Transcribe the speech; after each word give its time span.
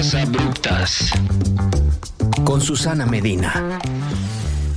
Mezclas 0.00 0.26
abruptas. 0.26 1.10
Con 2.44 2.62
Susana 2.62 3.04
Medina. 3.04 3.78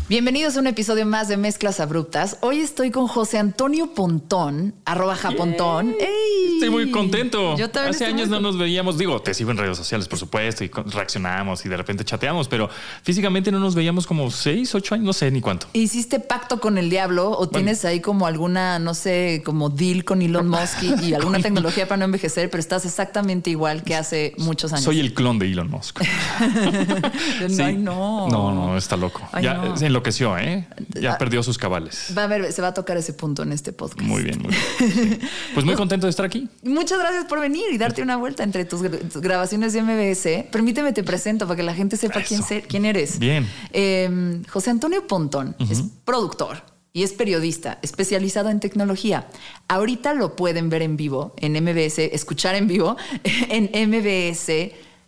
Bienvenidos 0.10 0.57
a 0.57 0.60
un 0.60 0.67
episodio 0.67 1.06
más 1.06 1.29
de 1.29 1.38
Mezclas 1.38 1.79
Abruptas. 1.79 2.35
Hoy 2.42 2.60
estoy 2.60 2.92
con 2.92 3.07
José 3.07 3.38
Antonio 3.38 3.94
Pontón, 3.94 4.75
arroba 4.83 5.15
japontón. 5.15 5.96
¡Ey! 5.97 6.33
Estoy 6.66 6.70
muy 6.86 6.92
contento. 6.92 7.58
Yo 7.58 7.70
también 7.70 7.94
Hace 7.96 8.06
años 8.06 8.30
no 8.30 8.40
nos 8.40 8.58
veíamos. 8.58 8.98
Digo, 8.98 9.22
te 9.22 9.34
sigo 9.34 9.52
en 9.52 9.58
redes 9.58 9.78
sociales, 9.78 10.08
por 10.08 10.18
supuesto, 10.20 10.63
y 10.63 10.72
reaccionamos 10.88 11.66
y 11.66 11.70
de 11.70 11.78
repente 11.78 12.06
chateamos, 12.06 12.48
pero 12.48 12.70
físicamente 13.04 13.52
no 13.52 13.60
nos 13.60 13.76
veíamos 13.76 14.08
como 14.08 14.32
seis, 14.32 14.74
ocho 14.76 14.96
años, 14.96 15.06
no 15.06 15.13
sé 15.13 15.30
ni 15.31 15.42
cuánto. 15.42 15.68
¿Hiciste 15.74 16.20
pacto 16.20 16.59
con 16.59 16.77
el 16.77 16.90
diablo 16.90 17.31
o 17.31 17.49
tienes 17.49 17.84
ahí 17.85 17.99
como 17.99 18.27
alguna, 18.27 18.80
no 18.80 18.94
sé, 18.94 19.41
como 19.45 19.70
deal 19.70 20.04
con 20.05 20.21
Elon 20.21 20.48
Musk 20.48 20.84
y, 20.84 21.05
y 21.09 21.13
alguna 21.13 21.40
tecnología 21.41 21.88
para 21.88 21.98
no 21.98 22.05
envejecer, 22.05 22.49
pero 22.49 22.59
estás 22.62 22.85
exactamente 22.85 23.49
igual 23.49 23.84
que 23.84 23.95
hace 23.95 24.34
muchos 24.38 24.71
años? 24.73 24.85
Soy 24.85 24.99
el 24.99 25.13
clon 25.13 25.40
de 25.40 25.52
Elon 25.52 25.70
Musk. 25.70 26.02
Ay, 27.59 27.77
no. 27.77 28.27
No, 28.30 28.54
no, 28.54 28.77
está 28.77 28.95
loco. 28.98 29.21
Ay, 29.32 29.43
ya 29.43 29.54
no. 29.55 29.77
se 29.77 29.88
enloqueció, 29.88 30.38
¿eh? 30.38 30.68
Ya 30.99 31.13
Ah. 31.13 31.18
perdió 31.18 31.43
sus 31.43 31.57
cabales. 31.57 32.13
Va 32.18 32.23
a 32.23 32.27
ver, 32.27 32.52
se 32.52 32.62
va 32.62 32.70
a 32.70 32.73
tocar 32.73 32.98
ese 32.98 33.13
punto 33.13 33.43
en 33.43 33.52
este 33.52 33.71
podcast. 33.73 34.02
Muy 34.02 34.23
bien, 34.23 34.41
muy 34.41 34.49
bien. 34.52 34.93
Sí. 34.93 35.20
Pues 35.54 35.66
muy 35.66 35.76
contento 35.76 36.07
de 36.07 36.09
estar 36.12 36.26
aquí. 36.26 36.49
Muchas 36.63 36.99
gracias 36.99 37.25
por 37.25 37.39
venir 37.39 37.63
y 37.71 37.77
darte 37.77 38.02
una 38.02 38.17
vuelta 38.17 38.43
entre 38.43 38.66
tus, 38.66 38.81
gra- 38.81 38.99
tus 39.12 39.21
grabaciones 39.21 39.73
de 39.73 39.81
MBS. 39.81 40.49
Permíteme 40.52 40.93
te 40.93 41.03
presento 41.03 41.45
para 41.48 41.57
que 41.57 41.63
la 41.63 41.73
gente 41.73 41.98
sepa 41.98 42.21
quién, 42.67 42.85
eres. 42.85 43.20
Bien. 43.20 43.48
Eh, 43.71 44.41
José 44.49 44.70
Antonio 44.70 45.05
Pontón 45.07 45.55
es 45.70 45.84
productor 46.05 46.63
y 46.93 47.03
es 47.03 47.12
periodista 47.13 47.79
especializado 47.81 48.49
en 48.49 48.59
tecnología. 48.59 49.27
Ahorita 49.68 50.13
lo 50.13 50.35
pueden 50.35 50.70
ver 50.70 50.84
en 50.84 50.96
vivo 50.96 51.34
en 51.37 51.54
MBS, 51.54 51.98
escuchar 51.99 52.55
en 52.55 52.68
vivo 52.68 52.96
en 53.49 53.70
MBS 53.90 54.49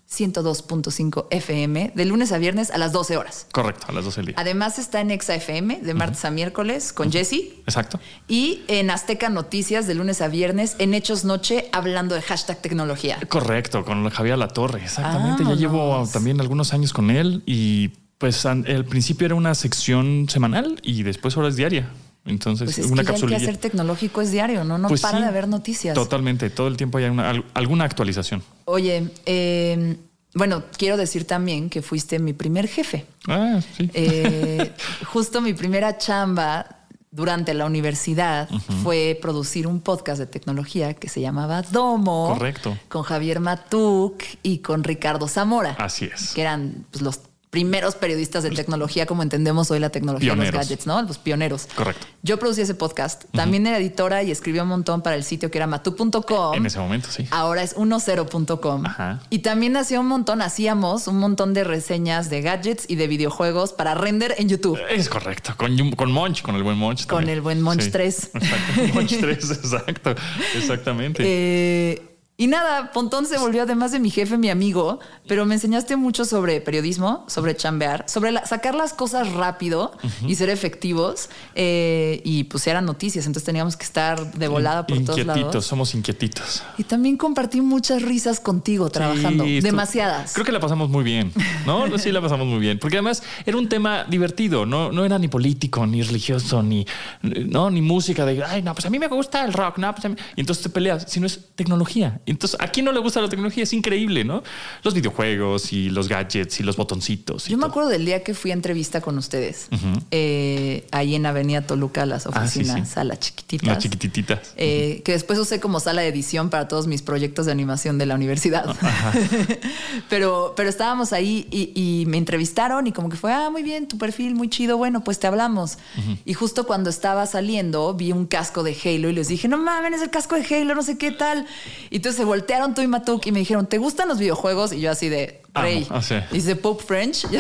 102.5 0.10 1.28
FM 1.32 1.92
de 1.96 2.06
lunes 2.06 2.32
a 2.32 2.38
viernes 2.38 2.72
a 2.72 2.78
las 2.78 2.92
12 2.92 3.18
horas. 3.18 3.48
Correcto, 3.52 3.88
a 3.90 3.92
las 3.92 4.06
12 4.06 4.16
del 4.18 4.26
día. 4.28 4.36
Además 4.38 4.80
está 4.80 5.02
en 5.02 5.12
Exa 5.12 5.36
FM 5.36 5.80
de 5.82 5.94
martes 5.94 6.24
a 6.26 6.32
miércoles 6.32 6.94
con 6.94 7.12
Jesse. 7.12 7.54
Exacto. 7.66 8.00
Y 8.28 8.64
en 8.68 8.92
Azteca 8.92 9.30
Noticias 9.30 9.88
de 9.88 9.96
lunes 9.96 10.22
a 10.22 10.28
viernes 10.28 10.76
en 10.80 10.94
Hechos 10.94 11.26
Noche 11.26 11.70
hablando 11.72 12.16
de 12.16 12.22
hashtag 12.22 12.62
tecnología. 12.62 13.20
Correcto, 13.28 13.84
con 13.84 14.10
Javier 14.10 14.38
Latorre, 14.38 14.84
exactamente. 14.84 15.44
Ya 15.44 15.56
llevo 15.56 16.08
también 16.12 16.40
algunos 16.40 16.74
años 16.74 16.94
con 16.94 17.10
él 17.10 17.44
y 17.46 17.90
pues 18.18 18.46
al 18.46 18.86
principio 18.86 19.26
era 19.26 19.36
una 19.36 19.56
sección 19.56 20.28
semanal 20.30 20.80
y 20.82 21.04
después 21.04 21.36
ahora 21.36 21.50
es 21.50 21.56
diaria. 21.56 21.90
Entonces, 22.26 22.66
Pues 22.66 22.80
es 22.80 22.92
una 22.92 23.04
que 23.04 23.14
ya 23.14 23.18
el 23.20 23.28
quehacer 23.30 23.58
tecnológico 23.58 24.22
es 24.22 24.32
diario, 24.32 24.64
¿no? 24.64 24.78
No 24.78 24.88
Pues 24.88 25.02
para 25.02 25.18
sí, 25.18 25.24
de 25.24 25.30
haber 25.30 25.48
noticias. 25.48 25.94
Totalmente, 25.94 26.50
todo 26.50 26.68
el 26.68 26.76
tiempo 26.78 26.98
hay 26.98 27.06
una- 27.06 27.30
al- 27.30 27.46
alguna 27.54 27.86
actualización. 27.86 28.42
Oye, 28.66 29.12
eh, 29.28 29.98
bueno, 30.34 30.64
quiero 30.78 30.98
decir 30.98 31.26
también 31.26 31.70
que 31.70 31.82
fuiste 31.82 32.18
mi 32.20 32.34
primer 32.34 32.68
jefe. 32.68 33.06
Ah, 33.28 33.60
sí. 33.78 33.90
Eh, 33.94 34.72
justo 35.14 35.40
mi 35.40 35.54
primera 35.54 35.98
chamba 35.98 36.66
durante 37.12 37.54
la 37.54 37.66
universidad 37.66 38.50
fue 38.84 39.18
producir 39.22 39.68
un 39.68 39.80
podcast 39.80 40.20
de 40.20 40.26
tecnología 40.26 40.96
que 40.96 41.08
se 41.08 41.22
llamaba 41.22 41.62
Domo. 41.62 42.34
Correcto. 42.34 42.78
Con 42.90 43.04
Javier 43.04 43.40
Matuk 43.40 44.22
y 44.44 44.58
con 44.58 44.84
Ricardo 44.84 45.28
Zamora. 45.30 45.76
Así 45.80 46.06
es. 46.14 46.34
Que 46.34 46.42
eran 46.42 46.86
pues, 46.92 47.02
los 47.02 47.22
primeros 47.56 47.96
periodistas 47.96 48.44
de 48.44 48.50
tecnología, 48.50 49.06
como 49.06 49.24
entendemos 49.24 49.72
hoy 49.72 49.80
la 49.80 49.90
tecnología, 49.90 50.34
Pioneros. 50.34 50.54
los 50.56 50.62
gadgets, 50.68 50.86
¿no? 50.88 51.02
Los 51.04 51.18
pioneros. 51.20 51.70
Correcto. 51.74 52.06
Yo 52.22 52.38
producí 52.38 52.60
ese 52.60 52.76
podcast. 52.76 53.24
También 53.32 53.66
era 53.66 53.78
editora 53.78 54.24
y 54.24 54.32
escribía 54.32 54.64
un 54.64 54.68
montón 54.68 55.02
para 55.02 55.16
el 55.16 55.24
sitio 55.24 55.50
que 55.50 55.58
era 55.58 55.66
matu.com. 55.66 56.54
en 56.54 56.66
ese 56.66 56.80
momento, 56.80 57.08
sí. 57.10 57.26
Ahora 57.32 57.64
es 57.64 57.74
10.com. 57.78 58.86
Ajá. 58.86 59.22
Y 59.30 59.40
también 59.40 59.78
hacía 59.78 60.02
un 60.02 60.08
montón, 60.08 60.42
hacíamos 60.42 61.08
un 61.08 61.18
montón 61.18 61.54
de 61.54 61.64
reseñas 61.64 62.30
de 62.30 62.42
gadgets 62.42 62.84
y 62.90 62.96
de 62.96 63.08
videojuegos 63.08 63.72
para 63.72 63.96
render 63.96 64.36
en 64.38 64.50
YouTube. 64.50 64.78
Es 64.90 65.08
correcto, 65.08 65.54
con, 65.56 65.92
con 65.92 66.12
Monch, 66.12 66.42
con 66.42 66.56
el 66.56 66.64
buen 66.64 66.78
Monch. 66.78 67.06
Con 67.08 67.20
también. 67.20 67.38
el 67.38 67.42
buen 67.42 67.62
Monch 67.62 67.84
Sí, 67.84 67.92
3. 67.92 68.32
Exacto, 68.34 68.94
Monch 68.96 69.18
3, 69.22 69.52
exacto, 69.52 70.14
exactamente. 70.58 71.24
Eh, 71.26 72.15
y 72.38 72.48
nada, 72.48 72.92
Pontón 72.92 73.26
se 73.26 73.38
volvió 73.38 73.64
además 73.64 73.94
de 73.94 74.00
mi 74.00 74.10
jefe, 74.10 74.38
mi 74.38 74.50
amigo, 74.50 75.00
pero 75.26 75.46
me 75.46 75.54
enseñaste 75.56 75.96
mucho 75.96 76.26
sobre 76.26 76.60
periodismo, 76.60 77.24
sobre 77.28 77.56
chambear, 77.56 78.04
sobre 78.10 78.32
la- 78.32 78.46
sacar 78.46 78.76
las 78.76 78.94
cosas 78.94 79.32
rápido 79.34 79.94
y 80.28 80.36
ser 80.36 80.50
efectivos. 80.50 81.30
eh, 81.58 82.22
y 82.26 82.44
pues 82.46 82.68
eran 82.68 82.86
noticias, 82.86 83.26
entonces 83.26 83.46
teníamos 83.46 83.78
que 83.78 83.86
estar 83.86 84.34
de 84.34 84.48
volada 84.50 84.86
por 84.86 84.98
todos 85.04 85.18
inquietitos, 85.20 85.48
lados. 85.54 85.66
somos 85.66 85.96
inquietitos. 85.96 86.64
Y 86.78 86.84
también 86.84 87.16
compartí 87.16 87.62
muchas 87.62 88.02
risas 88.02 88.40
contigo 88.42 88.90
trabajando, 88.90 89.46
Sí, 89.46 89.62
demasiadas. 89.62 90.34
Creo 90.34 90.46
que 90.46 90.52
la 90.52 90.60
pasamos 90.60 90.90
muy 90.90 91.04
bien, 91.04 91.32
¿no? 91.66 91.86
Sí, 91.98 92.12
la 92.12 92.20
pasamos 92.22 92.46
muy 92.48 92.60
bien. 92.60 92.78
Porque 92.80 92.98
además 92.98 93.24
era 93.46 93.56
un 93.58 93.70
tema 93.70 94.04
divertido, 94.04 94.66
no, 94.66 94.92
no 94.92 95.06
era 95.06 95.18
ni 95.18 95.30
político, 95.30 95.88
ni 95.88 96.02
religioso, 96.02 96.62
ni, 96.62 96.86
no, 97.22 97.70
ni 97.72 97.82
música 97.82 98.26
de, 98.26 98.44
ay, 98.44 98.62
no, 98.62 98.74
pues 98.76 98.86
a 98.86 98.90
mí 98.90 99.00
me 99.00 99.08
gusta 99.08 99.46
el 99.46 99.54
rock, 99.54 99.78
no, 99.78 99.94
pues 99.94 100.04
a 100.06 100.10
mí-". 100.10 100.16
Y 100.36 100.42
entonces 100.42 100.64
te 100.64 100.70
peleas, 100.70 101.06
sino 101.08 101.26
es 101.26 101.40
tecnología. 101.56 102.20
Entonces, 102.26 102.60
¿a 102.60 102.68
quién 102.70 102.86
no 102.86 102.92
le 102.92 103.00
gusta 103.00 103.22
la 103.22 103.30
tecnología? 103.30 103.64
Es 103.64 103.74
increíble, 103.74 104.24
¿no? 104.24 104.44
Los 104.84 104.94
videojuegos 104.94 105.72
y 105.74 105.90
los 105.90 106.08
gadgets 106.08 106.60
y 106.60 106.64
los 106.64 106.76
botoncitos. 106.78 107.48
y 107.48 107.52
Yo 107.52 107.58
me 107.58 107.66
acuerdo 107.68 107.90
del 107.90 108.06
día 108.06 108.24
que 108.24 108.34
fui 108.34 108.52
a 108.52 108.54
entrevista 108.54 109.02
con 109.02 109.18
ustedes, 109.18 109.68
eh, 110.12 110.88
ahí 110.92 111.16
en 111.16 111.26
Avenida 111.26 111.62
Toluca, 111.68 112.06
las 112.06 112.26
Ah, 112.28 112.48
sí, 112.48 112.60
oficinas, 112.60 112.88
sí. 112.88 112.94
sala 112.96 113.18
chiquititas. 113.20 113.68
Las 113.68 113.78
chiquitititas. 113.80 114.54
eh, 114.58 115.02
que 115.06 115.12
después 115.12 115.38
usé 115.40 115.60
como 115.60 115.80
sala 115.80 116.02
de 116.02 116.08
edición 116.08 116.50
para 116.50 116.68
todos 116.68 116.88
mis 116.88 117.02
proyectos 117.02 117.46
de 117.46 117.52
animación 117.52 117.98
de 117.98 118.06
la 118.08 118.16
universidad. 118.16 118.76
pero, 120.10 120.54
pero 120.56 120.70
estábamos 120.70 121.14
ahí 121.14 121.48
y, 121.52 121.72
y 121.76 122.06
me 122.08 122.18
entrevistaron 122.18 122.88
y 122.88 122.92
como 122.92 123.10
que 123.10 123.18
fue, 123.18 123.32
ah, 123.34 123.50
muy 123.50 123.64
bien, 123.64 123.88
tu 123.88 123.98
perfil, 123.98 124.36
muy 124.36 124.50
chido, 124.50 124.78
bueno, 124.78 125.04
pues 125.04 125.20
te 125.20 125.28
hablamos. 125.28 125.78
Y 126.26 126.34
justo 126.34 126.66
cuando 126.66 126.90
estaba 126.90 127.26
saliendo, 127.26 127.94
vi 127.94 128.12
un 128.12 128.26
casco 128.26 128.64
de 128.64 128.76
Halo 128.84 129.10
y 129.10 129.14
les 129.14 129.28
dije, 129.28 129.48
no 129.48 129.58
mames, 129.58 129.94
es 129.94 130.02
el 130.02 130.10
casco 130.10 130.36
de 130.36 130.44
Halo, 130.56 130.76
no 130.76 130.82
sé 130.84 130.98
qué 130.98 131.12
tal. 131.12 131.46
Y 131.90 131.98
entonces 131.98 132.15
se 132.16 132.24
voltearon 132.26 132.74
tú 132.74 132.82
y 132.82 132.88
Matuk 132.88 133.26
y 133.28 133.32
me 133.32 133.40
dijeron, 133.40 133.68
¿te 133.68 133.78
gustan 133.78 134.08
los 134.08 134.18
videojuegos? 134.18 134.74
Y 134.74 134.80
yo 134.82 134.90
así 134.92 135.08
de, 135.10 135.42
Amo, 135.54 135.66
Rey. 135.66 135.88
ah, 135.90 136.02
sí. 136.02 136.16
Y 136.32 136.36
dice 136.36 136.56
Pope 136.56 136.84
French. 136.84 137.26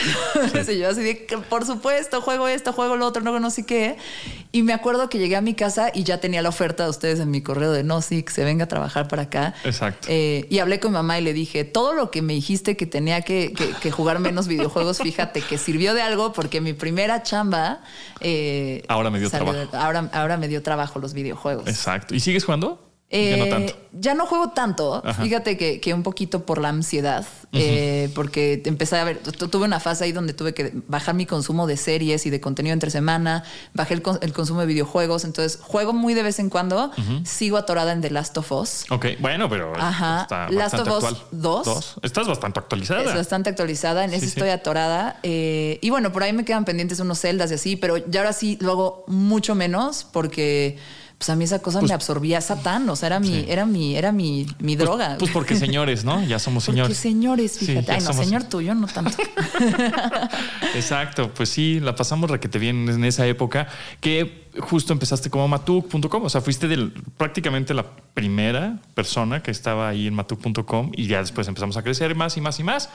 Y 0.71 0.77
yo 0.79 0.89
así 0.89 1.01
de 1.01 1.27
por 1.49 1.65
supuesto, 1.65 2.21
juego 2.21 2.47
esto, 2.47 2.71
juego 2.73 2.95
lo 2.95 3.05
otro, 3.07 3.21
no, 3.23 3.39
no 3.39 3.49
sé 3.49 3.65
qué. 3.65 3.97
Y 4.51 4.61
me 4.63 4.73
acuerdo 4.73 5.09
que 5.09 5.17
llegué 5.17 5.35
a 5.35 5.41
mi 5.41 5.53
casa 5.53 5.89
y 5.93 6.03
ya 6.03 6.19
tenía 6.21 6.41
la 6.41 6.49
oferta 6.49 6.83
de 6.85 6.89
ustedes 6.89 7.19
en 7.19 7.29
mi 7.31 7.41
correo 7.41 7.71
de 7.71 7.83
no, 7.83 8.01
sí, 8.01 8.23
que 8.23 8.31
se 8.31 8.43
venga 8.43 8.65
a 8.65 8.67
trabajar 8.67 9.07
para 9.07 9.23
acá. 9.23 9.53
Exacto. 9.63 10.07
Eh, 10.09 10.45
y 10.49 10.59
hablé 10.59 10.79
con 10.79 10.91
mi 10.91 10.95
mamá 10.95 11.19
y 11.19 11.23
le 11.23 11.33
dije, 11.33 11.63
todo 11.65 11.93
lo 11.93 12.09
que 12.11 12.21
me 12.21 12.33
dijiste 12.33 12.77
que 12.77 12.85
tenía 12.85 13.21
que, 13.21 13.51
que- 13.53 13.73
que 13.81 13.91
jugar 13.91 14.19
menos 14.19 14.47
videojuegos, 14.47 14.99
fíjate 14.99 15.41
que 15.41 15.57
sirvió 15.57 15.93
de 15.93 16.01
algo 16.01 16.31
porque 16.33 16.61
mi 16.61 16.73
primera 16.73 17.23
chamba... 17.23 17.81
eh, 18.21 18.83
Ahora 18.87 19.09
me 19.09 19.19
dio 19.19 19.29
salió 19.29 19.51
trabajo. 19.67 19.77
ahora, 19.77 20.09
ahora 20.13 20.37
me 20.37 20.47
dio 20.47 20.63
trabajo 20.63 20.99
los 20.99 21.13
videojuegos. 21.13 21.67
Exacto. 21.67 22.15
¿Y 22.15 22.19
sigues 22.21 22.45
jugando? 22.45 22.81
Ya 23.11 23.17
Eh, 23.19 23.37
no 23.37 23.45
tanto. 23.47 23.73
ya 23.93 24.13
no 24.15 24.25
juego 24.25 24.49
tanto. 24.49 25.01
Ajá. 25.05 25.21
Fíjate 25.23 25.57
que, 25.57 25.79
que 25.79 25.93
un 25.93 26.01
poquito 26.03 26.45
por 26.45 26.59
la 26.59 26.69
ansiedad, 26.69 27.25
eh, 27.53 28.09
porque 28.15 28.61
empecé 28.65 28.97
a 28.97 29.03
ver, 29.03 29.19
tu- 29.19 29.47
tuve 29.47 29.65
una 29.65 29.79
fase 29.79 30.03
ahí 30.05 30.11
donde 30.11 30.33
tuve 30.33 30.53
que 30.55 30.73
bajar 30.87 31.13
mi 31.15 31.25
consumo 31.27 31.67
de 31.67 31.77
series 31.77 32.25
y 32.25 32.29
de 32.31 32.41
contenido 32.41 32.73
entre 32.73 32.89
semana, 32.89 33.43
bajé 33.73 33.93
el, 33.93 34.01
con- 34.01 34.17
el 34.21 34.33
consumo 34.33 34.59
de 34.61 34.65
videojuegos, 34.65 35.23
entonces 35.23 35.59
juego 35.61 35.93
muy 35.93 36.13
de 36.15 36.23
vez 36.23 36.39
en 36.39 36.49
cuando, 36.49 36.91
sigo 37.23 37.57
atorada 37.57 37.91
en 37.93 38.01
The 38.01 38.09
Last 38.09 38.37
of 38.39 38.51
Us. 38.51 38.85
Ok, 38.89 39.05
bueno, 39.19 39.47
pero 39.49 39.73
Ajá. 39.77 40.23
está 40.23 40.49
Last 40.49 40.73
of 40.79 40.87
Us 40.87 41.03
actual. 41.05 41.17
2. 41.31 41.95
Estás 42.01 42.27
bastante 42.27 42.59
actualizada. 42.59 43.01
Es 43.03 43.13
bastante 43.15 43.51
actualizada, 43.51 44.03
en 44.03 44.09
Sí, 44.09 44.15
eso 44.17 44.25
sí. 44.25 44.29
estoy 44.31 44.49
atorada. 44.49 45.19
eh, 45.23 45.77
y 45.81 45.89
bueno, 45.91 46.11
por 46.11 46.23
ahí 46.23 46.33
me 46.33 46.43
quedan 46.43 46.65
pendientes 46.65 46.99
unos 46.99 47.19
celdas 47.19 47.51
y 47.51 47.53
así, 47.53 47.75
pero 47.75 47.97
ya 47.97 48.21
ahora 48.21 48.33
sí 48.33 48.57
lo 48.59 48.71
hago 48.71 49.03
mucho 49.07 49.53
menos 49.55 50.05
porque 50.11 50.77
pues 51.17 51.29
a 51.29 51.35
mí 51.35 51.43
esa 51.45 51.59
cosa 51.59 51.79
Pues- 51.79 51.89
me 51.89 51.95
absorbía 51.95 52.41
satán, 52.41 52.89
o 52.89 52.95
sea, 52.95 53.07
era 53.07 53.19
mi, 53.19 53.27
Sí. 53.29 53.45
era 53.47 53.65
mi, 53.65 53.95
era 53.95 54.11
mi, 54.11 54.45
mi 54.59 54.75
Pues- 54.75 54.85
droga. 54.87 55.15
Pues, 55.17 55.31
porque 55.31 55.55
señores, 55.55 56.03
¿no? 56.03 56.23
Ya 56.23 56.39
somos 56.39 56.65
Porque 56.65 56.75
señores. 56.75 56.97
señores, 56.97 57.51
Sí, 57.53 57.65
fíjate. 57.67 57.91
Ay, 57.93 57.99
no, 58.01 58.07
somos- 58.07 58.25
señor 58.25 58.43
tuyo, 58.43 58.75
no 58.75 58.87
tanto. 58.87 59.15
Exacto, 60.75 61.33
pues 61.33 61.49
sí, 61.49 61.79
la 61.79 61.95
pasamos 61.95 62.29
requete 62.29 62.59
bien 62.59 62.87
en 62.89 63.03
esa 63.05 63.25
época 63.27 63.67
que 64.01 64.44
justo 64.59 64.93
empezaste 64.93 65.29
como 65.29 65.47
matuk.com, 65.47 66.23
o 66.23 66.29
sea, 66.29 66.41
fuiste 66.41 66.67
del, 66.67 66.91
prácticamente 67.17 67.73
la 67.73 67.85
primera 68.13 68.79
persona 68.93 69.41
que 69.43 69.51
estaba 69.51 69.89
ahí 69.89 70.07
en 70.07 70.13
matuk.com 70.13 70.91
y 70.95 71.07
ya 71.07 71.19
después 71.19 71.47
empezamos 71.47 71.75
a 71.77 71.83
crecer 71.83 72.15
más 72.15 72.37
y 72.37 72.41
más 72.41 72.59
y 72.59 72.63
más 72.63 72.89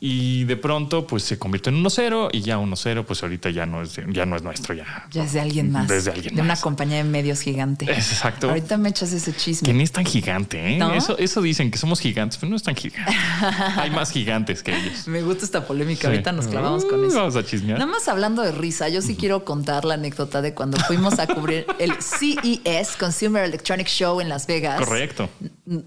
y 0.00 0.44
de 0.44 0.56
pronto 0.56 1.06
pues 1.06 1.24
se 1.24 1.38
convirtió 1.38 1.70
en 1.72 1.82
1.0 1.84 2.28
y 2.32 2.40
ya 2.42 2.58
1.0 2.58 3.04
pues 3.04 3.22
ahorita 3.22 3.50
ya 3.50 3.66
no 3.66 3.82
es, 3.82 3.98
ya 4.12 4.26
no 4.26 4.36
es 4.36 4.42
nuestro, 4.42 4.74
ya. 4.74 5.06
Ya 5.10 5.24
es 5.24 5.32
de 5.32 5.40
alguien 5.40 5.70
más. 5.72 5.88
Desde 5.88 6.10
alguien 6.12 6.34
De 6.34 6.42
una 6.42 6.56
compañía 6.56 6.96
de 6.98 7.04
medios 7.04 7.40
gigante. 7.40 7.84
Exacto. 7.90 8.48
Ahorita 8.48 8.76
me 8.78 8.88
echas 8.90 9.12
ese 9.12 9.32
Que 9.32 9.38
chisme. 9.38 9.72
ni 9.74 9.82
es 9.82 9.92
tan 9.92 10.04
gigante, 10.04 10.74
¿eh? 10.74 10.78
¿No? 10.78 10.92
Eso, 10.94 11.18
eso 11.18 11.42
dicen 11.42 11.70
que 11.70 11.78
somos 11.78 12.00
gigantes, 12.00 12.38
pero 12.38 12.50
no 12.50 12.56
es 12.56 12.62
tan 12.62 12.74
gigante. 12.76 13.12
Hay 13.76 13.90
más 13.90 14.10
gigantes 14.10 14.62
que 14.62 14.76
ellos. 14.76 15.06
Me 15.08 15.22
gusta 15.22 15.44
esta 15.44 15.66
polémica. 15.66 16.02
Sí. 16.02 16.06
Ahorita 16.08 16.32
nos 16.32 16.46
clavamos 16.48 16.84
con 16.84 17.00
Uh, 17.00 17.06
eso. 17.06 17.16
Vamos 17.18 17.36
a 17.36 17.44
chismear. 17.44 17.78
Nada 17.78 17.90
más 17.90 18.08
hablando 18.08 18.42
de 18.42 18.52
risa, 18.52 18.88
yo 18.88 19.02
sí 19.02 19.14
quiero 19.16 19.44
contar 19.44 19.84
la 19.84 19.94
anécdota 19.94 20.42
de 20.42 20.54
cuando 20.54 20.78
fuimos 20.88 21.18
a 21.18 21.26
cubrir 21.26 21.66
el 21.78 21.92
CES, 22.02 22.96
Consumer 22.98 23.44
Electronic 23.44 23.86
Show 23.86 24.20
en 24.20 24.28
Las 24.28 24.46
Vegas. 24.46 24.80
Correcto. 24.80 25.28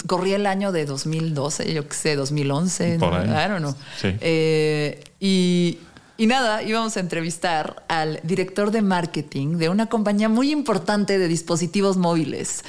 corría 0.07 0.35
el 0.37 0.45
año 0.45 0.71
de 0.71 0.85
2012, 0.85 1.73
yo 1.73 1.87
qué 1.87 1.93
sé, 1.93 2.15
2011, 2.15 2.97
Por 2.99 3.11
no, 3.11 3.17
ahí. 3.17 3.27
I 3.27 3.49
don't 3.49 3.59
know. 3.59 3.75
Sí. 3.99 4.15
Eh, 4.21 5.03
y, 5.19 5.79
y 6.21 6.27
nada, 6.27 6.61
íbamos 6.61 6.95
a 6.97 6.99
entrevistar 6.99 7.83
al 7.87 8.19
director 8.21 8.69
de 8.69 8.83
marketing 8.83 9.57
de 9.57 9.69
una 9.69 9.87
compañía 9.87 10.29
muy 10.29 10.51
importante 10.51 11.17
de 11.17 11.27
dispositivos 11.27 11.97
móviles. 11.97 12.63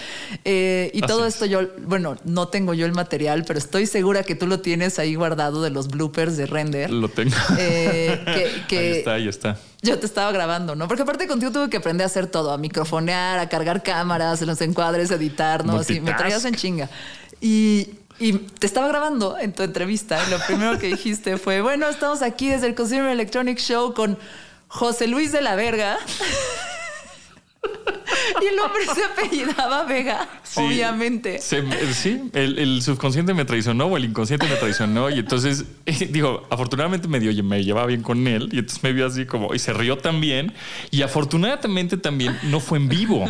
Eh, 0.46 0.90
y 0.94 0.98
Así 1.00 1.06
todo 1.06 1.26
es. 1.26 1.34
esto 1.34 1.44
yo, 1.44 1.60
bueno, 1.86 2.16
no 2.24 2.48
tengo 2.48 2.72
yo 2.72 2.86
el 2.86 2.92
material, 2.92 3.44
pero 3.46 3.58
estoy 3.58 3.84
segura 3.86 4.22
que 4.22 4.34
tú 4.34 4.46
lo 4.46 4.60
tienes 4.60 4.98
ahí 4.98 5.14
guardado 5.16 5.60
de 5.62 5.68
los 5.68 5.88
bloopers 5.88 6.38
de 6.38 6.46
Render. 6.46 6.90
Lo 6.90 7.10
tengo. 7.10 7.34
Eh, 7.58 8.22
que- 8.24 8.62
que- 8.68 8.78
Ahí 8.78 8.96
está, 8.98 9.12
ahí 9.14 9.28
está. 9.28 9.58
yo 9.82 9.98
te 9.98 10.06
estaba 10.06 10.32
grabando, 10.32 10.74
¿no? 10.74 10.88
Porque 10.88 11.02
aparte 11.02 11.26
contigo 11.26 11.52
tuve 11.52 11.68
que 11.68 11.76
aprender 11.76 12.04
a 12.04 12.06
hacer 12.06 12.28
todo, 12.28 12.52
a 12.52 12.56
microfonear, 12.58 13.38
a 13.38 13.50
cargar 13.50 13.82
cámaras, 13.82 14.40
los 14.40 14.62
encuadres, 14.62 15.10
editar, 15.10 15.66
¿no? 15.66 15.76
Así, 15.76 16.00
me 16.00 16.14
traías 16.14 16.44
en 16.46 16.54
chinga. 16.54 16.88
Y, 17.44 17.90
y 18.22 18.34
te 18.34 18.68
estaba 18.68 18.86
grabando 18.86 19.36
en 19.36 19.52
tu 19.52 19.64
entrevista 19.64 20.16
y 20.24 20.30
lo 20.30 20.38
primero 20.46 20.78
que 20.78 20.86
dijiste 20.86 21.38
fue, 21.38 21.60
bueno, 21.60 21.88
estamos 21.88 22.22
aquí 22.22 22.48
desde 22.48 22.68
el 22.68 22.76
Consumer 22.76 23.10
Electronic 23.10 23.58
Show 23.58 23.94
con 23.94 24.16
José 24.68 25.08
Luis 25.08 25.32
de 25.32 25.42
la 25.42 25.56
Verga. 25.56 25.98
Y 28.42 28.46
el 28.46 28.58
hombre 28.58 28.82
se 28.94 29.04
apellidaba 29.04 29.84
Vega, 29.84 30.28
Sí, 30.42 30.60
obviamente. 30.60 31.38
se 31.38 31.62
sí, 31.94 32.30
el, 32.32 32.58
el 32.58 32.82
subconsciente 32.82 33.34
me 33.34 33.44
traicionó 33.44 33.86
o 33.86 33.96
el 33.96 34.04
inconsciente 34.04 34.46
me 34.48 34.56
traicionó. 34.56 35.10
Y 35.10 35.20
entonces, 35.20 35.64
digo, 36.10 36.46
afortunadamente 36.50 37.08
me, 37.08 37.20
dio, 37.20 37.32
me 37.44 37.62
llevaba 37.64 37.86
bien 37.86 38.02
con 38.02 38.26
él. 38.26 38.48
Y 38.52 38.58
entonces 38.58 38.82
me 38.82 38.92
vio 38.92 39.06
así 39.06 39.26
como, 39.26 39.54
y 39.54 39.58
se 39.58 39.72
rió 39.72 39.98
también. 39.98 40.52
Y 40.90 41.02
afortunadamente 41.02 41.96
también 41.96 42.38
no 42.44 42.60
fue 42.60 42.78
en 42.78 42.88
vivo, 42.88 43.24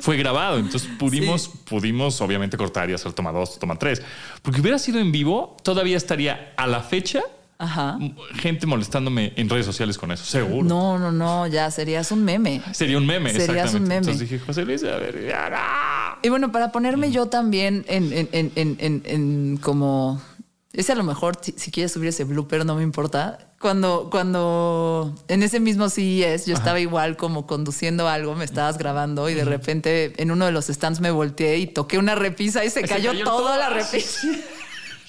fue 0.00 0.16
grabado. 0.16 0.58
Entonces 0.58 0.88
pudimos, 0.98 1.42
Sí. 1.42 1.50
pudimos 1.68 2.20
obviamente 2.20 2.56
cortar 2.56 2.88
y 2.90 2.94
hacer 2.94 3.12
toma 3.12 3.32
dos, 3.32 3.58
toma 3.58 3.76
tres. 3.78 4.02
Porque 4.42 4.60
hubiera 4.60 4.78
sido 4.78 4.98
en 5.00 5.12
vivo, 5.12 5.56
todavía 5.62 5.96
estaría 5.96 6.52
a 6.56 6.66
la 6.66 6.80
fecha 6.80 7.20
Ajá. 7.58 7.98
gente 8.34 8.66
molestándome 8.66 9.32
en 9.36 9.48
redes 9.48 9.64
sociales 9.64 9.96
con 9.96 10.12
eso, 10.12 10.24
seguro. 10.24 10.68
No, 10.68 10.98
no, 10.98 11.10
no, 11.10 11.46
ya 11.46 11.70
serías 11.70 12.12
un 12.12 12.22
meme. 12.24 12.60
Sería 12.72 12.98
un 12.98 13.06
meme, 13.06 13.30
Serías 13.30 13.48
exactamente. 13.50 13.76
un 13.78 13.88
meme. 13.88 13.96
Entonces 13.98 14.20
dije, 14.28 14.38
José 14.44 14.64
Luis, 14.66 14.84
a 14.84 14.96
ver, 14.98 15.26
ya, 15.26 15.48
no. 15.50 16.18
Y 16.22 16.28
bueno, 16.28 16.52
para 16.52 16.70
ponerme 16.72 17.10
yo 17.10 17.26
también 17.26 17.84
en, 17.88 18.12
en, 18.12 18.28
en, 18.32 18.52
en, 18.56 18.76
en- 18.78 19.02
en 19.06 19.56
como... 19.58 20.20
Ese 20.72 20.92
a 20.92 20.94
lo 20.94 21.04
mejor, 21.04 21.38
si, 21.42 21.70
quieres 21.70 21.92
subir 21.92 22.10
ese 22.10 22.24
blooper, 22.24 22.66
no 22.66 22.74
me 22.74 22.82
importa. 22.82 23.38
Cuando, 23.58 24.08
cuando 24.10 25.14
en 25.28 25.42
ese 25.42 25.58
mismo 25.58 25.88
CES 25.88 26.44
yo 26.44 26.52
estaba 26.54 26.78
igual 26.80 27.16
como 27.16 27.46
conduciendo 27.46 28.06
algo, 28.08 28.34
me 28.34 28.44
estabas 28.44 28.76
grabando 28.76 29.30
y 29.30 29.34
de 29.34 29.46
repente 29.46 30.12
en 30.18 30.30
uno 30.30 30.44
de 30.44 30.52
los 30.52 30.66
stands 30.66 31.00
me 31.00 31.10
volteé 31.10 31.56
y 31.56 31.66
toqué 31.66 31.96
una 31.96 32.14
repisa 32.14 32.62
y 32.62 32.68
se, 32.68 32.82
Se 32.82 32.86
cayó, 32.88 33.12
cayó 33.12 33.24
toda 33.24 33.56
la 33.56 33.70
repisa. 33.70 34.28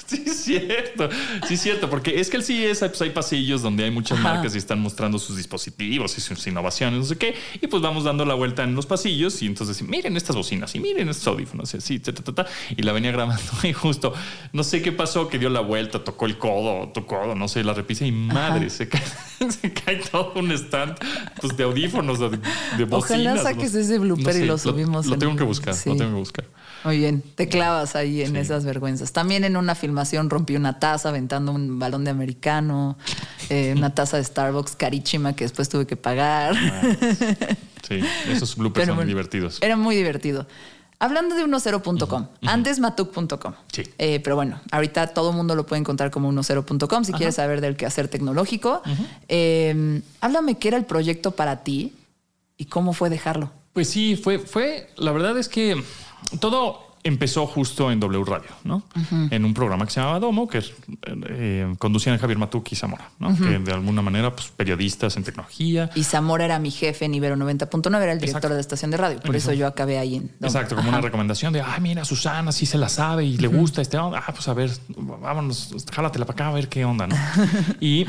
Sí, 0.17 0.23
es 0.25 0.37
cierto. 0.43 1.09
Sí, 1.47 1.55
es 1.55 1.61
cierto. 1.61 1.89
Porque 1.89 2.19
es 2.19 2.29
que 2.29 2.37
el 2.37 2.43
CES 2.43 2.79
pues, 2.79 3.01
hay 3.01 3.09
pasillos 3.09 3.61
donde 3.61 3.83
hay 3.83 3.91
muchas 3.91 4.17
Ajá. 4.19 4.35
marcas 4.35 4.55
y 4.55 4.57
están 4.57 4.79
mostrando 4.79 5.19
sus 5.19 5.35
dispositivos 5.35 6.17
y 6.17 6.21
sus 6.21 6.47
innovaciones, 6.47 6.99
no 6.99 7.05
sé 7.05 7.17
qué. 7.17 7.35
Y 7.61 7.67
pues 7.67 7.81
vamos 7.83 8.05
dando 8.05 8.23
la 8.25 8.33
vuelta 8.33 8.63
en 8.63 8.73
los 8.75 8.85
pasillos 8.85 9.41
y 9.41 9.47
entonces 9.47 9.81
miren 9.81 10.15
estas 10.15 10.35
bocinas 10.35 10.73
y 10.75 10.79
miren 10.79 11.09
estos 11.09 11.27
audífonos 11.27 11.73
y 11.73 11.77
así, 11.77 11.99
ta, 11.99 12.13
ta, 12.13 12.31
ta, 12.33 12.45
y 12.75 12.81
la 12.83 12.93
venía 12.93 13.11
grabando 13.11 13.43
y 13.63 13.73
justo 13.73 14.13
no 14.53 14.63
sé 14.63 14.81
qué 14.81 14.91
pasó, 14.93 15.27
que 15.27 15.39
dio 15.39 15.49
la 15.49 15.59
vuelta, 15.59 16.01
tocó 16.03 16.25
el 16.25 16.37
codo, 16.37 16.87
tocó 16.93 17.19
codo, 17.19 17.35
no 17.35 17.47
sé, 17.49 17.63
la 17.65 17.73
repisa 17.73 18.05
y 18.05 18.11
madre, 18.13 18.69
se 18.69 18.87
cae, 18.87 19.01
se 19.49 19.73
cae 19.73 19.97
todo 19.97 20.33
un 20.35 20.51
stand 20.53 20.95
pues, 21.41 21.57
de 21.57 21.63
audífonos, 21.65 22.19
de, 22.19 22.29
de 22.77 22.85
bocinas. 22.85 22.93
Ojalá 22.93 23.35
no 23.35 23.43
saques 23.43 23.71
sé. 23.71 23.81
ese 23.81 23.99
blooper 23.99 24.35
y 24.37 24.45
lo 24.45 24.57
subimos 24.57 25.05
Lo, 25.05 25.15
en- 25.15 25.19
tengo 25.19 25.35
que 25.35 25.43
buscar, 25.43 25.73
sí. 25.73 25.89
lo 25.89 25.95
tengo 25.97 26.11
que 26.11 26.17
buscar. 26.19 26.45
Muy 26.83 26.97
bien, 26.99 27.21
te 27.35 27.49
clavas 27.49 27.95
ahí 27.95 28.21
en 28.21 28.31
Sí. 28.33 28.37
esas 28.37 28.63
vergüenzas. 28.63 29.11
También 29.11 29.43
en 29.43 29.57
una 29.57 29.73
filmación 29.75 29.96
rompí 30.29 30.55
una 30.55 30.79
taza 30.79 31.09
aventando 31.09 31.51
un 31.51 31.79
balón 31.79 32.03
de 32.03 32.11
americano, 32.11 32.97
eh, 33.49 33.73
una 33.75 33.93
taza 33.93 34.17
de 34.17 34.23
Starbucks 34.23 34.75
carísima 34.75 35.35
que 35.35 35.43
después 35.43 35.69
tuve 35.69 35.85
que 35.85 35.95
pagar. 35.95 36.55
Sí, 37.87 38.01
esos 38.29 38.57
bloopers 38.57 38.83
Pero 38.83 38.87
son 38.87 38.95
bueno, 38.97 39.07
divertidos. 39.07 39.59
Era 39.61 39.77
muy 39.77 39.95
divertido. 39.95 40.45
Hablando 40.99 41.35
de 41.35 41.45
10.com, 41.45 42.27
antes 42.41 42.79
matuk.com. 42.79 43.53
Sí. 43.71 43.83
Eh, 43.97 44.19
pero 44.21 44.35
bueno, 44.35 44.59
ahorita 44.71 45.07
todo 45.07 45.29
el 45.29 45.37
mundo 45.37 45.55
lo 45.55 45.65
puede 45.65 45.79
encontrar 45.79 46.09
como 46.09 46.33
10.com 46.33 47.03
si 47.03 47.13
quieres 47.13 47.35
saber 47.35 47.61
del 47.61 47.77
quehacer 47.77 48.07
tecnológico. 48.07 48.81
Eh, 49.29 50.01
háblame 50.21 50.57
qué 50.57 50.69
era 50.69 50.77
el 50.77 50.85
proyecto 50.85 51.31
para 51.31 51.63
ti 51.63 51.93
y 52.57 52.65
cómo 52.65 52.93
fue 52.93 53.09
dejarlo. 53.09 53.51
Pues 53.73 53.89
sí, 53.89 54.15
fue, 54.15 54.39
fue, 54.39 54.89
la 54.97 55.11
verdad 55.11 55.37
es 55.37 55.49
que 55.49 55.81
todo 56.39 56.86
empezó 57.07 57.47
justo 57.47 57.91
en 57.91 57.99
W 57.99 58.23
Radio, 58.25 58.49
¿no? 58.63 58.83
En 59.31 59.45
un 59.45 59.53
programa 59.53 59.85
que 59.85 59.91
se 59.91 59.99
llamaba 59.99 60.19
Domo, 60.19 60.47
que 60.47 60.61
eh, 61.29 61.73
conducían 61.79 62.17
Javier 62.17 62.37
Matuk 62.37 62.71
y 62.71 62.75
Zamora, 62.75 63.09
¿no? 63.19 63.35
Que 63.35 63.59
de 63.59 63.71
alguna 63.71 64.01
manera, 64.01 64.35
pues 64.35 64.49
periodistas 64.49 65.15
en 65.17 65.23
tecnología. 65.23 65.89
Y 65.95 66.03
Zamora 66.03 66.45
era 66.45 66.59
mi 66.59 66.71
jefe 66.71 67.05
en 67.05 67.13
Ibero 67.13 67.35
90.9, 67.35 68.01
era 68.01 68.11
el 68.11 68.19
director 68.19 68.27
Exacto. 68.27 68.49
de 68.49 68.55
la 68.55 68.61
estación 68.61 68.91
de 68.91 68.97
radio. 68.97 69.19
Por 69.19 69.35
eso 69.35 69.53
yo 69.53 69.67
acabé 69.67 69.97
ahí 69.97 70.15
en. 70.15 70.27
Domo. 70.27 70.47
Exacto, 70.47 70.75
como 70.75 70.89
Ajá. 70.89 70.97
una 70.97 71.05
recomendación 71.05 71.53
de, 71.53 71.61
ay, 71.61 71.81
mira, 71.81 72.05
Susana 72.05 72.51
sí 72.51 72.65
se 72.65 72.77
la 72.77 72.89
sabe 72.89 73.25
y 73.25 73.37
le 73.37 73.47
gusta 73.47 73.81
este 73.81 73.97
onda. 73.97 74.23
Ah, 74.25 74.33
pues 74.33 74.47
a 74.47 74.53
ver, 74.53 74.71
vámonos, 74.97 75.73
jálatela 75.91 76.25
para 76.25 76.35
acá 76.35 76.47
a 76.49 76.53
ver 76.53 76.67
qué 76.67 76.85
onda, 76.85 77.07
¿no? 77.07 77.15
y 77.79 78.05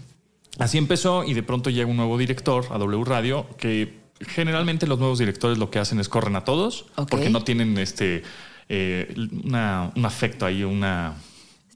así 0.58 0.78
empezó 0.78 1.24
y 1.24 1.34
de 1.34 1.42
pronto 1.42 1.70
llega 1.70 1.88
un 1.88 1.96
nuevo 1.96 2.18
director 2.18 2.66
a 2.70 2.78
W 2.78 3.04
Radio 3.04 3.46
que 3.56 4.01
generalmente 4.28 4.86
los 4.86 4.98
nuevos 4.98 5.18
directores 5.18 5.58
lo 5.58 5.70
que 5.70 5.78
hacen 5.78 5.98
es 6.00 6.08
corren 6.08 6.36
a 6.36 6.44
todos 6.44 6.86
Ok. 6.96 7.10
porque 7.10 7.30
no 7.30 7.42
tienen 7.42 7.76
este 7.78 8.22
eh, 8.68 9.14
una- 9.44 9.92
un 9.94 10.04
afecto 10.06 10.46
ahí, 10.46 10.64
una 10.64 11.14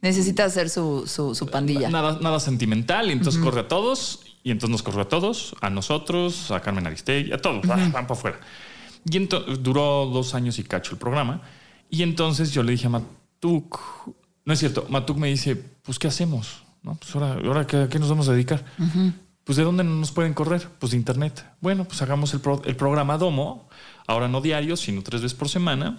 Necesita 0.02 0.44
hacer 0.44 0.68
su, 0.70 1.06
su, 1.06 1.34
su 1.34 1.46
pandilla. 1.48 1.88
nada, 1.90 2.18
nada 2.20 2.38
sentimental 2.38 3.08
y 3.08 3.12
entonces 3.12 3.40
corre 3.42 3.60
a 3.60 3.68
todos 3.68 4.20
y 4.44 4.50
entonces 4.50 4.70
nos 4.70 4.82
corrió 4.82 5.00
a 5.02 5.08
todos, 5.08 5.54
a 5.60 5.70
nosotros, 5.70 6.50
a 6.52 6.60
Carmen 6.60 6.86
Aristegui, 6.86 7.32
a 7.32 7.38
todos, 7.38 7.66
van, 7.66 7.90
van 7.92 8.06
para 8.06 8.12
afuera. 8.18 8.40
Y 9.10 9.16
entonces 9.16 9.62
duró 9.62 10.06
dos 10.12 10.34
años 10.34 10.58
y 10.58 10.64
cacho 10.64 10.92
el 10.92 10.98
programa 10.98 11.42
y 11.90 12.02
entonces 12.02 12.52
yo 12.52 12.62
le 12.62 12.72
dije 12.72 12.86
a 12.86 12.90
Matuk, 12.90 13.80
no 14.44 14.52
es 14.52 14.58
cierto, 14.58 14.86
Matuk 14.88 15.16
me 15.16 15.28
dice, 15.28 15.56
pues 15.82 15.98
¿qué 15.98 16.08
hacemos? 16.08 16.62
¿No? 16.82 16.94
Pues 16.96 17.12
ahora, 17.16 17.32
ahora 17.44 17.66
¿qué, 17.66 17.76
a 17.78 17.88
qué 17.88 17.98
nos 17.98 18.08
vamos 18.08 18.28
a 18.28 18.32
dedicar? 18.32 18.64
Pues 19.46 19.56
¿de 19.56 19.62
dónde 19.62 19.84
nos 19.84 20.10
pueden 20.10 20.34
correr? 20.34 20.68
Pues 20.80 20.90
de 20.90 20.98
internet. 20.98 21.44
Bueno, 21.60 21.84
pues 21.84 22.02
hagamos 22.02 22.34
el, 22.34 22.40
pro- 22.40 22.62
el 22.64 22.74
programa 22.74 23.16
Domo, 23.16 23.68
ahora 24.08 24.26
no 24.26 24.40
diario, 24.40 24.76
sino 24.76 25.02
tres 25.02 25.22
veces 25.22 25.38
por 25.38 25.48
semana. 25.48 25.98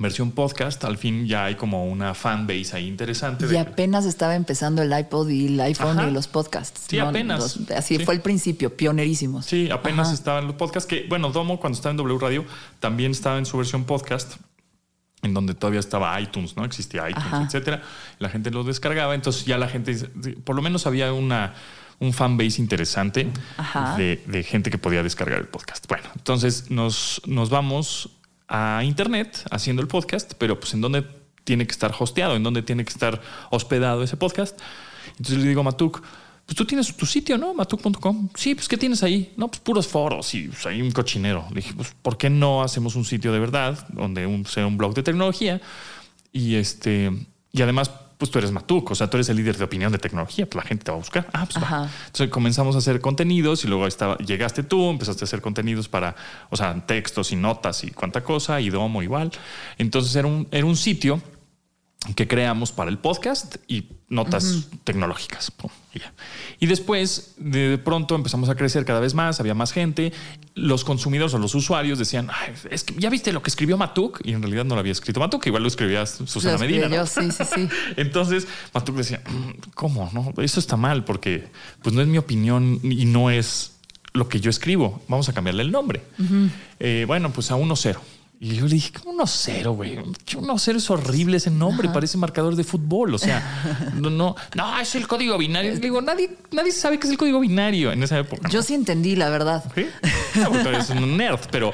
Versión 0.00 0.30
podcast, 0.30 0.84
al 0.84 0.96
fin 0.96 1.26
ya 1.26 1.46
hay 1.46 1.56
como 1.56 1.84
una 1.86 2.14
fanbase 2.14 2.76
ahí 2.76 2.86
interesante. 2.86 3.46
Y 3.46 3.48
de- 3.48 3.58
apenas 3.58 4.04
estaba 4.04 4.36
empezando 4.36 4.80
el 4.82 4.96
iPod 4.96 5.28
y 5.30 5.46
el 5.48 5.60
iPhone 5.60 5.98
Ajá. 5.98 6.08
y 6.08 6.12
los 6.12 6.28
podcasts. 6.28 6.82
Sí, 6.88 7.00
apenas. 7.00 7.40
Los- 7.40 7.70
así 7.72 7.96
Sí. 7.96 8.04
fue 8.04 8.14
el 8.14 8.20
principio, 8.20 8.76
pionerísimos. 8.76 9.44
Sí, 9.44 9.68
apenas 9.72 10.06
Ajá. 10.06 10.14
estaba 10.14 10.38
en 10.38 10.46
los 10.46 10.54
podcasts 10.54 10.88
que, 10.88 11.06
bueno, 11.08 11.30
Domo 11.32 11.58
cuando 11.58 11.74
estaba 11.76 11.90
en 11.90 11.96
W 11.96 12.18
Radio 12.20 12.44
también 12.78 13.10
estaba 13.10 13.38
en 13.38 13.46
su 13.46 13.56
versión 13.58 13.82
podcast, 13.82 14.36
en 15.22 15.34
donde 15.34 15.54
todavía 15.54 15.80
estaba 15.80 16.20
iTunes, 16.20 16.56
¿no? 16.56 16.64
Existía 16.64 17.10
iTunes, 17.10 17.26
Ajá. 17.26 17.42
etcétera. 17.46 17.82
La 18.20 18.28
gente 18.28 18.52
lo 18.52 18.62
descargaba, 18.62 19.16
entonces 19.16 19.44
ya 19.46 19.58
la 19.58 19.66
gente, 19.66 19.92
por 20.44 20.54
lo 20.54 20.62
menos 20.62 20.86
había 20.86 21.12
una 21.12 21.54
un 22.00 22.12
fanbase 22.12 22.60
interesante 22.60 23.28
de, 23.96 24.22
de 24.26 24.42
gente 24.42 24.70
que 24.70 24.78
podía 24.78 25.02
descargar 25.02 25.40
el 25.40 25.48
podcast. 25.48 25.86
Bueno, 25.88 26.04
entonces 26.14 26.70
nos, 26.70 27.20
nos 27.26 27.50
vamos 27.50 28.10
a 28.48 28.82
internet 28.84 29.44
haciendo 29.50 29.82
el 29.82 29.88
podcast, 29.88 30.34
pero 30.38 30.58
pues 30.58 30.74
en 30.74 30.80
dónde 30.80 31.04
tiene 31.44 31.66
que 31.66 31.72
estar 31.72 31.94
hosteado, 31.98 32.36
en 32.36 32.42
dónde 32.42 32.62
tiene 32.62 32.84
que 32.84 32.92
estar 32.92 33.20
hospedado 33.50 34.02
ese 34.02 34.16
podcast. 34.16 34.58
Entonces 35.12 35.38
le 35.38 35.48
digo 35.48 35.60
a 35.60 35.64
Matuk, 35.64 36.02
pues 36.46 36.56
tú 36.56 36.64
tienes 36.64 36.96
tu 36.96 37.04
sitio, 37.04 37.36
¿no? 37.36 37.52
Matuk.com. 37.52 38.30
Sí, 38.34 38.54
pues 38.54 38.68
¿qué 38.68 38.78
tienes 38.78 39.02
ahí? 39.02 39.32
No, 39.36 39.48
pues 39.48 39.60
puros 39.60 39.86
foros 39.86 40.32
y 40.34 40.48
pues, 40.48 40.64
hay 40.66 40.80
un 40.80 40.90
cochinero. 40.92 41.46
Le 41.50 41.56
dije, 41.56 41.74
pues 41.74 41.94
¿por 42.00 42.16
qué 42.16 42.30
no 42.30 42.62
hacemos 42.62 42.96
un 42.96 43.04
sitio 43.04 43.32
de 43.32 43.38
verdad 43.38 43.86
donde 43.90 44.26
un, 44.26 44.46
sea 44.46 44.66
un 44.66 44.78
blog 44.78 44.94
de 44.94 45.02
tecnología? 45.02 45.60
Y 46.32 46.54
este, 46.54 47.12
y 47.52 47.62
además, 47.62 47.90
pues 48.18 48.32
tú 48.32 48.38
eres 48.38 48.50
Matuk, 48.50 48.90
o 48.90 48.94
sea, 48.96 49.08
tú 49.08 49.16
eres 49.16 49.28
el 49.28 49.36
líder 49.36 49.56
de 49.56 49.64
opinión 49.64 49.92
de 49.92 49.98
tecnología, 49.98 50.44
pues 50.44 50.62
la 50.62 50.68
gente 50.68 50.84
te 50.84 50.90
va 50.90 50.96
a 50.96 50.98
buscar. 50.98 51.28
Ah, 51.32 51.46
pues 51.46 51.62
va. 51.62 51.88
Entonces 52.06 52.28
comenzamos 52.30 52.74
a 52.74 52.78
hacer 52.78 53.00
contenidos 53.00 53.64
y 53.64 53.68
luego 53.68 53.86
estaba, 53.86 54.18
llegaste 54.18 54.64
tú, 54.64 54.90
empezaste 54.90 55.22
a 55.22 55.26
hacer 55.26 55.40
contenidos 55.40 55.88
para, 55.88 56.16
o 56.50 56.56
sea, 56.56 56.84
textos 56.84 57.30
y 57.30 57.36
notas 57.36 57.84
y 57.84 57.92
cuánta 57.92 58.24
cosa, 58.24 58.60
y 58.60 58.70
Domo 58.70 59.02
igual. 59.02 59.30
Entonces 59.78 60.14
era 60.16 60.26
un, 60.26 60.48
era 60.50 60.66
un 60.66 60.76
sitio 60.76 61.22
que 62.14 62.28
creamos 62.28 62.72
para 62.72 62.90
el 62.90 62.98
podcast 62.98 63.56
y 63.66 63.88
notas 64.08 64.68
tecnológicas. 64.84 65.52
Y, 66.60 66.66
después, 66.66 67.34
de 67.38 67.76
pronto, 67.76 68.14
empezamos 68.14 68.48
a 68.48 68.54
crecer 68.54 68.84
cada 68.84 69.00
vez 69.00 69.14
más, 69.14 69.40
había 69.40 69.54
más 69.54 69.72
gente. 69.72 70.12
Los 70.54 70.84
consumidores 70.84 71.34
o 71.34 71.38
los 71.38 71.54
usuarios 71.54 71.98
decían, 71.98 72.30
"Ay, 72.32 72.54
es 72.70 72.84
que 72.84 72.94
ya 72.94 73.10
viste 73.10 73.32
lo 73.32 73.42
que 73.42 73.50
escribió 73.50 73.76
Matuk, 73.76 74.20
y 74.24 74.32
en 74.32 74.42
realidad 74.42 74.64
no 74.64 74.74
lo 74.74 74.80
había 74.80 74.92
escrito 74.92 75.18
Matuk, 75.20 75.46
igual 75.46 75.62
lo 75.62 75.68
escribía 75.68 76.06
Susana 76.06 76.52
Lo 76.54 76.60
Medina. 76.60 76.88
¿no? 76.88 76.96
yo, 76.96 77.06
sí, 77.06 77.30
sí, 77.32 77.44
sí. 77.44 77.68
Entonces 77.96 78.46
Matuk 78.72 78.96
decía, 78.96 79.20
"Mm, 79.28 79.70
¿cómo? 79.74 80.08
No, 80.14 80.32
eso 80.42 80.60
está 80.60 80.76
mal 80.76 81.04
porque 81.04 81.48
pues 81.82 81.94
no 81.94 82.00
es 82.00 82.08
mi 82.08 82.18
opinión 82.18 82.80
y 82.82 83.04
no 83.06 83.30
es 83.30 83.72
lo 84.14 84.28
que 84.28 84.40
yo 84.40 84.50
escribo. 84.50 85.02
Vamos 85.08 85.28
a 85.28 85.32
cambiarle 85.32 85.62
el 85.62 85.70
nombre. 85.70 86.02
Eh, 86.80 87.04
bueno, 87.06 87.30
pues 87.32 87.50
a 87.50 87.56
1-0. 87.56 87.98
Y 88.40 88.54
yo 88.54 88.66
le 88.66 88.74
dije, 88.74 88.92
¿cómo 88.92 89.24
1-0, 89.24 89.74
güey? 89.74 89.96
1-0 89.96 90.76
es 90.76 90.90
horrible 90.90 91.38
ese 91.38 91.50
nombre, 91.50 91.88
parece 91.88 92.16
marcador 92.18 92.54
de 92.54 92.62
fútbol. 92.62 93.14
O 93.14 93.18
sea, 93.18 93.92
no, 93.96 94.10
no, 94.10 94.36
no, 94.54 94.78
es 94.78 94.94
el 94.94 95.08
código 95.08 95.36
binario. 95.36 95.72
Le 95.72 95.80
digo, 95.80 96.00
nadie, 96.00 96.36
nadie 96.52 96.70
sabe 96.70 97.00
qué 97.00 97.08
es 97.08 97.12
el 97.12 97.18
código 97.18 97.40
binario 97.40 97.90
en 97.90 98.00
esa 98.02 98.16
época. 98.16 98.48
Yo 98.48 98.62
sí 98.62 98.74
entendí, 98.74 99.16
la 99.16 99.28
verdad. 99.28 99.64
¿Sí? 99.74 99.86
No, 100.36 100.50
porque 100.50 100.68
eres 100.68 100.90
un 100.90 101.16
nerd, 101.16 101.40
pero. 101.50 101.72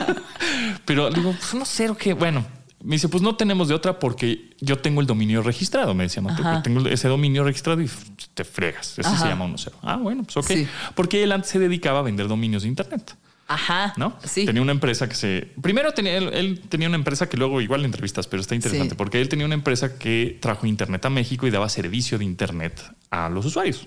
pero 0.86 1.10
digo, 1.10 1.32
pues 1.32 1.54
1-0, 1.54 1.96
que 1.96 2.14
bueno. 2.14 2.44
Me 2.82 2.94
dice, 2.94 3.08
pues 3.08 3.22
no 3.22 3.34
tenemos 3.34 3.66
de 3.66 3.74
otra 3.74 3.98
porque 3.98 4.54
yo 4.60 4.78
tengo 4.78 5.00
el 5.00 5.08
dominio 5.08 5.42
registrado, 5.42 5.92
me 5.92 6.04
decía 6.04 6.22
Mateo. 6.22 6.62
Tengo 6.62 6.86
ese 6.86 7.08
dominio 7.08 7.42
registrado 7.42 7.82
y 7.82 7.90
te 8.32 8.44
fregas. 8.44 8.98
Ese 8.98 9.16
se 9.16 9.26
llama 9.26 9.44
1-0. 9.46 9.72
Ah, 9.82 9.96
bueno, 9.96 10.22
pues 10.22 10.36
ok. 10.36 10.46
Sí. 10.46 10.68
Porque 10.94 11.24
él 11.24 11.32
antes 11.32 11.50
se 11.50 11.58
dedicaba 11.58 11.98
a 11.98 12.02
vender 12.02 12.28
dominios 12.28 12.62
de 12.62 12.68
Internet. 12.68 13.16
Ajá. 13.48 13.94
¿No? 13.96 14.16
Sí. 14.24 14.44
Tenía 14.44 14.60
una 14.60 14.72
empresa 14.72 15.08
que 15.08 15.14
se. 15.14 15.52
Primero 15.60 15.92
tenía 15.92 16.16
él, 16.16 16.60
tenía 16.68 16.88
una 16.88 16.96
empresa 16.96 17.28
que 17.28 17.36
luego 17.36 17.60
igual 17.60 17.84
entrevistas, 17.84 18.26
pero 18.26 18.40
está 18.40 18.54
interesante 18.54 18.94
porque 18.94 19.20
él 19.20 19.28
tenía 19.28 19.46
una 19.46 19.54
empresa 19.54 19.98
que 19.98 20.38
trajo 20.40 20.66
internet 20.66 21.04
a 21.04 21.10
México 21.10 21.46
y 21.46 21.50
daba 21.50 21.68
servicio 21.68 22.18
de 22.18 22.24
internet 22.24 22.82
a 23.10 23.28
los 23.28 23.46
usuarios. 23.46 23.86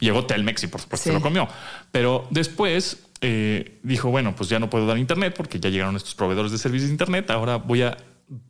Llegó 0.00 0.26
Telmex 0.26 0.64
y 0.64 0.66
por 0.66 0.80
supuesto 0.80 1.10
se 1.10 1.14
lo 1.14 1.22
comió. 1.22 1.48
Pero 1.92 2.26
después 2.30 2.98
eh, 3.20 3.78
dijo: 3.82 4.10
Bueno, 4.10 4.34
pues 4.34 4.48
ya 4.48 4.58
no 4.58 4.68
puedo 4.68 4.86
dar 4.86 4.98
internet 4.98 5.34
porque 5.36 5.60
ya 5.60 5.70
llegaron 5.70 5.94
estos 5.94 6.14
proveedores 6.14 6.50
de 6.50 6.58
servicios 6.58 6.88
de 6.88 6.94
internet. 6.94 7.30
Ahora 7.30 7.56
voy 7.56 7.82
a 7.82 7.96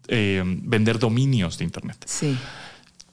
eh, 0.09 0.43
vender 0.45 0.99
dominios 0.99 1.59
de 1.59 1.65
internet. 1.65 1.99
Sí 2.07 2.37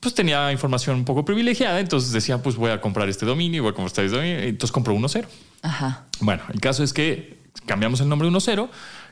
pues 0.04 0.14
tenía 0.14 0.52
información 0.52 0.98
un 0.98 1.06
poco 1.06 1.24
privilegiada, 1.24 1.80
entonces 1.80 2.12
decía, 2.12 2.38
pues 2.38 2.58
voy 2.58 2.72
a 2.72 2.82
comprar 2.82 3.08
este 3.08 3.26
dominio, 3.26 3.64
voy 3.64 3.72
a 3.72 3.74
comprar 3.74 4.06
este 4.06 4.18
dominio, 4.18 4.40
entonces 4.40 4.72
compró 4.74 4.94
1.0. 4.94 5.26
Ajá. 5.63 6.05
Bueno, 6.20 6.43
el 6.53 6.62
caso 6.62 6.84
es 6.84 6.93
que 6.93 7.39
cambiamos 7.65 8.00
el 8.01 8.10
nombre 8.10 8.27
1.0, 8.27 8.70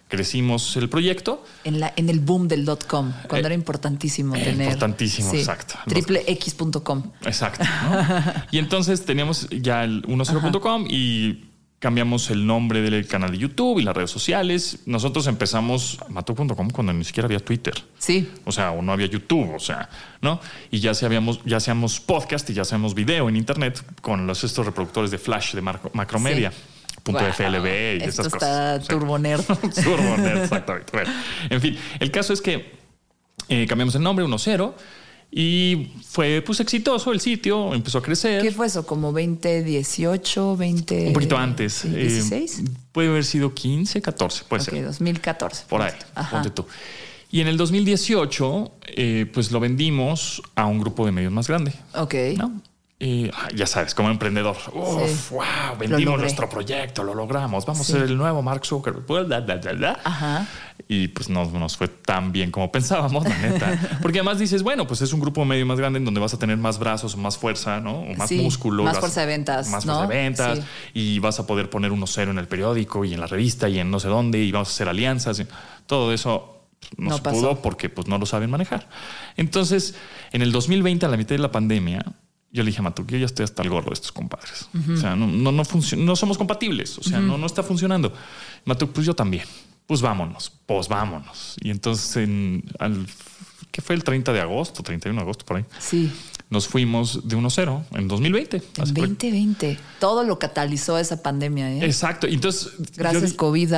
crecimos 0.07 0.75
el 0.77 0.89
proyecto. 0.89 1.43
En, 1.63 1.79
la, 1.79 1.91
en 1.95 2.09
el 2.09 2.19
boom 2.19 2.47
del 2.47 2.65
dot 2.65 2.85
com, 2.85 3.11
cuando 3.27 3.47
era 3.47 3.55
importantísimo 3.55 4.35
eh, 4.35 4.43
tener. 4.43 4.67
Importantísimo, 4.67 5.33
exacto. 5.33 5.75
Triple 5.87 6.23
X.com. 6.27 7.11
Exacto. 7.23 7.63
y 8.51 8.59
entonces 8.59 9.03
teníamos 9.05 9.49
ya 9.49 9.83
el 9.83 10.03
10.com 10.03 10.85
y 10.89 11.50
cambiamos 11.81 12.29
el 12.29 12.45
nombre 12.45 12.79
del 12.83 13.07
canal 13.07 13.31
de 13.31 13.39
YouTube 13.39 13.79
y 13.79 13.81
las 13.81 13.95
redes 13.95 14.11
sociales. 14.11 14.83
Nosotros 14.85 15.25
empezamos 15.25 15.97
mato.com 16.09 16.69
cuando 16.69 16.93
ni 16.93 17.03
siquiera 17.03 17.25
había 17.25 17.39
Twitter. 17.39 17.73
Sí. 17.97 18.31
O 18.45 18.51
sea, 18.51 18.69
o 18.71 18.83
no 18.83 18.93
había 18.93 19.07
YouTube, 19.07 19.55
o 19.55 19.59
sea, 19.59 19.89
¿no? 20.21 20.39
Y 20.69 20.79
ya 20.79 20.91
hacíamos, 20.91 21.43
ya 21.43 21.57
hacíamos 21.57 21.99
podcast 21.99 22.47
y 22.51 22.53
ya 22.53 22.61
hacemos 22.61 22.93
video 22.93 23.27
en 23.29 23.35
internet 23.35 23.83
con 24.01 24.27
los 24.27 24.43
estos 24.43 24.63
reproductores 24.63 25.09
de 25.09 25.17
flash 25.17 25.55
de 25.55 25.61
macromedia. 25.63 26.53
Punto 27.01 27.21
FLB 27.21 27.97
y 27.99 28.03
esas 28.03 28.29
cosas. 28.29 28.79
Está 28.79 28.79
Turbo 28.87 29.17
Nerd. 29.17 29.43
Turbo 29.83 30.17
Nerd, 30.17 30.43
exactamente. 30.43 30.91
en 31.49 31.61
fin, 31.61 31.79
el 31.99 32.11
caso 32.11 32.31
es 32.31 32.43
que 32.43 32.73
eh, 33.49 33.65
cambiamos 33.65 33.95
el 33.95 34.03
nombre 34.03 34.23
1.0 34.23 34.75
y 35.31 35.93
fue 36.05 36.43
pues 36.45 36.59
exitoso 36.59 37.13
el 37.13 37.21
sitio, 37.21 37.73
empezó 37.73 37.99
a 37.99 38.01
crecer. 38.01 38.41
¿Qué 38.41 38.51
fue 38.51 38.67
eso? 38.67 38.85
¿Como 38.85 39.13
2018, 39.13 40.57
20? 40.57 41.07
Un 41.07 41.13
poquito 41.13 41.37
antes. 41.37 41.85
¿16? 41.85 42.67
Eh, 42.67 42.71
puede 42.91 43.07
haber 43.07 43.23
sido 43.23 43.53
15, 43.53 44.01
14, 44.01 44.43
puede 44.49 44.63
ser. 44.63 44.83
2014. 44.83 45.65
Por 45.69 45.81
ahí, 45.81 45.93
ponte 46.29 46.49
tú. 46.49 46.65
Y 47.31 47.39
en 47.39 47.47
el 47.47 47.55
2018, 47.55 48.71
eh, 48.87 49.25
pues 49.33 49.51
lo 49.51 49.61
vendimos 49.61 50.41
a 50.55 50.65
un 50.65 50.81
grupo 50.81 51.05
de 51.05 51.13
medios 51.13 51.31
más 51.31 51.47
grande. 51.47 51.71
Ok. 51.95 52.13
¿no? 52.35 52.61
Y 53.03 53.31
ya 53.55 53.65
sabes, 53.65 53.95
como 53.95 54.11
emprendedor, 54.11 54.55
Uf, 54.73 55.31
wow, 55.31 55.75
vendimos 55.79 56.19
nuestro 56.19 56.47
proyecto, 56.47 57.03
lo 57.03 57.15
logramos, 57.15 57.65
vamos 57.65 57.89
a 57.89 57.93
ser 57.93 58.03
el 58.03 58.15
nuevo 58.15 58.43
Mark 58.43 58.63
Zuckerberg. 58.63 59.05
Ajá. 60.03 60.47
Y 60.93 61.07
pues 61.07 61.29
no 61.29 61.45
nos 61.45 61.77
fue 61.77 61.87
tan 61.87 62.33
bien 62.33 62.51
como 62.51 62.69
pensábamos, 62.69 63.23
la 63.23 63.37
neta. 63.37 63.99
Porque 64.01 64.19
además 64.19 64.39
dices, 64.39 64.61
bueno, 64.61 64.85
pues 64.87 64.99
es 65.01 65.13
un 65.13 65.21
grupo 65.21 65.45
medio 65.45 65.65
más 65.65 65.79
grande 65.79 65.99
en 65.99 66.03
donde 66.03 66.19
vas 66.19 66.33
a 66.33 66.37
tener 66.37 66.57
más 66.57 66.79
brazos, 66.79 67.15
más 67.15 67.37
fuerza, 67.37 67.79
¿no? 67.79 68.01
O 68.01 68.13
más 68.15 68.29
músculo. 68.33 68.83
Más 68.83 68.99
fuerza 68.99 69.21
de 69.21 69.27
ventas. 69.27 69.69
Más 69.69 69.85
fuerza 69.85 70.01
de 70.01 70.07
ventas. 70.13 70.59
Y 70.93 71.19
vas 71.19 71.39
a 71.39 71.47
poder 71.47 71.69
poner 71.69 71.93
unos 71.93 72.11
cero 72.11 72.31
en 72.31 72.39
el 72.39 72.49
periódico 72.49 73.05
y 73.05 73.13
en 73.13 73.21
la 73.21 73.27
revista 73.27 73.69
y 73.69 73.79
en 73.79 73.89
no 73.89 74.01
sé 74.01 74.09
dónde 74.09 74.39
y 74.39 74.51
vamos 74.51 74.67
a 74.67 74.71
hacer 74.71 74.89
alianzas. 74.89 75.41
Todo 75.85 76.11
eso 76.11 76.67
no, 76.97 77.11
no 77.11 77.15
se 77.15 77.21
pudo 77.21 77.61
porque 77.61 77.87
pues 77.87 78.07
no 78.07 78.17
lo 78.17 78.25
saben 78.25 78.49
manejar. 78.49 78.89
Entonces, 79.37 79.95
en 80.33 80.41
el 80.41 80.51
2020, 80.51 81.05
a 81.05 81.09
la 81.09 81.15
mitad 81.15 81.35
de 81.35 81.39
la 81.39 81.53
pandemia, 81.53 82.03
yo 82.51 82.63
le 82.63 82.69
dije 82.69 82.79
a 82.79 82.83
Matuk, 82.83 83.07
yo 83.07 83.17
ya 83.17 83.27
estoy 83.27 83.45
hasta 83.45 83.63
el 83.63 83.69
gorro 83.69 83.91
de 83.91 83.93
estos 83.93 84.11
compadres. 84.11 84.67
O 84.93 84.97
sea, 84.97 85.15
no, 85.15 85.25
no, 85.25 85.53
no, 85.53 85.63
no 85.63 86.15
somos 86.17 86.37
compatibles. 86.37 86.97
O 86.97 87.03
sea, 87.03 87.21
no, 87.21 87.37
no 87.37 87.45
está 87.45 87.63
funcionando. 87.63 88.11
Matuk, 88.65 88.91
pues 88.91 89.07
yo 89.07 89.13
también. 89.13 89.45
Pues 89.91 90.01
vámonos, 90.01 90.53
pues 90.67 90.87
vámonos. 90.87 91.57
Y 91.59 91.69
entonces, 91.69 92.15
en, 92.15 92.63
al, 92.79 93.05
¿qué 93.71 93.81
fue 93.81 93.93
el 93.93 94.05
30 94.05 94.31
de 94.31 94.39
agosto, 94.39 94.83
31 94.83 95.19
de 95.19 95.21
agosto 95.21 95.43
por 95.43 95.57
ahí? 95.57 95.65
Sí. 95.79 96.09
Nos 96.49 96.65
fuimos 96.69 97.27
de 97.27 97.35
1-0 97.35 97.83
en 97.95 98.07
2020. 98.07 98.55
En 98.77 98.93
2020. 98.93 99.77
Todo 99.99 100.23
lo 100.23 100.39
catalizó 100.39 100.97
esa 100.97 101.21
pandemia. 101.21 101.73
¿eh? 101.73 101.83
Exacto. 101.83 102.25
Entonces. 102.25 102.71
Gracias, 102.95 103.33
COVID, 103.33 103.73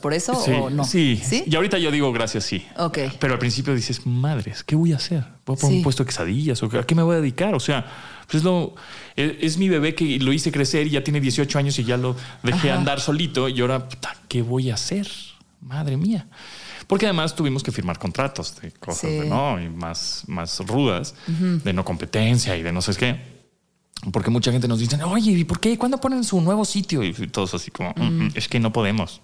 ¿por 0.00 0.14
eso 0.14 0.34
o 0.34 0.70
no? 0.70 0.84
Sí, 0.84 1.20
sí. 1.20 1.42
Y 1.48 1.56
ahorita 1.56 1.78
yo 1.78 1.90
digo 1.90 2.12
gracias, 2.12 2.44
sí. 2.44 2.64
Ok. 2.78 2.98
Pero 3.18 3.32
al 3.32 3.40
principio 3.40 3.74
dices, 3.74 4.06
madres, 4.06 4.62
¿qué 4.62 4.76
voy 4.76 4.92
a 4.92 4.98
hacer? 4.98 5.24
¿Voy 5.44 5.56
a 5.56 5.58
poner 5.58 5.78
un 5.78 5.82
puesto 5.82 6.04
de 6.04 6.06
quesadillas? 6.06 6.62
¿O 6.62 6.66
a 6.66 6.86
qué 6.86 6.94
me 6.94 7.02
voy 7.02 7.16
a 7.16 7.20
dedicar? 7.20 7.56
O 7.56 7.60
sea, 7.60 7.84
pues 8.30 8.36
es, 8.36 8.44
lo, 8.44 8.76
es, 9.16 9.58
mi 9.58 9.68
bebé 9.68 9.96
que 9.96 10.20
lo 10.20 10.32
hice 10.32 10.52
crecer 10.52 10.86
y 10.86 10.90
ya 10.90 11.02
tiene 11.02 11.20
18 11.20 11.58
años 11.58 11.76
y 11.80 11.82
ya 11.82 11.96
lo 11.96 12.14
dejé 12.44 12.70
andar 12.70 13.00
solito 13.00 13.48
y 13.48 13.60
ahora, 13.60 13.88
¿qué 14.28 14.42
voy 14.42 14.70
a 14.70 14.74
hacer? 14.74 15.08
Madre 15.60 15.96
mía. 15.96 16.28
Porque 16.86 17.06
además 17.06 17.34
tuvimos 17.34 17.62
que 17.62 17.72
firmar 17.72 17.98
contratos 17.98 18.60
de 18.60 18.72
cosas 18.72 19.10
de 19.10 19.26
no 19.26 19.60
y 19.60 19.68
más, 19.68 20.24
más 20.26 20.60
rudas, 20.66 21.14
de 21.26 21.72
no 21.72 21.84
competencia 21.84 22.56
y 22.56 22.62
de 22.62 22.72
no 22.72 22.82
sé 22.82 22.94
qué. 22.94 23.36
Porque 24.12 24.30
mucha 24.30 24.52
gente 24.52 24.68
nos 24.68 24.78
dice, 24.78 25.02
oye, 25.02 25.32
¿y 25.32 25.44
por 25.44 25.58
qué? 25.58 25.76
¿Cuándo 25.78 25.98
ponen 25.98 26.22
su 26.22 26.40
nuevo 26.40 26.64
sitio? 26.64 27.02
Y 27.02 27.12
todos 27.28 27.54
así 27.54 27.70
como, 27.70 27.92
mm, 27.96 28.02
mm, 28.02 28.32
es 28.34 28.46
que 28.46 28.60
no 28.60 28.72
podemos, 28.72 29.20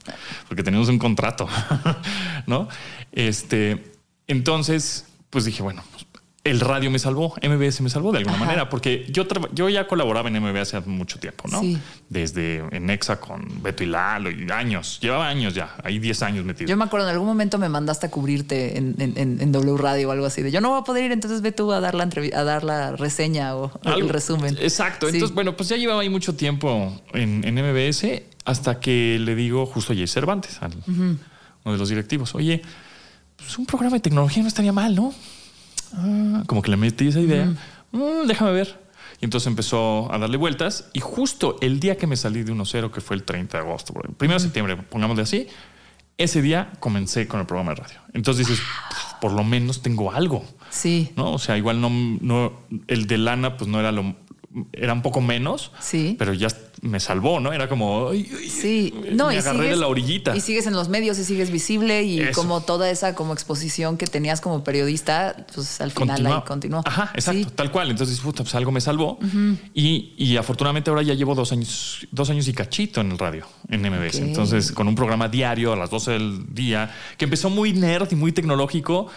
porque 0.49 0.63
tenemos 0.63 0.89
un 0.89 0.99
contrato, 0.99 1.47
¿no? 2.47 2.69
Este, 3.13 3.93
entonces, 4.27 5.07
pues 5.29 5.45
dije, 5.45 5.63
bueno, 5.63 5.85
pues 5.93 6.07
el 6.45 6.59
radio 6.59 6.91
me 6.91 6.99
salvó, 6.99 7.37
MBS 7.41 7.83
me 7.83 7.89
salvó 7.89 8.11
de 8.11 8.19
alguna 8.19 8.37
manera, 8.37 8.69
porque 8.69 9.07
yo, 9.11 9.25
yo 9.53 9.69
ya 9.69 9.87
colaboraba 9.87 10.29
en 10.29 10.43
MBS 10.43 10.75
hace 10.75 10.89
mucho 10.89 11.21
tiempo, 11.21 11.49
¿no? 11.49 11.63
Desde 12.09 12.65
en 12.73 12.91
Exa 12.91 13.21
con 13.21 13.63
Beto 13.63 13.85
y 13.85 13.87
Lalo 13.87 14.29
y 14.29 14.51
años, 14.51 14.99
llevaba 15.01 15.29
años 15.29 15.55
ya, 15.55 15.77
ahí 15.85 16.01
10 16.01 16.23
años 16.23 16.45
metido. 16.45 16.69
Yo 16.69 16.77
me 16.77 16.85
acuerdo, 16.85 17.07
en 17.07 17.13
algún 17.13 17.29
momento 17.29 17.59
me 17.59 17.69
mandaste 17.69 18.07
a 18.07 18.11
cubrirte 18.11 18.77
en, 18.77 18.97
en, 18.99 19.53
W 19.53 19.77
Radio 19.77 20.09
o 20.09 20.13
algo 20.13 20.27
así, 20.27 20.43
de 20.43 20.51
yo 20.51 20.61
no 20.61 20.71
voy 20.71 20.81
a 20.81 20.85
poder 20.85 21.05
ir, 21.05 21.13
entonces 21.13 21.43
ve 21.43 21.53
tú 21.53 21.71
a 21.71 21.79
dar 21.79 21.95
la, 21.95 22.09
a 22.35 22.45
dar 22.45 22.65
la 22.65 22.97
reseña 22.97 23.55
o 23.55 23.71
el 23.85 24.09
resumen. 24.09 24.59
Exacto, 24.61 25.07
entonces 25.09 25.33
bueno, 25.33 25.57
pues 25.57 25.69
ya 25.69 25.77
llevaba 25.77 26.01
ahí 26.03 26.09
mucho 26.09 26.35
tiempo 26.35 27.01
en, 27.13 27.43
MBS 27.53 28.23
hasta 28.45 28.81
que 28.81 29.19
le 29.21 29.37
digo 29.37 29.65
justo 29.67 29.93
a 29.93 30.07
Cervantes, 30.09 30.59
uno 31.65 31.73
de 31.73 31.79
los 31.79 31.89
directivos, 31.89 32.35
oye, 32.35 32.63
pues 33.37 33.57
un 33.59 33.67
programa 33.67 33.97
de 33.97 34.01
tecnología 34.01 34.43
no 34.43 34.49
estaría 34.49 34.73
mal, 34.73 34.97
¿no? 34.97 35.15
Ah, 35.95 36.43
como 36.47 36.63
que 36.63 36.71
le 36.71 36.77
metí 36.77 37.09
esa 37.09 37.21
idea. 37.21 37.47
Mm, 37.93 38.27
déjame 38.27 38.53
ver. 38.53 38.81
Y 39.21 39.25
entonces 39.25 39.47
empezó 39.47 40.13
a 40.13 40.19
darle 40.19 40.37
vueltas. 40.37 40.89
Y 40.93 41.01
justo 41.01 41.57
el 41.61 41.79
día 41.81 41.97
que 41.97 42.07
me 42.07 42.17
salí 42.17 42.43
de 42.43 42.53
1-0, 42.53 42.91
que 42.91 43.01
fue 43.01 43.17
el 43.17 43.25
30 43.25 43.59
de 43.59 43.65
agosto, 43.65 43.95
primero 44.17 44.39
de 44.39 44.45
septiembre, 44.45 44.77
pongámosle 44.77 45.23
así, 45.23 45.47
ese 46.19 46.43
día 46.43 46.73
comencé 46.81 47.27
con 47.29 47.41
el 47.41 47.47
programa 47.47 47.75
de 47.75 47.83
radio. 47.83 48.01
Entonces 48.13 48.47
dices, 48.47 48.65
por 49.21 49.33
lo 49.33 49.45
menos 49.45 49.83
tengo 49.83 50.13
algo. 50.13 50.45
Sí. 50.71 51.13
¿No? 51.17 51.33
O 51.33 51.39
sea, 51.39 51.57
igual 51.57 51.81
no, 51.81 51.91
no, 51.91 52.53
el 52.89 53.07
de 53.07 53.19
lana, 53.19 53.57
pues 53.57 53.69
no 53.71 53.79
era 53.79 53.93
lo, 53.93 54.17
era 54.73 54.93
un 54.93 55.03
poco 55.03 55.21
menos, 55.21 55.73
sí. 55.81 56.17
pero 56.19 56.35
ya 56.35 56.49
me 56.83 57.01
salvó, 57.01 57.41
¿no? 57.41 57.53
Era 57.53 57.69
como, 57.69 58.11
sí, 58.13 58.93
no, 59.13 59.29
me 59.29 59.39
agarré 59.39 59.69
de 59.69 59.77
la 59.77 59.87
orillita. 59.87 60.37
Y 60.37 60.41
sigues 60.41 60.67
en 60.67 60.75
los 60.75 60.89
medios 60.89 61.19
y 61.19 61.25
sigues 61.25 61.51
visible 61.51 62.03
y 62.03 62.31
como 62.33 62.61
toda 62.61 62.91
esa 62.91 63.15
como 63.15 63.33
exposición 63.33 63.97
que 63.97 64.07
tenías 64.07 64.41
como 64.41 64.63
periodista, 64.65 65.47
pues 65.55 65.81
al 65.81 65.93
final 65.93 66.27
ahí 66.27 66.43
continuó. 66.47 66.83
Ajá, 66.85 67.11
exacto, 67.15 67.51
tal 67.55 67.71
cual. 67.71 67.91
Entonces, 67.91 68.19
puta, 68.21 68.43
pues 68.43 68.55
algo 68.55 68.73
me 68.73 68.81
salvó 68.81 69.19
y, 69.73 70.15
y, 70.19 70.37
afortunadamente 70.37 70.91
ahora 70.91 71.03
ya 71.03 71.15
llevo 71.15 71.35
dos 71.35 71.53
años, 71.53 72.07
dos 72.11 72.29
años 72.31 72.49
y 72.49 72.53
cachito 72.53 73.01
en 73.01 73.13
el 73.13 73.19
radio, 73.19 73.47
en 73.69 73.81
MBS. 73.81 74.19
Entonces, 74.19 74.73
con 74.73 74.89
un 74.89 74.95
programa 74.95 75.29
diario 75.29 75.73
a 75.73 75.77
las 75.77 75.91
12 75.91 76.11
del 76.11 76.55
día 76.55 76.95
que 77.17 77.25
empezó 77.25 77.49
muy 77.49 77.73
nerd 77.73 78.09
y 78.11 78.17
muy 78.17 78.33
tecnológico 78.33 79.09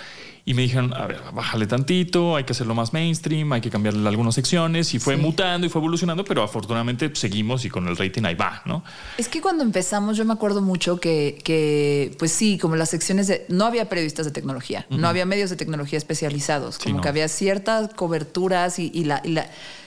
y 0.48 0.54
me 0.54 0.62
dijeron, 0.62 0.94
a 0.94 1.08
ver, 1.08 1.20
bájale 1.34 1.66
tantito, 1.66 2.36
hay 2.36 2.44
que 2.44 2.54
hacerlo 2.54 2.76
más 2.76 2.94
mainstream, 2.94 3.52
hay 3.52 3.62
que 3.62 3.72
cambiarle 3.72 4.08
algunas 4.08 4.36
secciones 4.36 4.94
y 4.94 5.00
fue 5.00 5.18
mutando 5.18 5.66
y 5.66 5.72
fue 5.72 5.80
evolucionando, 5.80 6.24
pero 6.24 6.44
afortunadamente 6.44 7.10
seguimos 7.16 7.66
y 7.66 7.70
con 7.70 7.88
el 7.88 7.98
rating 7.98 8.24
ahí 8.26 8.36
va, 8.36 8.62
¿no? 8.66 8.84
Es 9.18 9.28
que 9.28 9.42
cuando 9.42 9.64
empezamos 9.64 10.18
yo 10.18 10.24
me 10.24 10.34
acuerdo 10.34 10.62
mucho 10.62 11.00
que, 11.00 11.42
que 11.44 12.16
pues 12.20 12.32
sí, 12.32 12.60
como 12.60 12.76
las 12.76 12.92
secciones 12.92 13.26
de, 13.26 13.48
no 13.50 13.66
había 13.66 13.90
periodistas 13.90 14.28
de 14.28 14.32
tecnología, 14.32 14.86
no 14.92 15.08
había 15.08 15.26
medios 15.26 15.50
de 15.50 15.56
tecnología 15.56 15.98
especializados, 15.98 16.78
como 16.78 17.02
que 17.02 17.10
había 17.10 17.28
ciertas 17.28 17.92
coberturas 17.96 18.78
y, 18.78 19.04
la, 19.04 19.22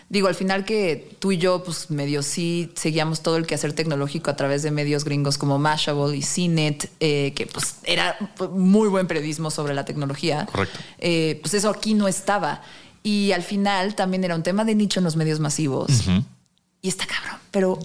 digo, 0.08 0.28
al 0.28 0.34
final 0.34 0.64
que 0.64 1.16
tú 1.18 1.32
y 1.32 1.38
yo, 1.38 1.62
pues 1.62 1.90
medio 1.90 2.22
sí 2.22 2.72
seguíamos 2.74 3.22
todo 3.22 3.36
el 3.36 3.46
quehacer 3.46 3.72
tecnológico 3.72 4.30
a 4.30 4.36
través 4.36 4.62
de 4.62 4.70
medios 4.70 5.04
gringos 5.04 5.38
como 5.38 5.58
Mashable 5.58 6.16
y 6.16 6.22
CNET, 6.22 6.90
eh, 7.00 7.32
que 7.34 7.46
pues 7.46 7.76
era 7.84 8.16
muy 8.52 8.88
buen 8.88 9.06
periodismo 9.06 9.50
sobre 9.50 9.74
la 9.74 9.84
tecnología. 9.84 10.46
Correcto. 10.46 10.78
Eh, 10.98 11.38
pues 11.42 11.54
eso 11.54 11.70
aquí 11.70 11.94
no 11.94 12.08
estaba. 12.08 12.62
Y 13.02 13.32
al 13.32 13.42
final 13.42 13.94
también 13.94 14.24
era 14.24 14.34
un 14.34 14.42
tema 14.42 14.64
de 14.64 14.74
nicho 14.74 15.00
en 15.00 15.04
los 15.04 15.16
medios 15.16 15.40
masivos. 15.40 15.90
Y 16.82 16.88
está 16.88 17.06
cabrón. 17.06 17.40
Pero 17.50 17.78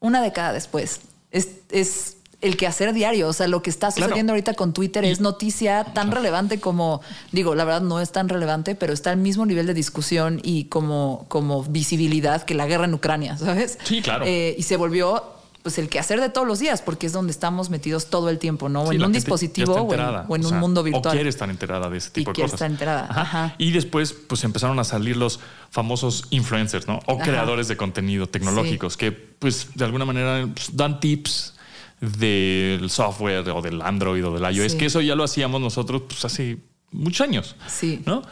una 0.00 0.22
década 0.22 0.52
después, 0.52 1.00
es, 1.30 1.48
es 1.70 2.16
el 2.46 2.56
quehacer 2.56 2.92
diario. 2.92 3.28
O 3.28 3.32
sea, 3.32 3.48
lo 3.48 3.62
que 3.62 3.70
está 3.70 3.90
sucediendo 3.90 4.32
ahorita 4.32 4.54
con 4.54 4.72
Twitter 4.72 5.04
es 5.04 5.20
noticia 5.20 5.84
tan 5.84 6.10
relevante 6.10 6.60
como, 6.60 7.00
digo, 7.32 7.54
la 7.54 7.64
verdad 7.64 7.82
no 7.82 8.00
es 8.00 8.12
tan 8.12 8.28
relevante, 8.28 8.74
pero 8.74 8.92
está 8.92 9.10
al 9.10 9.18
mismo 9.18 9.46
nivel 9.46 9.66
de 9.66 9.74
discusión 9.74 10.40
y 10.42 10.64
como, 10.64 11.26
como 11.28 11.62
visibilidad 11.64 12.42
que 12.42 12.54
la 12.54 12.66
guerra 12.66 12.84
en 12.84 12.94
Ucrania, 12.94 13.36
¿sabes? 13.38 13.78
Sí, 13.84 14.02
claro. 14.02 14.24
Eh, 14.26 14.54
y 14.58 14.62
se 14.62 14.76
volvió 14.76 15.36
pues 15.66 15.78
el 15.78 15.88
quehacer 15.88 16.20
de 16.20 16.28
todos 16.28 16.46
los 16.46 16.60
días, 16.60 16.80
porque 16.80 17.08
es 17.08 17.12
donde 17.12 17.32
estamos 17.32 17.70
metidos 17.70 18.06
todo 18.06 18.30
el 18.30 18.38
tiempo, 18.38 18.68
¿no? 18.68 18.92
En 18.92 19.04
un 19.04 19.10
dispositivo 19.10 19.74
o 19.74 20.34
en, 20.36 20.46
un 20.46 20.60
mundo 20.60 20.84
virtual. 20.84 21.08
O 21.08 21.10
quiere 21.10 21.28
estar 21.28 21.50
enterada 21.50 21.90
de 21.90 21.98
ese 21.98 22.10
tipo 22.10 22.30
de 22.30 22.42
cosas. 22.42 22.52
estar 22.52 22.70
enterada. 22.70 23.08
Ajá. 23.10 23.56
Y 23.58 23.72
después, 23.72 24.12
pues 24.12 24.44
empezaron 24.44 24.78
a 24.78 24.84
salir 24.84 25.16
los 25.16 25.40
famosos 25.70 26.28
influencers, 26.30 26.86
¿no? 26.86 27.00
O 27.06 27.18
creadores 27.18 27.66
de 27.66 27.76
contenido 27.76 28.28
tecnológicos 28.28 28.96
que, 28.96 29.10
pues, 29.10 29.70
de 29.74 29.84
alguna 29.84 30.04
manera 30.04 30.48
pues, 30.54 30.76
dan 30.76 31.00
tips 31.00 31.55
del 32.00 32.90
software 32.90 33.48
o 33.48 33.62
del 33.62 33.80
Android 33.82 34.26
o 34.26 34.38
del 34.38 34.54
iOS, 34.54 34.74
que 34.74 34.86
eso 34.86 35.00
ya 35.00 35.14
lo 35.14 35.24
hacíamos 35.24 35.60
nosotros 35.60 36.02
pues, 36.08 36.24
hace 36.24 36.58
muchos 36.92 37.22
años. 37.22 37.56
Sí. 37.68 38.02
¿no? 38.04 38.22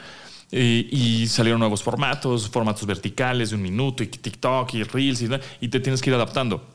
Y, 0.51 1.27
salieron 1.29 1.59
nuevos 1.59 1.83
formatos, 1.83 2.49
formatos 2.49 2.87
verticales 2.87 3.51
de 3.51 3.57
un 3.57 3.63
minuto 3.63 4.03
y 4.03 4.07
TikTok 4.07 4.75
y 4.75 4.83
Reels 4.85 5.23
y, 5.23 5.29
y 5.61 5.69
te 5.69 5.81
tienes 5.81 6.01
que 6.01 6.11
ir 6.11 6.15
adaptando. 6.15 6.69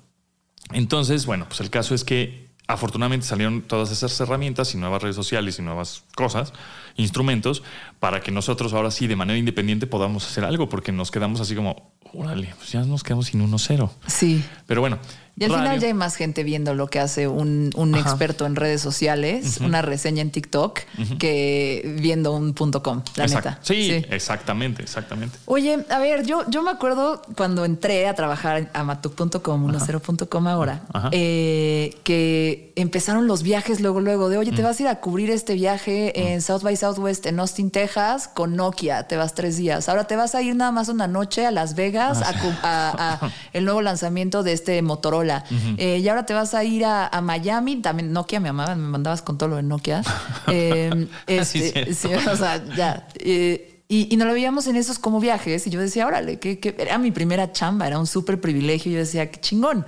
Entonces, 0.72 1.26
bueno, 1.26 1.46
pues 1.48 1.62
el 1.62 1.70
caso 1.70 1.96
es 1.96 2.04
que 2.04 2.50
afortunadamente 2.70 3.26
salieron 3.26 3.64
todas 3.64 3.90
esas 3.90 4.20
herramientas 4.20 4.76
y 4.76 4.78
nuevas 4.78 5.02
redes 5.02 5.16
sociales 5.16 5.58
y 5.58 5.64
nuevas 5.64 6.04
cosas, 6.16 6.54
instrumentos, 6.98 7.64
para 8.00 8.22
que 8.22 8.32
nosotros 8.32 8.74
ahora 8.74 8.92
sí 8.92 9.08
de 9.08 9.16
manera 9.16 9.40
independiente 9.40 9.88
podamos 9.88 10.24
hacer 10.28 10.46
algo, 10.46 10.70
porque 10.70 10.92
nos 10.92 11.10
quedamos 11.10 11.42
así 11.42 11.56
como, 11.56 11.94
órale, 12.14 12.54
pues 12.58 12.72
ya 12.72 12.84
nos 12.84 13.02
quedamos 13.02 13.26
sin 13.26 13.42
uno 13.42 13.58
cero. 13.58 13.92
Sí. 14.06 14.44
Pero 14.68 14.82
bueno, 14.82 15.00
y 15.40 15.46
al 15.46 15.52
final 15.52 15.80
ya 15.80 15.88
hay 15.88 15.94
más 15.94 16.16
gente 16.16 16.44
viendo 16.44 16.74
lo 16.74 16.88
que 16.88 17.00
hace 17.00 17.28
un, 17.28 17.72
experto 17.98 18.46
en 18.46 18.58
redes 18.58 18.82
sociales, 18.82 19.60
una 19.62 19.82
reseña 19.82 20.22
en 20.22 20.32
TikTok, 20.32 20.80
que 21.18 21.96
viendo 22.00 22.34
un 22.34 22.54
punto 22.54 22.84
com, 22.84 23.02
la 23.16 23.28
neta. 23.28 23.60
Sí, 23.62 24.04
exactamente, 24.10 24.84
exactamente. 24.84 25.38
Oye, 25.46 25.86
a 25.90 26.00
ver, 26.00 26.26
yo, 26.26 26.44
yo 26.50 26.62
me 26.62 26.72
acuerdo 26.72 27.22
cuando 27.38 27.64
entré 27.64 28.08
a 28.08 28.16
trabajar 28.16 28.70
a 28.74 28.84
matuk.com, 28.84 29.72
10.com 29.72 30.48
ahora, 30.48 30.82
eh, 31.12 31.98
que 32.04 32.74
empezaron 32.76 33.28
los 33.28 33.42
viajes 33.42 33.80
luego, 33.80 34.02
luego 34.02 34.28
de, 34.28 34.38
oye, 34.38 34.52
te 34.52 34.62
vas 34.62 34.80
a 34.80 34.84
ir 34.84 34.90
a 34.90 35.00
cubrir 35.00 35.30
este 35.30 35.54
viaje 35.54 36.32
en 36.34 36.42
South 36.42 36.64
by 36.64 36.76
Southwest 36.76 37.26
en 37.26 37.40
Austin, 37.40 37.72
Texas, 37.72 38.28
con 38.28 38.58
Nokia, 38.58 39.08
te 39.08 39.16
vas 39.16 39.36
tres 39.36 39.56
días. 39.56 39.88
Ahora 39.88 40.06
te 40.06 40.18
vas 40.18 40.36
a 40.36 40.42
ir 40.42 40.56
nada 40.56 40.72
más 40.72 40.90
una 40.90 41.08
noche 41.08 41.46
a 41.46 41.52
Las 41.52 41.76
Vegas 41.76 42.22
ah, 42.24 43.20
a 43.22 43.32
el 43.54 43.64
nuevo 43.64 43.82
lanzamiento 43.82 44.44
de 44.44 44.52
este 44.54 44.82
Motorola 44.82 45.29
eh, 45.78 46.00
y 46.00 46.08
ahora 46.08 46.26
te 46.26 46.34
vas 46.34 46.54
a 46.54 46.64
ir 46.64 46.86
a, 46.86 47.22
Miami, 47.22 47.78
también 47.78 48.12
Nokia 48.12 48.40
me 48.40 48.50
amaba, 48.50 48.76
me 48.76 48.88
mandabas 48.88 49.22
con 49.22 49.38
todo 49.38 49.50
lo 49.50 49.56
de 49.58 49.64
Nokia. 49.64 50.02
eh, 50.48 51.08
este, 51.28 51.94
sí, 51.94 52.08
o 52.14 52.36
sea, 52.36 52.64
ya. 52.76 53.08
Eh, 53.16 53.80
y, 53.92 54.16
nos 54.18 54.28
lo 54.28 54.34
veíamos 54.34 54.68
en 54.68 54.76
esos 54.76 55.00
como 55.00 55.20
viajes 55.20 55.66
y 55.66 55.72
yo 55.72 55.80
decía, 55.80 56.06
órale, 56.06 56.38
que, 56.38 56.76
era 56.78 57.00
mi 57.00 57.10
primera 57.10 57.52
chamba, 57.52 57.88
era 57.88 57.98
un 57.98 58.06
súper 58.06 58.40
privilegio. 58.40 58.92
Yo 58.92 59.00
decía, 59.00 59.32
qué 59.32 59.42
chingón. 59.42 59.84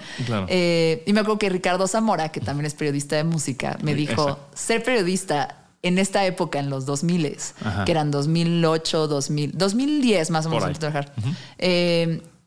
Eh, 0.47 1.03
y 1.05 1.13
me 1.13 1.19
acuerdo 1.19 1.37
que 1.37 1.49
Ricardo 1.49 1.85
Zamora, 1.87 2.29
que 2.29 2.41
también 2.41 2.65
es 2.65 2.73
periodista 2.73 3.15
de 3.15 3.25
música, 3.25 3.77
me 3.83 3.93
dijo, 3.93 4.39
ser 4.55 4.83
periodista 4.83 5.67
en 5.83 5.99
esta 5.99 6.25
época, 6.25 6.57
en 6.57 6.71
los 6.71 6.87
2000, 6.87 7.37
que 7.85 7.91
eran 7.91 8.09
2008, 8.09 9.07
2000, 9.07 9.51
2010 9.55 10.31
más 10.31 10.47
o 10.47 10.49
menos, 10.49 10.79
trabajar 10.79 11.13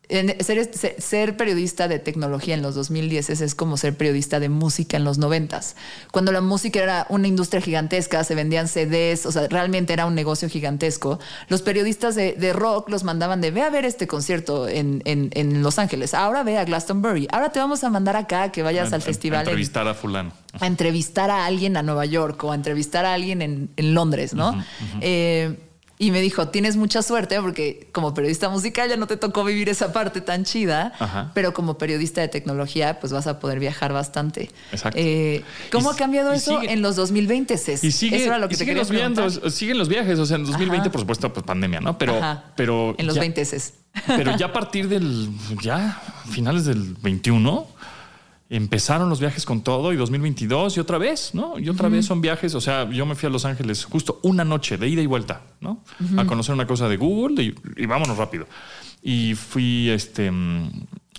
ser, 0.08 0.70
ser, 0.98 1.36
periodista 1.36 1.88
de 1.88 1.98
tecnología 1.98 2.54
en 2.54 2.62
los 2.62 2.74
2010 2.74 3.30
es 3.30 3.54
como 3.54 3.76
ser 3.76 3.96
periodista 3.96 4.38
de 4.38 4.48
música 4.48 4.96
en 4.96 5.04
los 5.04 5.18
90. 5.18 5.60
Cuando 6.10 6.32
la 6.32 6.40
música 6.40 6.82
era 6.82 7.06
una 7.08 7.28
industria 7.28 7.60
gigantesca, 7.60 8.22
se 8.24 8.34
vendían 8.34 8.68
CDs, 8.68 9.26
o 9.26 9.32
sea, 9.32 9.48
realmente 9.48 9.92
era 9.92 10.06
un 10.06 10.14
negocio 10.14 10.48
gigantesco. 10.48 11.18
Los 11.48 11.62
periodistas 11.62 12.14
de, 12.14 12.52
rock 12.52 12.90
los 12.90 13.04
mandaban 13.04 13.40
de 13.40 13.50
ve 13.50 13.62
a 13.62 13.70
ver 13.70 13.84
este 13.84 14.06
concierto 14.06 14.68
en, 14.68 15.02
en, 15.04 15.62
Los 15.62 15.78
Ángeles, 15.78 16.14
ahora 16.14 16.42
ve 16.42 16.58
a 16.58 16.64
Glastonbury, 16.64 17.28
ahora 17.30 17.50
te 17.50 17.58
vamos 17.58 17.84
a 17.84 17.90
mandar 17.90 18.16
acá 18.16 18.52
que 18.52 18.62
vayas 18.62 18.92
al 18.92 19.02
festival. 19.02 19.40
A 19.40 19.42
entrevistar 19.42 19.88
a 19.88 19.94
fulano. 19.94 20.32
A 20.60 20.66
entrevistar 20.66 21.30
a 21.30 21.46
alguien 21.46 21.76
a 21.76 21.82
Nueva 21.82 22.04
York 22.04 22.42
o 22.44 22.52
a 22.52 22.54
entrevistar 22.54 23.04
a 23.04 23.14
alguien 23.14 23.42
en, 23.42 23.94
Londres, 23.94 24.34
¿no? 24.34 24.64
Eh, 25.00 25.56
y 25.96 26.10
me 26.10 26.20
dijo, 26.20 26.48
tienes 26.48 26.76
mucha 26.76 27.02
suerte 27.02 27.40
porque 27.40 27.88
como 27.92 28.14
periodista 28.14 28.48
musical 28.48 28.88
ya 28.88 28.96
no 28.96 29.06
te 29.06 29.16
tocó 29.16 29.44
vivir 29.44 29.68
esa 29.68 29.92
parte 29.92 30.20
tan 30.20 30.44
chida, 30.44 30.92
pero 31.34 31.54
como 31.54 31.78
periodista 31.78 32.20
de 32.20 32.28
tecnología 32.28 32.98
pues 32.98 33.12
vas 33.12 33.26
a 33.26 33.38
poder 33.38 33.60
viajar 33.60 33.92
bastante. 33.92 34.50
Exacto. 34.72 34.98
Eh, 35.00 35.44
¿Cómo 35.70 35.90
ha 35.90 35.96
cambiado 35.96 36.32
eso 36.32 36.60
en 36.62 36.82
los 36.82 36.96
2020? 36.96 37.54
Y 37.82 37.92
sigue, 37.92 38.16
eso 38.16 38.26
era 38.26 38.38
lo 38.38 38.48
que 38.48 38.56
te 38.56 38.74
los 38.74 38.88
siguen 39.54 39.78
los 39.78 39.88
viajes, 39.88 40.18
o 40.18 40.26
sea, 40.26 40.36
en 40.36 40.44
2020 40.44 40.90
por 40.90 41.00
supuesto 41.00 41.32
pues 41.32 41.46
pandemia, 41.46 41.80
¿no? 41.80 41.96
Pero, 41.96 42.20
pero 42.56 42.94
en 42.98 43.06
los 43.06 43.18
20 43.18 43.46
Pero 44.06 44.36
ya 44.36 44.46
a 44.46 44.52
partir 44.52 44.88
del, 44.88 45.30
ya 45.62 46.02
finales 46.28 46.64
del 46.64 46.94
21 46.94 47.73
empezaron 48.50 49.08
los 49.08 49.20
viajes 49.20 49.44
con 49.44 49.62
todo 49.62 49.92
y 49.92 49.96
2022 49.96 50.76
y 50.76 50.80
otra 50.80 50.98
vez, 50.98 51.34
¿no? 51.34 51.58
Y 51.58 51.68
otra 51.68 51.88
vez 51.88 52.06
son 52.06 52.20
viajes, 52.20 52.54
o 52.54 52.60
sea, 52.60 52.88
yo 52.90 53.06
me 53.06 53.14
fui 53.14 53.26
a 53.26 53.30
Los 53.30 53.44
Ángeles 53.44 53.84
justo 53.84 54.20
una 54.22 54.44
noche 54.44 54.76
de 54.76 54.88
ida 54.88 55.00
y 55.00 55.06
vuelta, 55.06 55.42
¿no? 55.60 55.82
A 56.16 56.26
conocer 56.26 56.54
una 56.54 56.66
cosa 56.66 56.88
de 56.88 56.96
Google 56.96 57.42
y, 57.76 57.86
vámonos 57.86 58.16
rápido. 58.18 58.46
Y 59.02 59.34
fui, 59.34 59.90
este, 59.90 60.30
mm, 60.30 60.70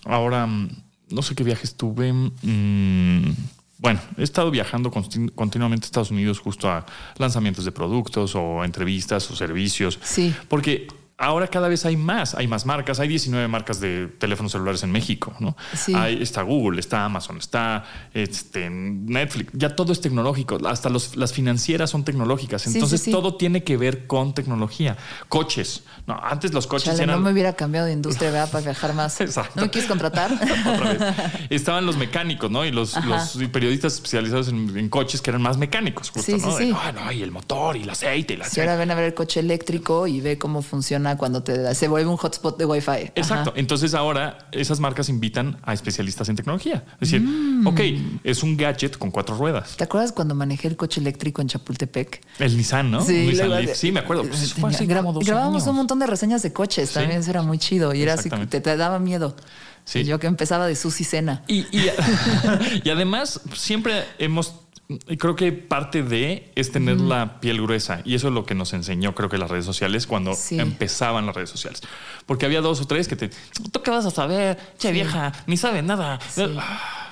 ahora, 0.05 0.45
mm, 0.45 0.69
no 1.09 1.21
sé 1.21 1.35
qué 1.35 1.43
viajes 1.43 1.75
tuve. 1.75 2.13
Mm, 2.13 3.33
bueno, 3.79 3.99
he 4.17 4.23
estado 4.23 4.49
viajando 4.49 4.91
continuamente 4.91 5.85
a 5.85 5.87
Estados 5.87 6.11
Unidos 6.11 6.39
justo 6.39 6.69
a 6.69 6.85
lanzamientos 7.17 7.65
de 7.65 7.71
productos 7.71 8.35
o 8.35 8.63
entrevistas 8.63 9.29
o 9.29 9.35
servicios. 9.35 9.99
Sí. 10.01 10.33
Porque 10.47 10.87
ahora 11.17 11.47
cada 11.47 11.69
vez 11.69 11.85
hay 11.85 11.95
más, 11.95 12.35
hay 12.35 12.47
más 12.47 12.65
marcas, 12.65 12.99
hay 12.99 13.07
19 13.07 13.47
marcas 13.47 13.79
de 13.79 14.07
teléfonos 14.07 14.51
celulares 14.51 14.83
en 14.83 14.91
México, 14.91 15.33
¿no? 15.39 15.55
Hay, 15.95 16.21
está 16.21 16.41
Google, 16.41 16.79
está 16.79 17.05
Amazon, 17.05 17.37
está 17.37 17.85
este, 18.13 18.69
Netflix, 18.69 19.51
ya 19.53 19.75
todo 19.75 19.93
es 19.93 20.01
tecnológico, 20.01 20.57
hasta 20.67 20.89
las 20.89 21.33
financieras 21.33 21.89
son 21.89 22.03
tecnológicas, 22.03 22.67
entonces 22.67 23.03
todo 23.09 23.35
tiene 23.35 23.63
que 23.63 23.77
ver 23.77 24.07
con 24.07 24.33
tecnología. 24.33 24.97
Coches, 25.29 25.83
no, 26.05 26.19
antes 26.21 26.53
los 26.53 26.67
coches 26.67 26.99
eran... 26.99 27.15
No 27.15 27.21
me 27.21 27.31
hubiera 27.31 27.53
cambiado 27.53 27.87
de 27.87 27.93
industria 27.93 28.31
¿verdad? 28.31 28.51
para 28.51 28.65
viajar 28.65 28.93
más. 28.93 29.19
Exacto. 29.21 29.53
¿No 29.55 29.63
me 29.63 29.69
quieres 29.69 29.89
contratar? 29.89 30.31
Otra 30.65 30.93
vez. 30.93 31.01
Estaban 31.49 31.85
los 31.85 31.97
mecánicos, 31.97 32.51
¿no? 32.51 32.65
Y 32.65 32.71
los, 32.71 32.95
periodistas 33.51 33.93
especializados 33.93 34.49
en, 34.49 34.89
coches 34.89 35.21
que 35.21 35.29
eran 35.31 35.41
más 35.41 35.57
mecánicos, 35.57 36.09
justo, 36.09 36.37
¿no? 36.37 36.57
De, 36.57 36.67
no, 36.67 37.11
y 37.11 37.23
el 37.23 37.31
motor 37.31 37.77
y 37.77 37.83
el 37.83 37.89
aceite 37.89 38.33
y 38.33 38.37
la... 38.37 38.45
Sí, 38.45 38.59
ahora 38.59 38.75
ven 38.75 38.91
a 38.91 38.95
ver 38.95 39.05
el 39.05 39.13
coche 39.13 39.39
eléctrico 39.39 40.07
y 40.07 40.19
ve 40.19 40.37
cómo 40.37 40.61
funciona 40.61 41.04
cuando 41.17 41.43
te 41.43 41.73
se 41.75 41.87
vuelve 41.87 42.09
un 42.09 42.17
hotspot 42.17 42.57
de 42.57 42.65
Wi-Fi. 42.65 43.11
Exacto. 43.15 43.53
Entonces 43.55 43.93
ahora 43.93 44.49
esas 44.51 44.79
marcas 44.79 45.09
invitan 45.09 45.57
a 45.63 45.73
especialistas 45.73 46.29
en 46.29 46.35
tecnología. 46.35 46.83
Es 46.99 47.11
decir, 47.11 47.21
mm. 47.21 47.67
ok, 47.67 47.79
es 48.23 48.43
un 48.43 48.57
gadget 48.57 48.97
con 48.97 49.11
cuatro 49.11 49.37
ruedas. 49.37 49.77
¿Te 49.77 49.83
acuerdas 49.83 50.11
cuando 50.11 50.35
manejé 50.35 50.67
el 50.67 50.75
coche 50.75 50.99
eléctrico 50.99 51.41
en 51.41 51.47
Chapultepec? 51.47 52.21
El 52.39 52.57
Nissan, 52.57 52.91
¿no? 52.91 53.01
Sí, 53.01 53.31
sí 53.73 53.91
me 53.91 53.99
acuerdo. 53.99 54.23
Pues 54.23 54.81
grabábamos 54.87 55.67
un 55.67 55.75
montón 55.75 55.99
de 55.99 56.07
reseñas 56.07 56.41
de 56.41 56.51
coches. 56.51 56.91
También 56.91 57.19
eso 57.19 57.29
era 57.29 57.41
muy 57.41 57.57
chido 57.57 57.93
y 57.93 58.01
era 58.01 58.15
así, 58.15 58.29
te, 58.29 58.61
te 58.61 58.77
daba 58.77 58.99
miedo. 58.99 59.35
Sí. 59.83 60.03
yo 60.03 60.17
que 60.17 60.25
empezaba 60.25 60.65
de 60.65 60.75
Susi 60.75 61.03
Cena. 61.03 61.43
Y, 61.47 61.67
y 62.83 62.89
además, 62.89 63.39
siempre 63.53 64.03
hemos 64.17 64.55
y 64.55 64.64
creo 65.17 65.35
que 65.35 65.51
parte 65.51 66.03
de 66.03 66.51
es 66.55 66.71
tener 66.71 66.99
la 66.99 67.39
piel 67.39 67.61
gruesa. 67.61 68.01
Y 68.05 68.15
eso 68.15 68.27
es 68.27 68.33
lo 68.33 68.45
que 68.45 68.55
nos 68.55 68.73
enseñó, 68.73 69.15
creo 69.15 69.29
que 69.29 69.37
las 69.37 69.49
redes 69.49 69.65
sociales 69.65 70.07
cuando 70.07 70.33
empezaban 70.51 71.25
las 71.25 71.35
redes 71.35 71.49
sociales. 71.49 71.81
Porque 72.25 72.45
había 72.45 72.61
dos 72.61 72.81
o 72.81 72.87
tres 72.87 73.07
que 73.07 73.15
te. 73.15 73.29
¿Tú 73.71 73.81
qué 73.81 73.91
vas 73.91 74.05
a 74.05 74.11
saber? 74.11 74.57
Che, 74.77 74.91
vieja, 74.91 75.31
ni 75.47 75.57
sabe 75.57 75.81
nada. 75.81 76.19
Ah, 76.37 76.39
a 76.39 76.47
ver, 76.47 77.04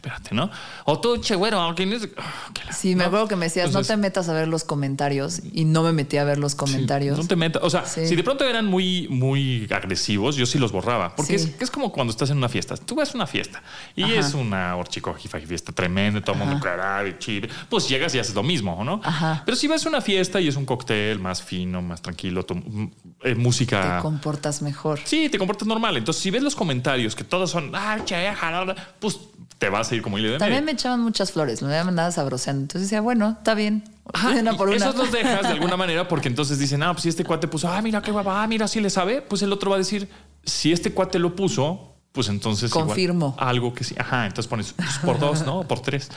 espérate, 0.00 0.34
¿no? 0.34 0.50
O 0.86 0.98
tú, 0.98 1.18
che, 1.18 1.36
bueno, 1.36 1.72
¿quién 1.76 1.92
es? 1.92 2.02
La- 2.02 2.72
Sí, 2.72 2.94
me 2.94 3.02
¿no? 3.02 3.08
acuerdo 3.08 3.28
que 3.28 3.36
me 3.36 3.46
decías, 3.46 3.66
Entonces, 3.66 3.90
no 3.90 3.96
te 3.96 4.00
metas 4.00 4.28
a 4.30 4.32
ver 4.32 4.48
los 4.48 4.64
comentarios 4.64 5.42
y 5.52 5.64
no 5.66 5.82
me 5.82 5.92
metí 5.92 6.16
a 6.16 6.24
ver 6.24 6.38
los 6.38 6.54
comentarios. 6.54 7.18
no 7.18 7.26
te 7.26 7.36
metas. 7.36 7.62
O 7.62 7.68
sea, 7.68 7.84
Sí. 7.84 8.06
si 8.06 8.16
de 8.16 8.24
pronto 8.24 8.44
eran 8.44 8.64
muy, 8.64 9.08
muy 9.08 9.68
agresivos, 9.70 10.36
yo 10.36 10.46
sí 10.46 10.58
los 10.58 10.72
borraba. 10.72 11.14
Porque 11.14 11.38
Sí. 11.38 11.52
es, 11.54 11.62
es 11.62 11.70
como 11.70 11.92
cuando 11.92 12.10
estás 12.12 12.30
en 12.30 12.38
una 12.38 12.48
fiesta. 12.48 12.76
Tú 12.78 12.94
vas 12.94 13.12
a 13.14 13.18
una 13.18 13.26
fiesta 13.26 13.62
y 13.94 14.04
Ajá. 14.04 14.14
es 14.14 14.32
una 14.34 14.74
horchicojifa 14.76 15.38
fiesta 15.40 15.72
tremenda, 15.72 16.20
todo 16.22 16.34
el 16.36 16.38
mundo 16.46 16.60
cara 16.60 17.02
de 17.02 17.18
chile. 17.18 17.48
Pues 17.68 17.86
llegas 17.88 18.14
y 18.14 18.18
haces 18.18 18.34
lo 18.34 18.42
mismo, 18.42 18.82
¿no? 18.84 19.00
Ajá. 19.04 19.42
Pero 19.44 19.56
si 19.56 19.68
vas 19.68 19.84
a 19.84 19.88
una 19.90 20.00
fiesta 20.00 20.40
y 20.40 20.48
es 20.48 20.56
un 20.56 20.64
cóctel 20.64 21.18
más 21.18 21.42
fino, 21.42 21.82
más 21.82 22.00
tranquilo, 22.00 22.44
tu- 22.44 22.90
eh, 23.22 23.34
música. 23.34 23.96
Te 23.98 24.02
comportas 24.02 24.62
mejor. 24.62 25.00
Sí, 25.04 25.28
te 25.28 25.38
comportas 25.38 25.68
normal. 25.68 25.96
Entonces, 25.98 26.22
si 26.22 26.30
ves 26.30 26.42
los 26.42 26.54
comentarios 26.54 27.14
que 27.14 27.24
todos 27.24 27.50
son, 27.50 27.72
ah, 27.74 27.98
che, 28.04 28.32
jalada", 28.32 28.74
pues 28.98 29.18
te 29.58 29.68
vas 29.68 29.89
a 29.90 29.94
ir 29.94 30.02
como 30.02 30.18
hilo 30.18 30.32
de 30.32 30.38
También 30.38 30.64
medio. 30.64 30.66
me 30.66 30.72
echaban 30.72 31.00
muchas 31.00 31.32
flores, 31.32 31.62
me 31.62 31.84
mandaba 31.84 32.10
sabroseando. 32.10 32.62
Entonces 32.62 32.88
decía, 32.88 33.00
bueno, 33.00 33.36
está 33.38 33.54
bien. 33.54 33.84
Ajá, 34.12 34.30
Una 34.30 34.56
por 34.56 34.68
una. 34.68 34.76
Esos 34.76 34.96
los 34.96 35.12
dejas 35.12 35.42
de 35.42 35.48
alguna 35.48 35.76
manera 35.78 36.08
porque 36.08 36.28
entonces 36.28 36.58
dicen, 36.58 36.82
ah, 36.82 36.92
pues 36.92 37.02
si 37.04 37.08
este 37.08 37.24
cuate 37.24 37.48
puso, 37.48 37.68
ah, 37.68 37.80
mira 37.82 38.02
qué 38.02 38.10
guapa, 38.10 38.42
ah, 38.42 38.46
mira, 38.46 38.66
si 38.68 38.80
le 38.80 38.90
sabe, 38.90 39.22
pues 39.22 39.42
el 39.42 39.52
otro 39.52 39.70
va 39.70 39.76
a 39.76 39.78
decir, 39.78 40.08
si 40.44 40.72
este 40.72 40.92
cuate 40.92 41.18
lo 41.18 41.36
puso, 41.36 41.86
pues 42.12 42.28
entonces 42.28 42.70
igual 42.72 42.86
Confirmo. 42.86 43.36
algo 43.38 43.72
que 43.72 43.84
sí. 43.84 43.94
Ajá, 43.96 44.26
entonces 44.26 44.48
pones 44.48 44.72
pues, 44.72 44.98
por 45.04 45.18
dos, 45.20 45.46
¿no? 45.46 45.62
Por 45.68 45.80
tres. 45.80 46.10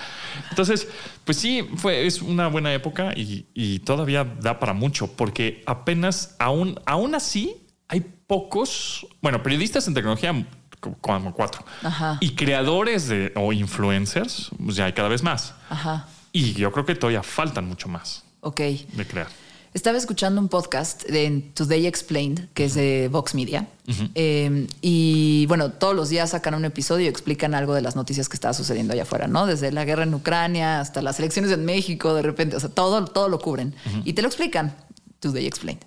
Entonces, 0.49 0.87
pues 1.23 1.37
sí, 1.37 1.67
fue, 1.75 2.07
es 2.07 2.21
una 2.23 2.47
buena 2.47 2.73
época 2.73 3.13
y, 3.15 3.45
y 3.53 3.77
todavía 3.79 4.23
da 4.41 4.59
para 4.59 4.73
mucho 4.73 5.07
porque 5.15 5.61
apenas, 5.67 6.35
aún, 6.39 6.79
aún 6.87 7.13
así, 7.13 7.67
hay 7.89 8.01
pocos, 8.25 9.05
bueno, 9.21 9.43
periodistas 9.43 9.87
en 9.87 9.93
tecnología 9.93 10.33
como 11.01 11.33
cuatro 11.33 11.63
Ajá. 11.83 12.17
y 12.21 12.35
creadores 12.35 13.07
de 13.07 13.31
o 13.35 13.51
influencers, 13.53 14.49
pues 14.63 14.75
ya 14.75 14.85
hay 14.85 14.93
cada 14.93 15.09
vez 15.09 15.23
más. 15.23 15.53
Ajá. 15.69 16.07
Y 16.31 16.53
yo 16.53 16.71
creo 16.71 16.85
que 16.85 16.95
todavía 16.95 17.23
faltan 17.23 17.67
mucho 17.67 17.87
más 17.87 18.23
Ok. 18.41 18.59
de 18.59 19.07
crear. 19.07 19.27
Estaba 19.73 19.97
escuchando 19.97 20.39
un 20.39 20.49
podcast 20.49 21.03
de 21.05 21.49
Today 21.55 21.87
Explained, 21.87 22.49
que 22.53 22.65
es 22.65 22.75
de 22.75 23.09
Vox 23.11 23.33
Media. 23.33 23.67
Eh, 24.13 24.67
y 24.81 25.47
bueno, 25.47 25.71
todos 25.71 25.95
los 25.95 26.09
días 26.09 26.29
sacan 26.29 26.53
un 26.53 26.63
episodio 26.65 27.05
y 27.05 27.09
explican 27.09 27.55
algo 27.55 27.73
de 27.73 27.81
las 27.81 27.95
noticias 27.95 28.29
que 28.29 28.35
estaba 28.35 28.53
sucediendo 28.53 28.93
allá 28.93 29.01
afuera, 29.01 29.25
¿no? 29.25 29.47
Desde 29.47 29.71
la 29.71 29.83
guerra 29.83 30.03
en 30.03 30.13
Ucrania 30.13 30.79
hasta 30.79 31.01
las 31.01 31.17
elecciones 31.17 31.51
en 31.51 31.65
México, 31.65 32.13
de 32.13 32.21
repente, 32.21 32.55
o 32.55 32.59
sea, 32.59 32.69
todo, 32.69 33.03
todo 33.05 33.29
lo 33.29 33.39
cubren. 33.39 33.73
Y 34.05 34.13
te 34.13 34.21
lo 34.21 34.27
explican. 34.27 34.75
Today 35.19 35.47
Explained. 35.47 35.81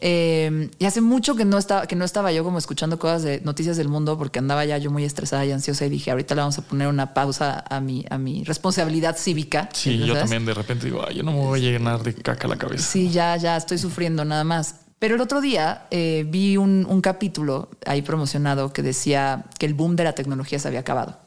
Eh, 0.00 0.70
y 0.78 0.84
hace 0.84 1.00
mucho 1.00 1.34
que 1.34 1.44
no, 1.44 1.58
estaba, 1.58 1.86
que 1.86 1.96
no 1.96 2.04
estaba 2.04 2.32
yo 2.32 2.44
como 2.44 2.58
escuchando 2.58 2.98
cosas 2.98 3.22
de 3.22 3.40
noticias 3.40 3.76
del 3.76 3.88
mundo 3.88 4.18
porque 4.18 4.38
andaba 4.38 4.64
ya 4.64 4.78
yo 4.78 4.90
muy 4.90 5.04
estresada 5.04 5.44
y 5.44 5.52
ansiosa 5.52 5.86
y 5.86 5.88
dije, 5.88 6.10
ahorita 6.10 6.34
le 6.34 6.40
vamos 6.40 6.58
a 6.58 6.62
poner 6.62 6.88
una 6.88 7.14
pausa 7.14 7.64
a 7.68 7.80
mi, 7.80 8.04
a 8.10 8.18
mi 8.18 8.44
responsabilidad 8.44 9.16
cívica. 9.16 9.68
Sí, 9.72 9.98
yo 9.98 10.14
también 10.14 10.44
de 10.44 10.54
repente 10.54 10.86
digo, 10.86 11.04
Ay, 11.06 11.16
yo 11.16 11.22
no 11.22 11.32
me 11.32 11.38
voy 11.38 11.66
a 11.66 11.70
llenar 11.70 12.02
de 12.02 12.14
caca 12.14 12.48
la 12.48 12.56
cabeza. 12.56 12.84
Sí, 12.84 13.10
ya, 13.10 13.36
ya 13.36 13.56
estoy 13.56 13.78
sufriendo 13.78 14.24
nada 14.24 14.44
más. 14.44 14.76
Pero 14.98 15.16
el 15.16 15.20
otro 15.20 15.40
día 15.40 15.86
eh, 15.90 16.24
vi 16.28 16.56
un, 16.56 16.86
un 16.88 17.00
capítulo 17.00 17.70
ahí 17.86 18.02
promocionado 18.02 18.72
que 18.72 18.82
decía 18.82 19.46
que 19.58 19.66
el 19.66 19.74
boom 19.74 19.96
de 19.96 20.04
la 20.04 20.14
tecnología 20.14 20.58
se 20.58 20.68
había 20.68 20.80
acabado. 20.80 21.18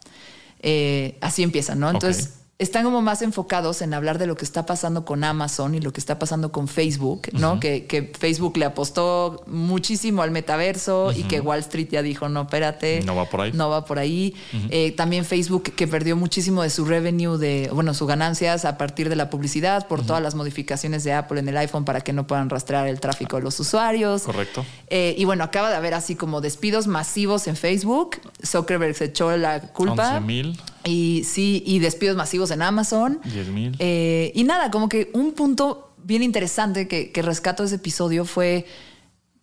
Eh, 0.61 1.17
así 1.21 1.43
empieza, 1.43 1.75
¿no? 1.75 1.89
Entonces. 1.89 2.44
Están 2.57 2.85
como 2.85 3.01
más 3.01 3.21
enfocados 3.21 3.81
en 3.81 3.93
hablar 3.93 4.17
de 4.17 4.27
lo 4.27 4.37
que 4.37 4.45
está 4.45 4.65
pasando 4.65 5.03
con 5.03 5.25
Amazon 5.25 5.75
y 5.75 5.81
lo 5.81 5.91
que 5.91 5.99
está 5.99 6.17
pasando 6.19 6.53
con 6.53 6.69
Facebook, 6.69 7.23
¿no? 7.33 7.59
que, 7.59 7.85
que 7.85 8.13
Facebook 8.17 8.55
le 8.57 8.63
apostó 8.63 9.43
muchísimo 9.45 10.21
al 10.21 10.31
metaverso 10.31 11.11
y 11.11 11.23
que 11.23 11.41
Wall 11.41 11.59
Street 11.59 11.89
ya 11.91 12.01
dijo, 12.01 12.29
no, 12.29 12.43
espérate. 12.43 13.01
No 13.01 13.13
va 13.13 13.25
por 13.25 13.41
ahí. 13.41 13.51
No 13.51 13.69
va 13.69 13.83
por 13.83 13.99
ahí. 13.99 14.35
Eh, 14.69 14.93
también 14.93 15.25
Facebook 15.25 15.63
que 15.63 15.85
perdió 15.85 16.15
muchísimo 16.15 16.63
de 16.63 16.69
su 16.69 16.85
revenue, 16.85 17.37
de, 17.37 17.69
bueno, 17.73 17.93
sus 17.93 18.07
ganancias 18.07 18.63
a 18.63 18.77
partir 18.77 19.09
de 19.09 19.17
la 19.17 19.29
publicidad 19.29 19.87
por 19.87 20.05
todas 20.05 20.23
las 20.23 20.33
modificaciones 20.33 21.03
de 21.03 21.11
Apple 21.11 21.41
en 21.41 21.49
el 21.49 21.57
iPhone 21.57 21.83
para 21.83 22.01
que 22.01 22.13
no 22.13 22.25
puedan 22.25 22.49
rastrear 22.49 22.87
el 22.87 23.01
tráfico 23.01 23.35
de 23.35 23.43
los 23.43 23.59
usuarios. 23.59 24.21
Correcto. 24.21 24.65
Eh, 24.87 25.13
y 25.17 25.25
bueno, 25.25 25.43
acaba 25.43 25.69
de 25.69 25.75
haber 25.75 25.93
así 25.93 26.15
como 26.15 26.39
despidos 26.39 26.87
masivos 26.87 27.47
en 27.47 27.57
Facebook. 27.57 28.21
Zuckerberg 28.45 28.95
se 28.95 29.05
echó 29.05 29.35
la 29.35 29.59
culpa. 29.59 30.15
11 30.15 30.21
mil. 30.21 30.59
Y 30.85 31.23
sí, 31.25 31.63
y 31.65 31.79
despidos 31.79 32.15
masivos 32.15 32.51
en 32.51 32.61
Amazon. 32.61 33.19
10,000. 33.23 33.75
Eh, 33.79 34.31
y 34.35 34.43
nada, 34.43 34.71
como 34.71 34.87
que 34.87 35.09
un 35.13 35.33
punto 35.33 35.95
bien 36.03 36.23
interesante 36.23 36.87
que, 36.87 37.11
que 37.11 37.21
rescato 37.21 37.63
de 37.63 37.67
ese 37.67 37.75
episodio 37.75 38.25
fue 38.25 38.65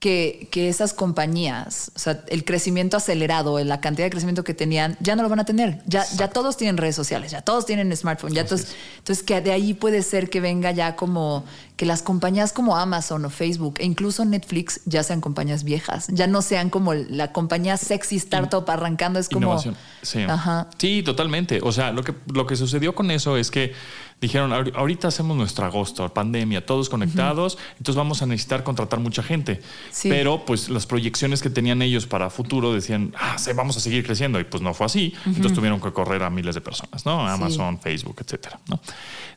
que, 0.03 0.49
que 0.51 0.69
esas 0.69 0.95
compañías, 0.95 1.93
o 1.95 1.99
sea, 2.01 2.25
el 2.27 2.45
crecimiento 2.45 2.97
acelerado, 2.97 3.63
la 3.63 3.81
cantidad 3.81 4.07
de 4.07 4.11
crecimiento 4.11 4.43
que 4.43 4.53
tenían, 4.53 4.97
ya 4.99 5.15
no 5.15 5.23
lo 5.23 5.29
van 5.29 5.39
a 5.39 5.45
tener. 5.45 5.81
Ya, 5.87 6.05
ya 6.17 6.27
todos 6.29 6.57
tienen 6.57 6.77
redes 6.77 6.97
sociales, 6.97 7.31
ya 7.31 7.43
todos 7.43 7.67
tienen 7.67 7.97
smartphone. 7.97 8.35
Ya 8.35 8.41
entonces, 8.41 8.75
entonces, 8.99 9.25
que 9.25 9.41
de 9.41 9.53
ahí 9.53 9.75
puede 9.75 10.03
ser 10.03 10.29
que 10.29 10.41
venga 10.41 10.73
ya 10.73 10.97
como 10.97 11.45
que 11.83 11.87
las 11.87 12.01
compañías 12.03 12.53
como 12.53 12.77
Amazon 12.77 13.25
o 13.25 13.29
Facebook 13.29 13.75
e 13.81 13.85
incluso 13.85 14.25
Netflix 14.25 14.83
ya 14.85 15.03
sean 15.03 15.21
compañías 15.21 15.65
viejas, 15.65 16.07
ya 16.11 16.29
no 16.29 16.41
sean 16.41 16.71
como 16.71 16.95
la 16.95 17.33
compañía 17.33 17.77
sexy 17.77 18.15
startup 18.19 18.71
arrancando, 18.71 19.19
es 19.19 19.29
como... 19.29 19.47
Innovación. 19.49 19.77
Sí. 20.01 20.21
Ajá. 20.23 20.69
Sí, 20.79 21.03
totalmente. 21.03 21.59
O 21.61 21.73
sea, 21.73 21.91
lo 21.91 22.05
que, 22.05 22.15
lo 22.33 22.47
que 22.47 22.55
sucedió 22.55 22.95
con 22.95 23.11
eso 23.11 23.37
es 23.37 23.51
que 23.51 23.73
dijeron, 24.21 24.53
"Ahori- 24.53 24.73
ahorita 24.77 25.09
hacemos 25.09 25.37
nuestro 25.37 25.67
agosto, 25.67 26.09
pandemia, 26.15 26.65
todos 26.65 26.89
conectados, 26.89 27.59
entonces 27.73 27.97
vamos 27.97 28.23
a 28.23 28.27
necesitar 28.27 28.63
contratar 28.63 29.01
mucha 29.01 29.25
gente. 29.25 29.61
Sí. 29.91 30.09
Pero 30.09 30.45
pues 30.45 30.69
las 30.69 30.87
proyecciones 30.87 31.43
que 31.43 31.51
tenían 31.51 31.83
ellos 31.83 32.07
para 32.07 32.31
futuro 32.31 32.73
decían, 32.73 33.13
ah, 33.19 33.37
sí, 33.39 33.51
vamos 33.57 33.77
a 33.77 33.81
seguir 33.81 34.07
creciendo. 34.07 34.39
Y 34.39 34.45
pues 34.45 34.63
no 34.63 34.73
fue 34.73 34.87
así. 34.87 35.13
Entonces 35.27 35.53
tuvieron 35.55 35.81
que 35.81 35.93
correr 35.93 36.23
a 36.23 36.31
miles 36.31 36.55
de 36.55 36.61
personas, 36.61 37.05
¿no? 37.05 37.27
Amazon, 37.27 37.81
Facebook, 37.81 38.19
etcétera, 38.21 38.61
¿no? 38.69 38.79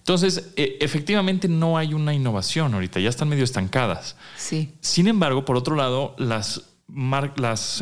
Entonces, 0.05 0.51
e- 0.55 0.77
efectivamente 0.81 1.47
no 1.47 1.79
hay 1.79 1.95
una 1.95 2.13
innovación 2.13 2.75
ahorita, 2.75 2.99
ya 2.99 3.09
están 3.09 3.27
medio 3.27 3.43
estancadas. 3.43 4.15
Sí. 4.37 4.71
Sin 4.79 5.07
embargo, 5.07 5.45
por 5.45 5.55
otro 5.57 5.75
lado, 5.75 6.13
las, 6.19 6.61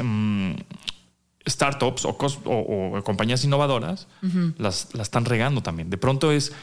mm, 0.01 0.53
startups 1.45 2.05
o, 2.05 2.17
cos- 2.17 2.39
o- 2.45 2.97
o 2.97 3.03
compañías 3.03 3.43
innovadoras 3.43 4.07
las, 4.57 4.87
las 4.93 5.07
están 5.07 5.25
regando 5.25 5.61
también. 5.61 5.89
De 5.89 5.97
pronto 5.97 6.31
es 6.31 6.53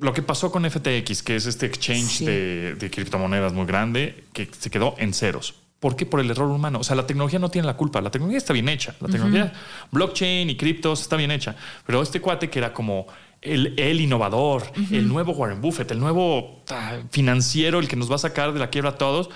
lo 0.00 0.12
que 0.12 0.22
pasó 0.22 0.50
con 0.50 0.64
FTX, 0.68 1.22
que 1.22 1.36
es 1.36 1.46
este 1.46 1.66
exchange 1.66 2.10
Sí. 2.18 2.26
de, 2.26 2.74
de 2.74 2.90
criptomonedas 2.90 3.52
muy 3.52 3.64
grande, 3.64 4.24
que 4.32 4.50
se 4.58 4.70
quedó 4.70 4.96
en 4.98 5.14
ceros. 5.14 5.54
¿Por 5.78 5.94
qué? 5.94 6.04
Por 6.04 6.18
el 6.18 6.28
error 6.30 6.50
humano. 6.50 6.80
O 6.80 6.84
sea, 6.84 6.96
la 6.96 7.06
tecnología 7.06 7.38
no 7.38 7.48
tiene 7.50 7.66
la 7.66 7.76
culpa. 7.76 8.00
La 8.00 8.10
tecnología 8.10 8.38
está 8.38 8.52
bien 8.52 8.68
hecha. 8.68 8.96
La 9.00 9.06
tecnología, 9.08 9.52
blockchain 9.92 10.50
y 10.50 10.56
criptos 10.56 11.02
está 11.02 11.14
bien 11.16 11.30
hecha. 11.30 11.54
Pero 11.86 12.02
este 12.02 12.20
cuate 12.20 12.50
que 12.50 12.58
era 12.58 12.72
como 12.72 13.06
el, 13.54 13.74
el 13.78 14.00
innovador, 14.00 14.64
el 14.90 15.08
nuevo 15.08 15.32
Warren 15.32 15.60
Buffett, 15.60 15.90
el 15.90 15.98
nuevo 16.00 16.62
ah, 16.70 16.98
financiero, 17.10 17.78
el 17.78 17.88
que 17.88 17.96
nos 17.96 18.10
va 18.10 18.16
a 18.16 18.18
sacar 18.18 18.52
de 18.52 18.58
la 18.60 18.70
quiebra 18.70 18.90
a 18.90 18.98
todos, 18.98 19.30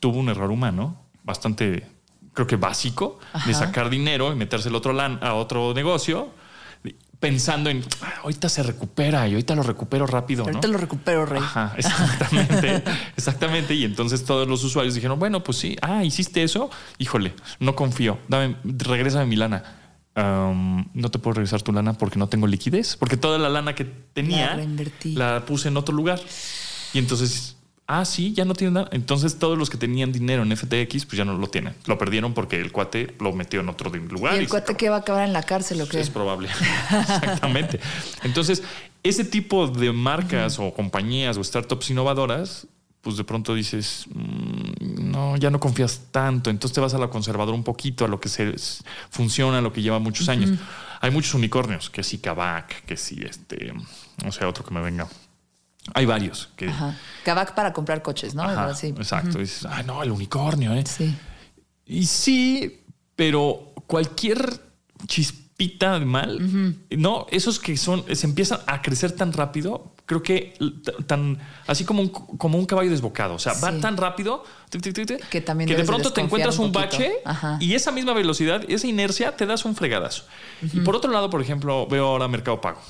tuvo 0.00 0.18
un 0.18 0.28
error 0.28 0.50
humano 0.50 1.00
bastante, 1.24 1.86
creo 2.34 2.46
que 2.46 2.56
básico, 2.56 3.18
de 3.46 3.54
sacar 3.54 3.88
dinero 3.90 4.32
y 4.32 4.36
metérselo 4.36 4.78
otro, 4.78 4.92
lan- 4.92 5.18
a 5.22 5.34
otro 5.34 5.72
negocio, 5.74 6.28
pensando 7.20 7.70
en, 7.70 7.82
"Ah, 8.02 8.12
ahorita 8.24 8.48
se 8.50 8.62
recupera 8.62 9.26
y 9.26 9.30
ahorita 9.32 9.54
lo 9.54 9.62
recupero 9.62 10.06
rápido. 10.06 10.42
¿no? 10.44 10.48
Ahorita 10.50 10.68
lo 10.68 10.76
recupero, 10.76 11.24
Rey. 11.24 11.40
Ajá, 11.42 11.72
exactamente, 11.78 12.82
exactamente. 13.16 13.74
Y 13.74 13.84
entonces 13.84 14.24
todos 14.24 14.46
los 14.46 14.62
usuarios 14.62 14.94
dijeron, 14.94 15.18
bueno, 15.18 15.42
pues 15.42 15.56
sí, 15.58 15.76
ah, 15.80 16.04
hiciste 16.04 16.42
eso, 16.42 16.68
híjole, 16.98 17.32
no 17.60 17.74
confío, 17.74 18.18
dame, 18.28 18.56
regrésame 18.64 19.24
mi 19.26 19.36
lana. 19.36 19.80
No 20.16 21.10
te 21.10 21.18
puedo 21.18 21.34
regresar 21.34 21.62
tu 21.62 21.72
lana 21.72 21.94
porque 21.94 22.18
no 22.18 22.28
tengo 22.28 22.46
liquidez, 22.46 22.96
porque 22.96 23.16
toda 23.16 23.38
la 23.38 23.48
lana 23.48 23.74
que 23.74 23.84
tenía 23.84 24.56
La 25.14 25.44
puse 25.44 25.68
en 25.68 25.76
otro 25.76 25.94
lugar. 25.94 26.20
Y 26.92 26.98
entonces, 26.98 27.56
ah, 27.86 28.04
sí, 28.04 28.32
ya 28.32 28.44
no 28.44 28.54
tienen 28.54 28.74
nada. 28.74 28.88
Entonces 28.92 29.38
todos 29.38 29.58
los 29.58 29.70
que 29.70 29.76
tenían 29.76 30.12
dinero 30.12 30.42
en 30.42 30.56
FTX, 30.56 31.06
pues 31.06 31.16
ya 31.16 31.24
no 31.24 31.36
lo 31.36 31.48
tienen. 31.48 31.74
Lo 31.86 31.98
perdieron 31.98 32.32
porque 32.32 32.60
el 32.60 32.70
cuate 32.70 33.14
lo 33.18 33.32
metió 33.32 33.60
en 33.60 33.68
otro 33.68 33.90
lugar. 33.90 34.36
Y 34.36 34.38
el 34.38 34.48
cuate 34.48 34.76
que 34.76 34.88
va 34.88 34.96
a 34.96 34.98
acabar 35.00 35.26
en 35.26 35.32
la 35.32 35.42
cárcel, 35.42 35.80
¿o 35.80 35.88
qué? 35.88 36.00
Es 36.00 36.10
probable. 36.10 36.48
Exactamente. 36.90 37.80
Entonces, 38.22 38.62
ese 39.02 39.24
tipo 39.24 39.66
de 39.66 39.92
marcas 39.92 40.58
o 40.58 40.72
compañías 40.72 41.36
o 41.36 41.44
startups 41.44 41.90
innovadoras, 41.90 42.66
pues 43.04 43.16
de 43.16 43.24
pronto 43.24 43.54
dices, 43.54 44.06
"Mm, 44.12 45.10
no, 45.10 45.36
ya 45.36 45.50
no 45.50 45.60
confías 45.60 46.08
tanto. 46.10 46.50
Entonces 46.50 46.74
te 46.74 46.80
vas 46.80 46.94
a 46.94 46.98
la 46.98 47.08
conservadora 47.08 47.56
un 47.56 47.62
poquito, 47.62 48.04
a 48.04 48.08
lo 48.08 48.18
que 48.18 48.28
se 48.28 48.54
funciona, 49.10 49.58
a 49.58 49.60
lo 49.60 49.72
que 49.72 49.82
lleva 49.82 49.98
muchos 50.00 50.28
años. 50.28 50.58
Hay 51.00 51.10
muchos 51.10 51.34
unicornios, 51.34 51.90
que 51.90 52.02
sí 52.02 52.18
Kavak, 52.18 52.84
que 52.86 52.96
sí 52.96 53.22
este, 53.22 53.72
no 54.24 54.32
sé, 54.32 54.44
otro 54.46 54.64
que 54.64 54.74
me 54.74 54.80
venga. 54.80 55.06
Hay 55.92 56.06
varios 56.06 56.48
que. 56.56 56.68
Ajá. 56.68 56.98
Kavak 57.24 57.54
para 57.54 57.72
comprar 57.74 58.02
coches, 58.02 58.34
¿no? 58.34 58.42
Ajá, 58.42 58.66
así. 58.68 58.88
Exacto. 58.88 59.38
Dices, 59.38 59.66
ay, 59.68 59.84
no, 59.84 60.02
el 60.02 60.10
unicornio, 60.10 60.72
¿eh? 60.72 60.84
Sí. 60.86 61.14
Y 61.86 62.06
sí, 62.06 62.84
pero 63.14 63.74
cualquier 63.86 64.60
chispita 65.06 65.98
de 65.98 66.06
mal, 66.06 66.76
no, 66.90 67.26
esos 67.30 67.60
que 67.60 67.76
son, 67.76 68.04
se 68.16 68.26
empiezan 68.26 68.60
a 68.66 68.80
crecer 68.80 69.12
tan 69.12 69.32
rápido 69.32 69.93
creo 70.06 70.22
que 70.22 70.54
tan 71.06 71.38
así 71.66 71.84
como 71.84 72.02
un, 72.02 72.08
como 72.08 72.58
un 72.58 72.66
caballo 72.66 72.90
desbocado. 72.90 73.34
O 73.34 73.38
sea, 73.38 73.54
va 73.54 73.78
tan 73.78 73.96
rápido 73.96 74.44
que, 75.30 75.40
también 75.40 75.68
de 75.68 75.84
pronto 75.84 76.12
te 76.12 76.20
encuentras 76.20 76.58
un, 76.58 76.72
bache 76.72 77.12
y 77.60 77.74
esa 77.74 77.92
misma 77.92 78.12
velocidad, 78.12 78.64
esa 78.68 78.86
inercia, 78.86 79.36
te 79.36 79.46
das 79.46 79.64
un 79.64 79.74
fregadazo. 79.74 80.24
Y 80.62 80.80
por 80.80 80.96
otro 80.96 81.10
lado, 81.10 81.30
por 81.30 81.40
ejemplo, 81.40 81.86
veo 81.86 82.06
ahora 82.06 82.28
Mercado 82.28 82.60
Pago. 82.60 82.80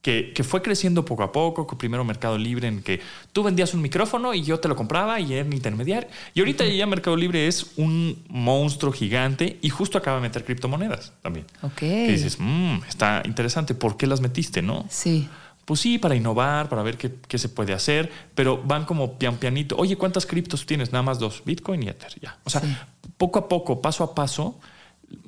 Que, 0.00 0.32
que, 0.34 0.42
fue 0.42 0.62
creciendo 0.62 1.04
poco 1.04 1.22
a 1.22 1.30
poco, 1.30 1.64
con 1.64 1.78
primero 1.78 2.02
Mercado 2.02 2.36
Libre, 2.36 2.66
en 2.66 2.82
que 2.82 3.00
tú 3.32 3.44
vendías 3.44 3.72
un 3.72 3.80
micrófono 3.82 4.34
y 4.34 4.42
yo 4.42 4.58
te 4.58 4.66
lo 4.66 4.74
compraba 4.74 5.20
y 5.20 5.32
era 5.32 5.48
intermediario. 5.54 6.08
Y 6.34 6.40
ahorita 6.40 6.66
ya 6.66 6.86
Mercado 6.88 7.16
Libre 7.16 7.46
es 7.46 7.70
un 7.76 8.20
monstruo 8.26 8.90
gigante 8.90 9.60
y 9.62 9.68
justo 9.68 9.98
acaba 9.98 10.16
de 10.16 10.22
meter 10.22 10.44
criptomonedas 10.44 11.12
también. 11.22 11.46
Ok. 11.62 11.76
Que 11.76 12.08
dices, 12.08 12.36
mmm, 12.40 12.78
está 12.88 13.22
interesante, 13.24 13.76
¿por 13.76 13.96
qué 13.96 14.08
las 14.08 14.20
metiste, 14.20 14.60
no? 14.60 14.86
Sí. 14.90 15.28
Pues 15.72 15.80
sí, 15.80 15.96
para 15.96 16.14
innovar, 16.14 16.68
para 16.68 16.82
ver 16.82 16.98
qué, 16.98 17.38
se 17.38 17.48
puede 17.48 17.72
hacer, 17.72 18.12
pero 18.34 18.62
van 18.62 18.84
como 18.84 19.18
pian 19.18 19.38
pianito. 19.38 19.74
Oye, 19.78 19.96
¿cuántas 19.96 20.26
criptos 20.26 20.66
tienes? 20.66 20.92
Nada 20.92 21.02
más 21.02 21.18
dos, 21.18 21.42
Bitcoin 21.46 21.82
y 21.82 21.88
Ether, 21.88 22.20
ya. 22.20 22.36
O 22.44 22.50
sea, 22.50 22.60
poco 23.16 23.38
a 23.38 23.48
poco, 23.48 23.80
paso 23.80 24.04
a 24.04 24.14
paso, 24.14 24.60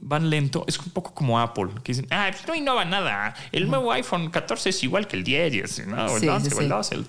van 0.03 0.29
lento. 0.29 0.67
Es 0.69 0.79
un 0.79 0.91
poco 0.91 1.15
como 1.15 1.41
Apple, 1.41 1.69
que 1.83 1.93
dicen, 1.93 2.07
ah, 2.11 2.29
pues 2.31 2.47
no 2.47 2.55
innova 2.55 2.85
nada. 2.85 3.35
El 3.53 3.71
nuevo 3.71 3.91
iPhone 3.93 4.29
14 4.31 4.69
es 4.69 4.85
igual 4.85 5.07
que 5.07 5.17
el 5.17 5.25
10, 5.25 5.87
¿no? 5.87 6.15
el 6.15 6.29
11, 6.29 6.61
el 6.61 6.69
12, 6.69 6.95
el 6.95 7.07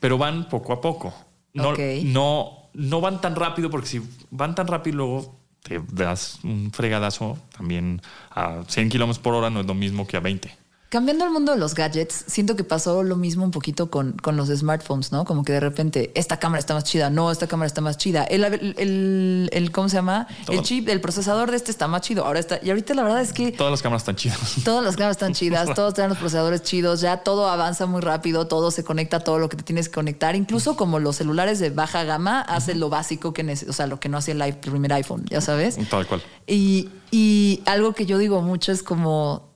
Pero 0.00 0.16
van 0.16 0.48
poco 0.48 0.72
a 0.72 0.80
poco. 0.80 1.12
No, 1.52 1.74
no, 2.04 2.70
no 2.72 3.00
van 3.02 3.20
tan 3.20 3.36
rápido, 3.36 3.68
porque 3.68 3.88
si 3.88 4.00
van 4.30 4.54
tan 4.54 4.68
rápido, 4.68 4.96
luego 4.96 5.36
te 5.62 5.82
das 5.92 6.38
un 6.44 6.72
fregadazo 6.72 7.36
también 7.54 8.00
a 8.30 8.62
100 8.66 8.88
kilómetros 8.88 9.18
por 9.22 9.34
hora, 9.34 9.50
no 9.50 9.60
es 9.60 9.66
lo 9.66 9.74
mismo 9.74 10.06
que 10.06 10.16
a 10.16 10.20
20. 10.20 10.57
Cambiando 10.88 11.26
el 11.26 11.30
mundo 11.30 11.52
de 11.52 11.58
los 11.58 11.74
gadgets, 11.74 12.24
siento 12.28 12.56
que 12.56 12.64
pasó 12.64 13.02
lo 13.02 13.16
mismo 13.16 13.44
un 13.44 13.50
poquito 13.50 13.90
con, 13.90 14.12
con, 14.12 14.38
los 14.38 14.48
smartphones, 14.48 15.12
¿no? 15.12 15.26
Como 15.26 15.44
que 15.44 15.52
de 15.52 15.60
repente, 15.60 16.12
esta 16.14 16.38
cámara 16.38 16.60
está 16.60 16.72
más 16.72 16.84
chida, 16.84 17.10
no, 17.10 17.30
esta 17.30 17.46
cámara 17.46 17.66
está 17.66 17.82
más 17.82 17.98
chida. 17.98 18.24
El, 18.24 18.42
el, 18.44 19.50
el, 19.52 19.70
¿cómo 19.70 19.90
se 19.90 19.96
llama? 19.96 20.26
El 20.48 20.62
chip, 20.62 20.88
el 20.88 21.02
procesador 21.02 21.50
de 21.50 21.58
este 21.58 21.70
está 21.70 21.88
más 21.88 22.00
chido. 22.00 22.24
Ahora 22.24 22.40
está, 22.40 22.58
y 22.62 22.70
ahorita 22.70 22.94
la 22.94 23.02
verdad 23.02 23.20
es 23.20 23.34
que... 23.34 23.52
Todas 23.52 23.70
las 23.70 23.82
cámaras 23.82 24.00
están 24.00 24.16
chidas. 24.16 24.38
Todas 24.64 24.82
las 24.82 24.96
cámaras 24.96 25.16
están 25.16 25.34
chidas, 25.34 25.68
todos 25.74 25.92
tienen 25.92 26.08
los 26.08 26.18
procesadores 26.18 26.62
chidos, 26.62 27.02
ya 27.02 27.18
todo 27.18 27.50
avanza 27.50 27.84
muy 27.84 28.00
rápido, 28.00 28.46
todo 28.46 28.70
se 28.70 28.82
conecta 28.82 29.18
a 29.18 29.20
todo 29.20 29.38
lo 29.38 29.50
que 29.50 29.58
te 29.58 29.64
tienes 29.64 29.90
que 29.90 29.94
conectar. 29.94 30.36
Incluso 30.36 30.74
como 30.74 31.00
los 31.00 31.16
celulares 31.16 31.58
de 31.58 31.68
baja 31.68 32.04
gama 32.04 32.40
hacen 32.40 32.80
lo 32.80 32.88
básico 32.88 33.34
que 33.34 33.58
o 33.68 33.72
sea, 33.74 33.86
lo 33.86 34.00
que 34.00 34.08
no 34.08 34.16
hacía 34.16 34.32
el 34.32 34.56
primer 34.56 34.94
iPhone, 34.94 35.26
ya 35.28 35.42
sabes. 35.42 35.76
Tal 35.90 36.06
cual. 36.06 36.22
Y, 36.46 36.88
y 37.10 37.62
algo 37.66 37.92
que 37.92 38.06
yo 38.06 38.16
digo 38.16 38.40
mucho 38.40 38.72
es 38.72 38.82
como 38.82 39.47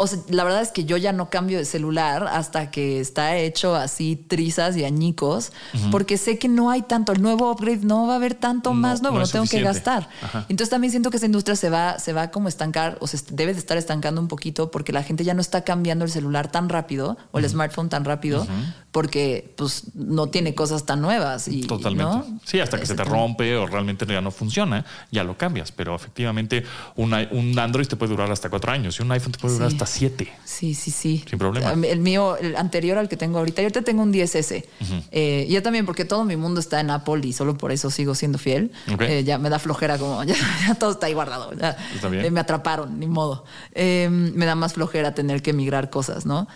o 0.00 0.06
sea, 0.06 0.20
la 0.28 0.44
verdad 0.44 0.62
es 0.62 0.70
que 0.70 0.84
yo 0.84 0.96
ya 0.96 1.12
no 1.12 1.28
cambio 1.28 1.58
de 1.58 1.64
celular 1.64 2.28
hasta 2.30 2.70
que 2.70 3.00
está 3.00 3.36
hecho 3.36 3.74
así 3.74 4.14
trizas 4.14 4.76
y 4.76 4.84
añicos, 4.84 5.50
porque 5.90 6.16
sé 6.18 6.38
que 6.38 6.46
no 6.46 6.70
hay 6.70 6.82
tanto, 6.82 7.10
el 7.10 7.20
nuevo 7.20 7.50
upgrade 7.50 7.80
no 7.82 8.06
va 8.06 8.12
a 8.12 8.16
haber 8.16 8.36
tanto 8.36 8.72
más 8.74 9.02
nuevo, 9.02 9.18
no, 9.18 9.26
tengo 9.26 9.46
que 9.46 9.60
gastar. 9.60 10.08
Entonces 10.48 10.70
también 10.70 10.92
siento 10.92 11.10
que 11.10 11.16
esa 11.16 11.26
industria 11.26 11.56
se 11.56 11.68
va, 11.68 11.98
se 11.98 12.12
va 12.12 12.30
como 12.30 12.48
estancar, 12.48 12.96
o 13.00 13.08
se 13.08 13.18
debe 13.32 13.52
de 13.52 13.58
estar 13.58 13.76
estancando 13.76 14.20
un 14.20 14.28
poquito 14.28 14.70
porque 14.70 14.92
la 14.92 15.02
gente 15.02 15.24
ya 15.24 15.34
no 15.34 15.40
está 15.40 15.64
cambiando 15.64 16.04
el 16.04 16.12
celular 16.12 16.48
tan 16.48 16.68
rápido 16.68 17.18
o 17.32 17.40
el 17.40 17.48
smartphone 17.48 17.88
tan 17.88 18.04
rápido, 18.04 18.46
porque 18.92 19.52
pues 19.56 19.94
no 19.94 20.28
tiene 20.28 20.54
cosas 20.54 20.86
tan 20.86 21.00
nuevas. 21.00 21.48
Y, 21.48 21.62
Totalmente. 21.62 22.24
Sí, 22.44 22.60
hasta 22.60 22.78
que 22.78 22.86
se 22.86 22.94
te 22.94 23.02
rompe 23.02 23.56
o 23.56 23.66
realmente 23.66 24.06
ya 24.06 24.20
no 24.20 24.30
funciona, 24.30 24.84
ya 25.10 25.24
lo 25.24 25.36
cambias. 25.36 25.72
Pero 25.72 25.96
efectivamente 25.96 26.64
un, 26.94 27.12
un 27.32 27.58
Android 27.58 27.88
te 27.88 27.96
puede 27.96 28.10
durar 28.10 28.30
hasta 28.30 28.48
cuatro 28.48 28.70
años 28.70 28.98
y 29.00 29.02
un 29.02 29.10
iPhone 29.10 29.32
te 29.32 29.38
puede 29.40 29.54
durar 29.54 29.68
hasta 29.68 29.87
siete. 29.90 30.32
Sí, 30.44 30.74
sí, 30.74 30.90
sí. 30.90 31.24
Sin 31.28 31.38
problema. 31.38 31.72
El 31.72 32.00
mío, 32.00 32.36
el 32.36 32.56
anterior 32.56 32.98
al 32.98 33.08
que 33.08 33.16
tengo 33.16 33.38
ahorita, 33.38 33.62
yo 33.62 33.66
ahorita 33.66 33.82
tengo 33.82 34.02
un 34.02 34.12
10S. 34.12 34.64
Eh, 35.12 35.46
yo 35.48 35.62
también, 35.62 35.86
porque 35.86 36.04
todo 36.04 36.24
mi 36.24 36.36
mundo 36.36 36.58
está 36.58 36.80
en 36.80 36.90
Apple 36.90 37.20
y 37.24 37.32
solo 37.32 37.56
por 37.56 37.70
eso 37.70 37.90
sigo 37.90 38.14
siendo 38.14 38.38
fiel. 38.38 38.72
Eh, 39.00 39.24
ya 39.24 39.38
me 39.38 39.50
da 39.50 39.58
flojera 39.58 39.98
como, 39.98 40.24
ya, 40.24 40.34
todo 40.78 40.92
está 40.92 41.06
ahí 41.06 41.14
guardado. 41.14 41.52
Eh, 41.52 42.30
me 42.30 42.40
atraparon, 42.40 42.98
ni 42.98 43.06
modo. 43.06 43.44
me 43.74 44.46
da 44.46 44.54
más 44.54 44.74
flojera 44.74 45.14
tener 45.14 45.42
que 45.42 45.52
migrar 45.52 45.90
cosas, 45.90 46.26
¿no? 46.26 46.48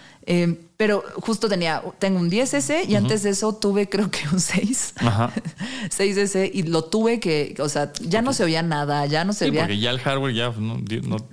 Pero 0.77 1.05
justo 1.21 1.49
tenía, 1.49 1.83
tengo 1.99 2.19
un 2.19 2.31
10S 2.31 2.89
y 2.89 2.97
antes 2.97 3.23
de 3.23 3.31
eso 3.31 3.55
tuve 3.55 3.89
creo 3.89 4.11
que 4.11 4.29
un 4.33 4.41
6. 4.41 4.95
Ajá. 4.97 5.33
6S 5.97 6.51
y 6.53 6.65
lo 6.65 6.85
tuve 6.85 7.21
que, 7.21 7.55
o 7.59 7.69
sea, 7.69 7.93
ya 8.01 8.23
no 8.23 8.33
se 8.33 8.45
oía 8.45 8.63
nada, 8.63 9.07
ya 9.07 9.25
no 9.25 9.33
se 9.33 9.47
sí, 9.47 9.53
porque 9.53 9.79
ya 9.79 9.91
el 9.91 9.99
hardware 9.99 10.35
ya 10.35 10.53
no, 10.57 10.79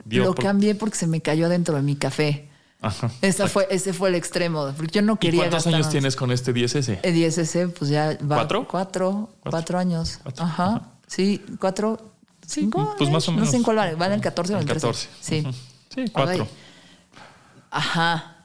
dio. 0.06 0.23
Lo 0.23 0.36
cambié 0.36 0.75
porque 0.75 0.97
se 0.97 1.08
me 1.08 1.21
cayó 1.21 1.49
dentro 1.49 1.75
de 1.75 1.82
mi 1.82 1.95
café. 1.95 2.49
Ajá. 2.82 3.12
Esa 3.21 3.47
fue, 3.47 3.67
ese 3.69 3.91
fue 3.91 4.10
el 4.10 4.15
extremo, 4.15 4.71
porque 4.78 4.93
yo 4.93 5.02
no 5.02 5.17
quería. 5.17 5.47
¿Y 5.47 5.49
¿Cuántos 5.49 5.67
años 5.67 5.89
tienes 5.89 6.15
con 6.15 6.32
este 6.32 6.54
10S? 6.54 6.99
El 7.04 7.15
10S, 7.15 7.73
pues 7.73 7.91
ya 7.91 8.17
va. 8.21 8.38
¿Cuatro? 8.38 8.67
Cuatro, 8.67 9.30
cuatro, 9.41 9.78
años. 9.78 10.19
Ajá. 10.38 10.93
Sí, 11.06 11.43
cuatro, 11.60 11.99
cinco. 12.45 12.95
pues 12.97 13.10
más 13.10 13.28
o 13.28 13.32
menos. 13.32 13.47
No 13.47 13.52
sé 13.52 13.58
en 13.58 13.63
cuál 13.63 13.95
vale 13.97 14.15
el 14.15 14.21
14 14.21 14.56
o 14.56 14.60
el, 14.60 14.65
14. 14.65 15.10
Sí. 15.19 15.45
Sí, 15.93 16.06
cuatro. 16.13 16.47
Ajá. 17.71 18.38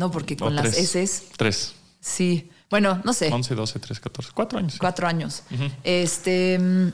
No, 0.00 0.10
porque 0.10 0.34
con 0.34 0.56
las 0.56 0.78
S. 0.78 1.24
Tres. 1.36 1.74
Sí. 2.00 2.50
Bueno, 2.70 3.02
no 3.04 3.12
sé. 3.12 3.30
11, 3.30 3.54
12, 3.54 3.78
13, 3.78 4.00
14. 4.00 4.30
Cuatro 4.34 4.58
años. 4.58 4.76
Cuatro 4.78 5.06
años. 5.06 5.42
Este. 5.84 6.58
Mm, 6.58 6.88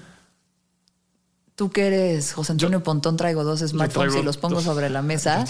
Tú 1.56 1.70
que 1.70 1.86
eres 1.86 2.34
José 2.34 2.52
Antonio 2.52 2.82
Pontón, 2.82 3.16
traigo 3.16 3.42
dos 3.42 3.60
smartphones 3.60 4.14
y 4.14 4.22
los 4.22 4.36
pongo 4.36 4.60
sobre 4.60 4.90
la 4.90 5.00
mesa. 5.00 5.46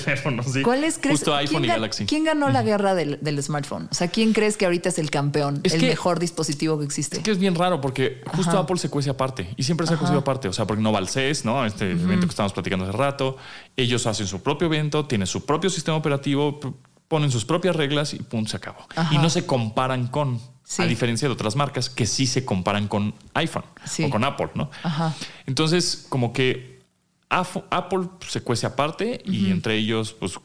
¿Cuáles 0.64 0.98
crees? 0.98 1.20
Justo 1.20 1.32
iPhone 1.32 1.58
¿quién, 1.58 1.64
y 1.64 1.68
Galaxy. 1.68 2.06
¿Quién 2.06 2.24
ganó 2.24 2.48
la 2.48 2.64
guerra 2.64 2.96
del, 2.96 3.40
smartphone? 3.40 3.86
O 3.88 3.94
sea, 3.94 4.08
¿quién 4.08 4.32
crees 4.32 4.56
que 4.56 4.64
ahorita 4.64 4.88
es 4.88 4.98
el 4.98 5.12
campeón, 5.12 5.60
el 5.62 5.80
mejor 5.80 6.18
dispositivo 6.18 6.76
que 6.80 6.84
existe? 6.84 7.18
Es 7.18 7.22
que 7.22 7.30
es 7.30 7.38
bien 7.38 7.54
raro 7.54 7.80
porque 7.80 8.20
justo 8.34 8.58
Apple 8.58 8.78
se 8.78 8.90
cuece 8.90 9.10
aparte 9.10 9.54
y 9.56 9.62
siempre 9.62 9.86
se 9.86 9.94
ha 9.94 9.96
cocido 9.96 10.18
aparte. 10.18 10.48
O 10.48 10.52
sea, 10.52 10.66
porque 10.66 10.82
no 10.82 10.90
va 10.90 10.98
al 10.98 11.08
CES, 11.08 11.44
¿no? 11.44 11.64
Este 11.64 11.88
evento 11.92 12.26
que 12.26 12.30
estamos 12.30 12.52
platicando 12.52 12.86
hace 12.86 12.96
rato. 12.96 13.36
Ellos 13.76 14.08
hacen 14.08 14.26
su 14.26 14.42
propio 14.42 14.66
evento, 14.66 15.06
tienen 15.06 15.28
su 15.28 15.46
propio 15.46 15.70
sistema 15.70 15.96
operativo, 15.96 16.58
ponen 17.08 17.30
sus 17.30 17.44
propias 17.44 17.76
reglas 17.76 18.14
y 18.14 18.18
punto, 18.18 18.50
se 18.50 18.56
acabó. 18.56 18.86
Y 19.10 19.18
no 19.18 19.30
se 19.30 19.46
comparan 19.46 20.08
con. 20.08 20.40
A 20.78 20.86
diferencia 20.86 21.28
de 21.28 21.34
otras 21.34 21.56
marcas 21.56 21.90
que 21.90 22.06
sí 22.06 22.26
se 22.26 22.46
comparan 22.46 22.88
con 22.88 23.14
iPhone 23.34 23.64
o 24.06 24.10
con 24.10 24.24
Apple, 24.24 24.48
¿no? 24.54 24.70
Entonces, 25.46 26.06
como 26.08 26.32
que 26.32 26.80
Apple 27.28 28.08
se 28.26 28.40
cuece 28.40 28.66
aparte 28.66 29.20
y 29.26 29.50
entre 29.50 29.76
ellos, 29.76 30.14
pues, 30.18 30.38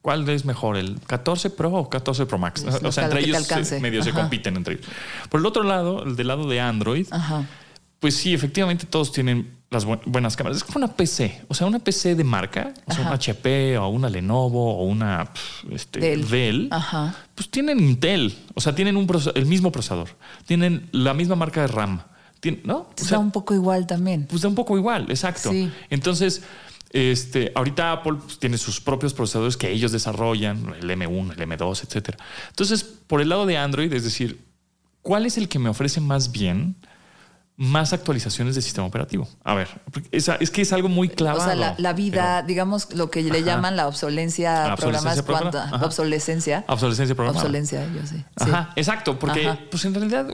¿cuál 0.00 0.26
es 0.30 0.46
mejor? 0.46 0.78
¿El 0.78 0.98
14 1.00 1.50
Pro 1.50 1.72
o 1.72 1.90
14 1.90 2.24
Pro 2.24 2.38
Max? 2.38 2.64
o 2.64 2.92
sea, 2.92 3.04
entre 3.04 3.20
ellos 3.20 3.46
medio 3.80 4.02
se 4.02 4.12
compiten 4.12 4.56
entre 4.56 4.74
ellos. 4.74 4.86
Por 5.28 5.40
el 5.40 5.46
otro 5.46 5.62
lado, 5.62 6.04
el 6.04 6.16
del 6.16 6.28
lado 6.28 6.48
de 6.48 6.58
Android, 6.58 7.06
pues 8.00 8.16
sí, 8.16 8.32
efectivamente 8.32 8.86
todos 8.86 9.12
tienen 9.12 9.55
las 9.70 9.84
buenas 9.84 10.36
cámaras. 10.36 10.58
Es 10.58 10.64
como 10.64 10.84
una 10.84 10.94
PC, 10.94 11.42
o 11.48 11.54
sea, 11.54 11.66
una 11.66 11.78
PC 11.78 12.14
de 12.14 12.24
marca, 12.24 12.72
o 12.86 12.92
sea, 12.92 13.02
una 13.02 13.14
HP 13.14 13.76
o 13.78 13.88
una 13.88 14.08
Lenovo 14.08 14.78
o 14.78 14.84
una 14.84 15.28
este, 15.70 16.16
Dell, 16.16 16.70
pues 17.34 17.50
tienen 17.50 17.80
Intel, 17.80 18.36
o 18.54 18.60
sea, 18.60 18.74
tienen 18.74 18.96
un 18.96 19.06
el 19.34 19.46
mismo 19.46 19.72
procesador, 19.72 20.08
tienen 20.46 20.88
la 20.92 21.14
misma 21.14 21.34
marca 21.34 21.62
de 21.62 21.66
RAM, 21.66 22.00
¿no? 22.64 22.90
Pues 22.94 23.10
da 23.10 23.18
un 23.18 23.32
poco 23.32 23.54
igual 23.54 23.86
también. 23.86 24.26
Pues 24.26 24.42
da 24.42 24.48
un 24.48 24.54
poco 24.54 24.76
igual, 24.76 25.06
exacto. 25.10 25.50
Entonces, 25.90 26.42
este, 26.90 27.50
ahorita 27.54 27.92
Apple 27.92 28.14
pues, 28.24 28.38
tiene 28.38 28.58
sus 28.58 28.80
propios 28.80 29.14
procesadores 29.14 29.56
que 29.56 29.70
ellos 29.70 29.90
desarrollan, 29.90 30.74
el 30.80 30.88
M1, 30.88 31.32
el 31.32 31.48
M2, 31.48 31.84
etcétera. 31.84 32.18
Entonces, 32.50 32.84
por 32.84 33.20
el 33.20 33.28
lado 33.28 33.46
de 33.46 33.56
Android, 33.56 33.92
es 33.92 34.04
decir, 34.04 34.40
¿cuál 35.02 35.26
es 35.26 35.36
el 35.38 35.48
que 35.48 35.58
me 35.58 35.68
ofrece 35.68 36.00
más 36.00 36.30
bien? 36.30 36.76
Más 37.56 37.92
actualizaciones 37.92 38.54
de 38.54 38.62
sistema 38.62 38.86
operativo. 38.86 39.26
A 39.42 39.54
ver, 39.54 39.68
es, 40.10 40.28
es 40.28 40.50
que 40.50 40.62
es 40.62 40.72
algo 40.72 40.88
muy 40.88 41.08
claro. 41.08 41.38
O 41.38 41.44
sea, 41.44 41.74
la, 41.78 41.92
vida, 41.94 42.42
digamos, 42.42 42.92
lo 42.94 43.10
que 43.10 43.22
le 43.22 43.42
llaman 43.42 43.76
la 43.76 43.88
obsolencia, 43.88 44.74
programada, 44.76 45.80
obsolescencia. 45.82 46.64
Obsolescencia 46.68 47.14
programada. 47.14 47.44
Obsolescencia, 47.44 47.88
yo 47.94 48.06
sé. 48.06 48.24
Ajá, 48.36 48.72
exacto, 48.76 49.18
porque 49.18 49.58
pues 49.70 49.84
en 49.84 49.94
realidad 49.94 50.28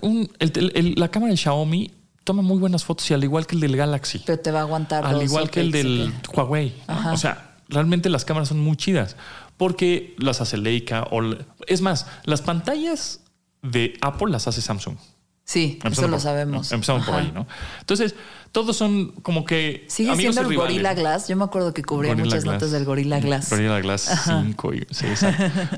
la 0.97 1.09
cámara 1.11 1.31
de 1.31 1.37
Xiaomi 1.37 1.93
toma 2.25 2.43
muy 2.43 2.59
buenas 2.59 2.85
fotos 2.85 3.09
y 3.11 3.15
al 3.15 3.23
igual 3.23 3.47
que 3.47 3.55
el 3.55 3.61
del 3.61 3.77
Galaxy. 3.77 4.23
Pero 4.27 4.41
te 4.41 4.51
va 4.51 4.61
a 4.61 4.63
aguantar. 4.63 5.07
Al 5.07 5.23
igual 5.23 5.51
que 5.51 5.61
el 5.61 5.71
del 5.71 6.13
Huawei. 6.35 6.75
O 7.13 7.17
sea, 7.17 7.53
realmente 7.69 8.09
las 8.09 8.25
cámaras 8.25 8.49
son 8.49 8.61
muy 8.61 8.77
chidas 8.77 9.17
porque 9.57 10.17
las 10.19 10.41
hace 10.41 10.57
Leica 10.57 11.05
o 11.11 11.23
es 11.69 11.83
más, 11.83 12.07
las 12.25 12.43
pantallas 12.43 13.21
de 13.63 13.97
Apple 14.01 14.33
las 14.33 14.49
hace 14.49 14.61
Samsung. 14.61 14.97
Sí, 15.45 15.79
eso 15.85 16.09
lo 16.09 16.21
sabemos. 16.21 16.71
Empezamos 16.73 17.05
por 17.05 17.15
ahí, 17.17 17.33
¿no? 17.35 17.47
Entonces, 17.81 18.15
todos 18.53 18.77
son 18.77 19.13
como 19.23 19.45
que. 19.45 19.85
Sigue 19.89 20.15
siendo 20.17 20.41
el 20.43 20.57
Gorilla 20.57 20.95
Glass. 20.95 21.29
Yo 21.29 21.37
me 21.37 21.45
acuerdo 21.45 21.75
que 21.75 21.83
cubría 21.83 22.15
muchas 22.15 22.45
notas 22.45 22.71
del 22.71 22.85
Gorilla 22.85 23.19
Glass. 23.21 23.51
Gorilla 23.51 23.81
Glass 23.81 24.23
5. 24.25 24.73
Sí, 24.91 25.07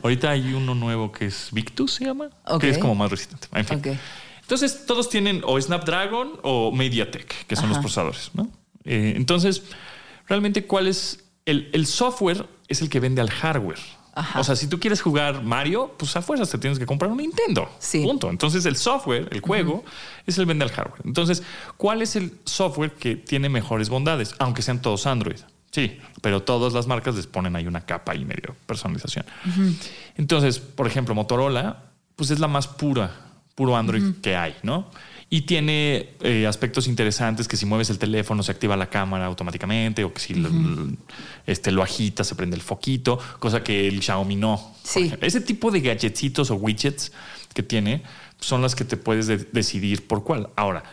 Ahorita 0.03 0.31
hay 0.31 0.53
uno 0.53 0.75
nuevo 0.75 1.13
que 1.13 1.27
es 1.27 1.49
Victus, 1.53 1.95
se 1.95 2.05
llama, 2.05 2.31
que 2.61 2.71
es 2.71 2.79
como 2.79 2.95
más 2.95 3.11
resistente. 3.11 3.49
En 3.53 3.65
fin. 3.65 3.99
Entonces, 4.43 4.85
todos 4.87 5.09
tienen 5.09 5.41
o 5.47 5.59
Snapdragon 5.59 6.33
o 6.43 6.71
MediaTek, 6.71 7.47
que 7.47 7.57
son 7.57 7.71
los 7.71 7.79
procesadores, 7.79 8.31
¿no? 8.35 8.51
Eh, 8.85 9.15
entonces, 9.17 9.63
realmente, 10.29 10.67
¿cuál 10.67 10.87
es 10.87 11.25
el, 11.47 11.71
el 11.73 11.87
software? 11.87 12.47
Es 12.69 12.83
el 12.83 12.91
que 12.91 13.01
vende 13.01 13.23
al 13.23 13.31
hardware. 13.31 13.79
Ajá. 14.15 14.41
O 14.41 14.45
sea, 14.45 14.55
si 14.55 14.69
tú 14.69 14.79
quieres 14.79 15.03
jugar 15.03 15.43
Mario, 15.43 15.95
pues 15.99 16.15
a 16.17 16.23
fuerzas 16.23 16.49
te 16.49 16.59
tienes 16.59 16.79
que 16.79 16.87
comprar 16.87 17.11
un 17.11 17.19
Nintendo. 17.19 17.69
Sí. 17.79 18.03
Punto. 18.05 18.31
Entonces 18.31 18.65
el 18.65 18.77
software, 18.77 19.29
el 19.33 19.41
juego, 19.41 19.85
es 20.27 20.39
el 20.39 20.47
vende 20.47 20.65
al 20.65 20.71
hardware. 20.71 21.03
Entonces, 21.05 21.43
¿cuál 21.77 22.03
es 22.03 22.15
el 22.17 22.39
software 22.45 22.93
que 22.93 23.17
tiene 23.17 23.49
mejores 23.49 23.89
bondades? 23.89 24.35
Aunque 24.39 24.63
sean 24.63 24.81
todos 24.81 25.07
Android. 25.07 25.41
Sí, 25.73 25.99
pero 26.23 26.45
todas 26.45 26.73
las 26.73 26.87
marcas 26.87 27.17
les 27.17 27.27
ponen 27.27 27.57
ahí 27.57 27.67
una 27.67 27.81
capa 27.81 28.15
y 28.15 28.25
medio 28.25 28.55
personalización. 28.67 29.27
Entonces, 30.17 30.61
por 30.61 30.87
ejemplo, 30.87 31.17
Motorola, 31.17 31.83
pues 32.15 32.31
es 32.31 32.39
la 32.39 32.47
más 32.47 32.69
pura, 32.69 33.11
puro 33.57 33.77
Android 33.77 34.15
que 34.23 34.37
hay, 34.37 34.55
¿no? 34.63 34.89
Y 35.37 35.43
tiene 35.43 36.11
eh, 36.21 36.47
aspectos 36.47 36.87
interesantes 36.87 37.49
que 37.49 37.57
si 37.57 37.67
mueves 37.67 37.91
el 37.91 37.99
teléfono 37.99 38.45
se 38.45 38.53
activa 38.53 38.77
la 38.77 38.89
cámara 38.89 39.27
automáticamente 39.27 40.05
o 40.05 40.15
que 40.15 40.21
si 40.21 40.35
lo, 40.35 40.49
este, 41.45 41.73
lo 41.73 41.83
agitas 41.83 42.29
se 42.29 42.37
prende 42.37 42.55
el 42.55 42.63
foquito, 42.63 43.19
cosa 43.41 43.65
que 43.65 43.89
el 43.89 44.01
Xiaomi 44.01 44.37
no. 44.37 44.75
Sí. 44.85 45.13
Ese 45.21 45.41
tipo 45.41 45.73
de 45.73 45.81
gadgetitos 45.81 46.53
o 46.53 46.55
widgets 46.55 47.11
que 47.53 47.65
tiene 47.65 48.05
son 48.39 48.63
las 48.63 48.77
que 48.77 48.85
te 48.85 48.97
puedes 48.97 49.27
de- 49.27 49.39
decidir 49.51 50.07
por 50.07 50.23
cuál. 50.23 50.51
Ahora, 50.55 50.85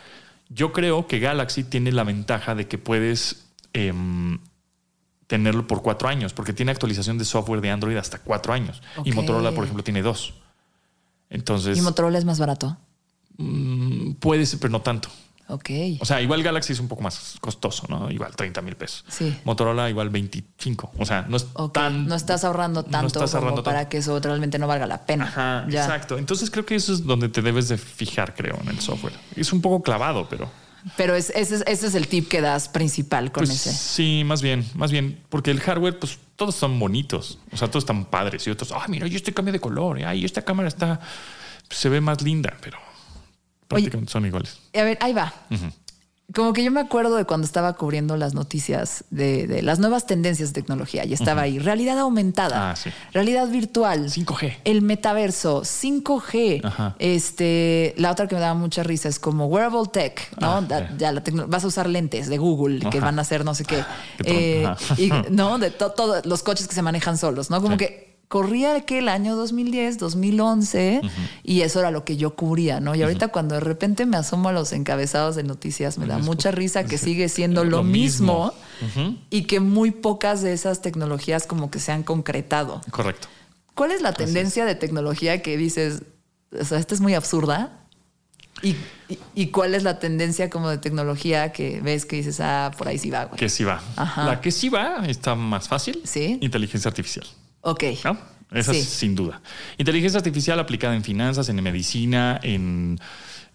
yo 0.49 0.73
creo 0.73 1.06
que 1.06 1.19
Galaxy 1.19 1.63
tiene 1.63 1.91
la 1.91 2.04
ventaja 2.04 2.56
de 2.56 2.67
que 2.67 2.80
puedes 2.80 3.45
em, 3.73 4.39
tenerlo 5.27 5.67
por 5.67 5.84
cuatro 5.84 6.10
años, 6.10 6.34
porque 6.34 6.51
tiene 6.51 6.71
actualización 6.71 7.19
de 7.19 7.25
software 7.25 7.62
de 7.62 7.69
Android 7.69 7.95
hasta 7.95 8.17
cuatro 8.17 8.54
años. 8.54 8.82
Y. 9.06 9.12
Motorola, 9.12 9.51
por 9.51 9.65
ejemplo, 9.65 9.84
tiene 9.84 10.01
dos. 10.01 10.34
Entonces, 11.30 11.77
¿Y 11.77 11.82
Motorola 11.82 12.17
es 12.17 12.25
más 12.25 12.39
barato? 12.39 12.75
Mm, 13.41 14.13
puede 14.15 14.45
ser, 14.45 14.60
pero 14.60 14.71
no 14.71 14.82
tanto. 14.82 15.10
Ok. 15.47 15.69
O 15.99 16.06
sea, 16.06 16.21
igual 16.21 16.43
Galaxy 16.43 16.71
es 16.71 16.80
un 16.80 16.88
poco 16.88 17.01
más 17.01 17.36
costoso, 17.41 17.86
¿no? 17.89 18.10
Igual 18.10 18.34
30 18.38 18.62
mil 18.62 18.77
pesos. 18.77 19.04
Sí. 19.10 19.36
Motorola 19.43 19.89
igual 19.89 20.10
25. 20.10 20.93
O 20.97 21.06
sea, 21.06 21.25
no 21.27 21.36
es 21.36 21.45
tan... 21.73 22.08
no 22.08 22.15
estás 22.15 22.45
ahorrando 22.45 22.84
no 22.84 22.88
tanto 22.89 23.25
como 23.27 23.62
para 23.62 23.89
que 23.89 23.97
eso 23.97 24.17
realmente 24.21 24.58
no 24.60 24.67
valga 24.67 24.86
la 24.88 25.06
pena. 25.06 25.25
Ajá, 25.25 25.65
Ya. 25.69 25.84
exacto. 25.84 26.17
Entonces 26.17 26.49
creo 26.49 26.65
que 26.65 26.75
eso 26.75 26.93
es 26.93 27.04
donde 27.06 27.27
te 27.27 27.41
debes 27.41 27.67
de 27.67 27.77
fijar, 27.77 28.34
creo, 28.34 28.58
en 28.62 28.69
el 28.69 28.80
software. 28.80 29.13
Es 29.36 29.51
un 29.51 29.60
poco 29.62 29.84
clavado, 29.84 30.27
pero... 30.30 30.49
Pero 30.95 31.15
es- 31.15 31.32
ese, 31.32 31.56
es, 31.56 31.63
ese 31.67 31.88
es 31.88 31.95
el 31.95 32.08
tip 32.08 32.30
que 32.30 32.39
das 32.39 32.69
principal 32.69 33.32
con 33.34 33.41
Pues 33.45 33.49
ese. 33.67 33.73
sí, 33.73 34.23
más 34.25 34.41
bien, 34.41 34.65
más 34.73 34.89
bien, 34.91 35.19
porque 35.30 35.51
el 35.51 35.60
hardware, 35.60 35.99
pues 35.99 36.17
todos 36.38 36.56
son 36.56 36.80
bonitos, 36.80 37.38
o 37.51 37.58
sea, 37.58 37.67
todos 37.67 37.84
están 37.84 38.06
padres 38.06 38.47
y 38.47 38.49
otros, 38.49 38.71
ah, 38.71 38.86
mira, 38.88 39.06
yo 39.06 39.15
este 39.17 39.32
cambio 39.34 39.51
de 39.51 39.60
color, 39.60 40.01
ay, 40.04 40.25
esta 40.25 40.41
cámara 40.43 40.67
está, 40.69 40.99
se 41.69 41.88
ve 41.89 42.01
más 42.01 42.23
linda, 42.23 42.58
pero 42.63 42.80
prácticamente 43.75 44.12
son 44.12 44.25
iguales. 44.25 44.57
A 44.77 44.84
ver, 44.84 44.97
ahí 45.01 45.13
va. 45.13 45.34
Como 46.34 46.53
que 46.53 46.63
yo 46.63 46.71
me 46.71 46.79
acuerdo 46.79 47.17
de 47.17 47.25
cuando 47.25 47.43
estaba 47.45 47.73
cubriendo 47.73 48.15
las 48.15 48.34
noticias 48.34 49.03
de, 49.10 49.47
de 49.47 49.62
las 49.63 49.79
nuevas 49.79 50.05
tendencias 50.05 50.53
de 50.53 50.62
tecnología 50.62 51.03
y 51.03 51.12
estaba 51.12 51.41
ahí 51.41 51.60
realidad 51.60 51.99
aumentada, 51.99 52.71
Ah, 52.71 52.75
sí. 52.77 52.89
realidad 53.12 53.49
virtual, 53.49 54.05
5G. 54.10 54.60
el 54.63 54.81
metaverso, 54.81 55.63
5G. 55.65 56.62
Ajá. 56.63 56.95
Este, 56.99 57.93
la 57.97 58.12
otra 58.12 58.29
que 58.29 58.36
me 58.36 58.39
daba 58.41 58.53
mucha 58.53 58.81
risa 58.81 59.10
es 59.10 59.19
como 59.19 59.47
wearable 59.47 59.89
tech, 59.91 60.31
¿no? 60.39 60.53
Ah, 60.53 60.62
Da- 60.62 60.95
ya 60.97 61.12
la 61.12 61.21
tecno- 61.21 61.47
vas 61.49 61.65
a 61.65 61.67
usar 61.67 61.89
lentes 61.89 62.29
de 62.29 62.38
Google 62.38 62.79
que 62.89 63.01
van 63.01 63.19
a 63.19 63.23
hacer 63.23 63.43
no 63.43 63.53
sé 63.53 63.65
qué, 63.65 63.84
Eh, 64.23 64.65
y 64.97 65.12
no 65.31 65.60
de 65.60 65.69
to- 65.71 65.91
todos 65.91 66.25
los 66.25 66.43
coches 66.43 66.65
que 66.65 66.75
se 66.75 66.81
manejan 66.81 67.17
solos, 67.17 67.49
¿no? 67.49 67.62
Como 67.62 67.73
Sí. 67.73 67.79
que 67.79 68.11
corría 68.32 68.80
que 68.86 69.00
el 69.00 69.10
año 69.10 69.36
2010, 69.36 69.98
2011 69.98 71.02
y 71.44 71.62
eso 71.63 71.82
era 71.82 71.91
lo 71.91 72.06
que 72.06 72.15
yo 72.15 72.34
cubría, 72.34 72.80
¿no? 72.80 72.96
Y 72.96 73.02
ahorita 73.04 73.28
cuando 73.28 73.56
de 73.56 73.60
repente 73.62 74.06
me 74.06 74.15
asomo 74.15 74.48
a 74.48 74.54
los 74.54 74.72
encabezados 74.72 75.36
de 75.36 75.44
noticias 75.44 75.98
me 75.98 76.06
da 76.06 76.17
mucha 76.17 76.50
risa 76.50 76.86
que 76.86 76.98
sigue 76.98 77.28
siendo 77.28 77.65
lo, 77.65 77.80
Lo 77.80 77.84
mismo, 77.84 78.54
mismo. 78.82 79.17
y 79.30 79.44
que 79.44 79.60
muy 79.60 79.91
pocas 79.91 80.41
de 80.41 80.54
esas 80.54 80.82
tecnologías 80.82 81.46
como 81.46 81.70
que 81.70 81.80
se 81.80 81.91
han 81.91 82.04
concretado. 82.04 82.80
Correcto. 82.89 83.28
¿Cuál 83.76 83.91
es 83.91 84.02
la 84.02 84.13
tendencia 84.13 84.63
de 84.63 84.76
tecnología 84.76 85.41
que 85.41 85.58
dices, 85.58 86.04
o 86.58 86.63
sea, 86.63 86.80
esta 86.80 86.96
es 86.96 87.02
muy 87.02 87.15
absurda? 87.15 87.80
¿Y, 88.63 88.78
y, 89.10 89.20
y 89.36 89.48
cuál 89.48 89.76
es 89.76 89.84
la 89.84 90.00
tendencia 90.00 90.50
como 90.50 90.70
de 90.70 90.78
tecnología 90.78 91.52
que 91.52 91.82
ves 91.82 92.06
que 92.06 92.15
dices, 92.15 92.39
ah, 92.39 92.72
por 92.78 92.88
ahí 92.88 92.98
sí 92.98 93.10
va, 93.10 93.26
güey? 93.26 93.38
Que 93.38 93.50
sí 93.50 93.65
va. 93.65 93.84
Ajá. 93.98 94.24
La 94.24 94.39
que 94.39 94.52
sí 94.52 94.70
va 94.70 95.06
está 95.06 95.36
más 95.36 95.67
fácil. 95.67 96.00
Sí. 96.06 96.38
Inteligencia 96.39 96.88
artificial. 96.88 97.28
Ok. 97.62 97.84
¿no? 98.04 98.17
Esa 98.52 98.74
Sí. 98.74 98.80
es 98.80 98.88
sin 98.89 99.15
duda. 99.15 99.41
Inteligencia 99.78 100.17
artificial 100.17 100.60
aplicada 100.60 100.95
en 100.95 101.04
finanzas, 101.04 101.47
en 101.47 101.62
medicina, 101.63 102.38
en, 102.43 103.00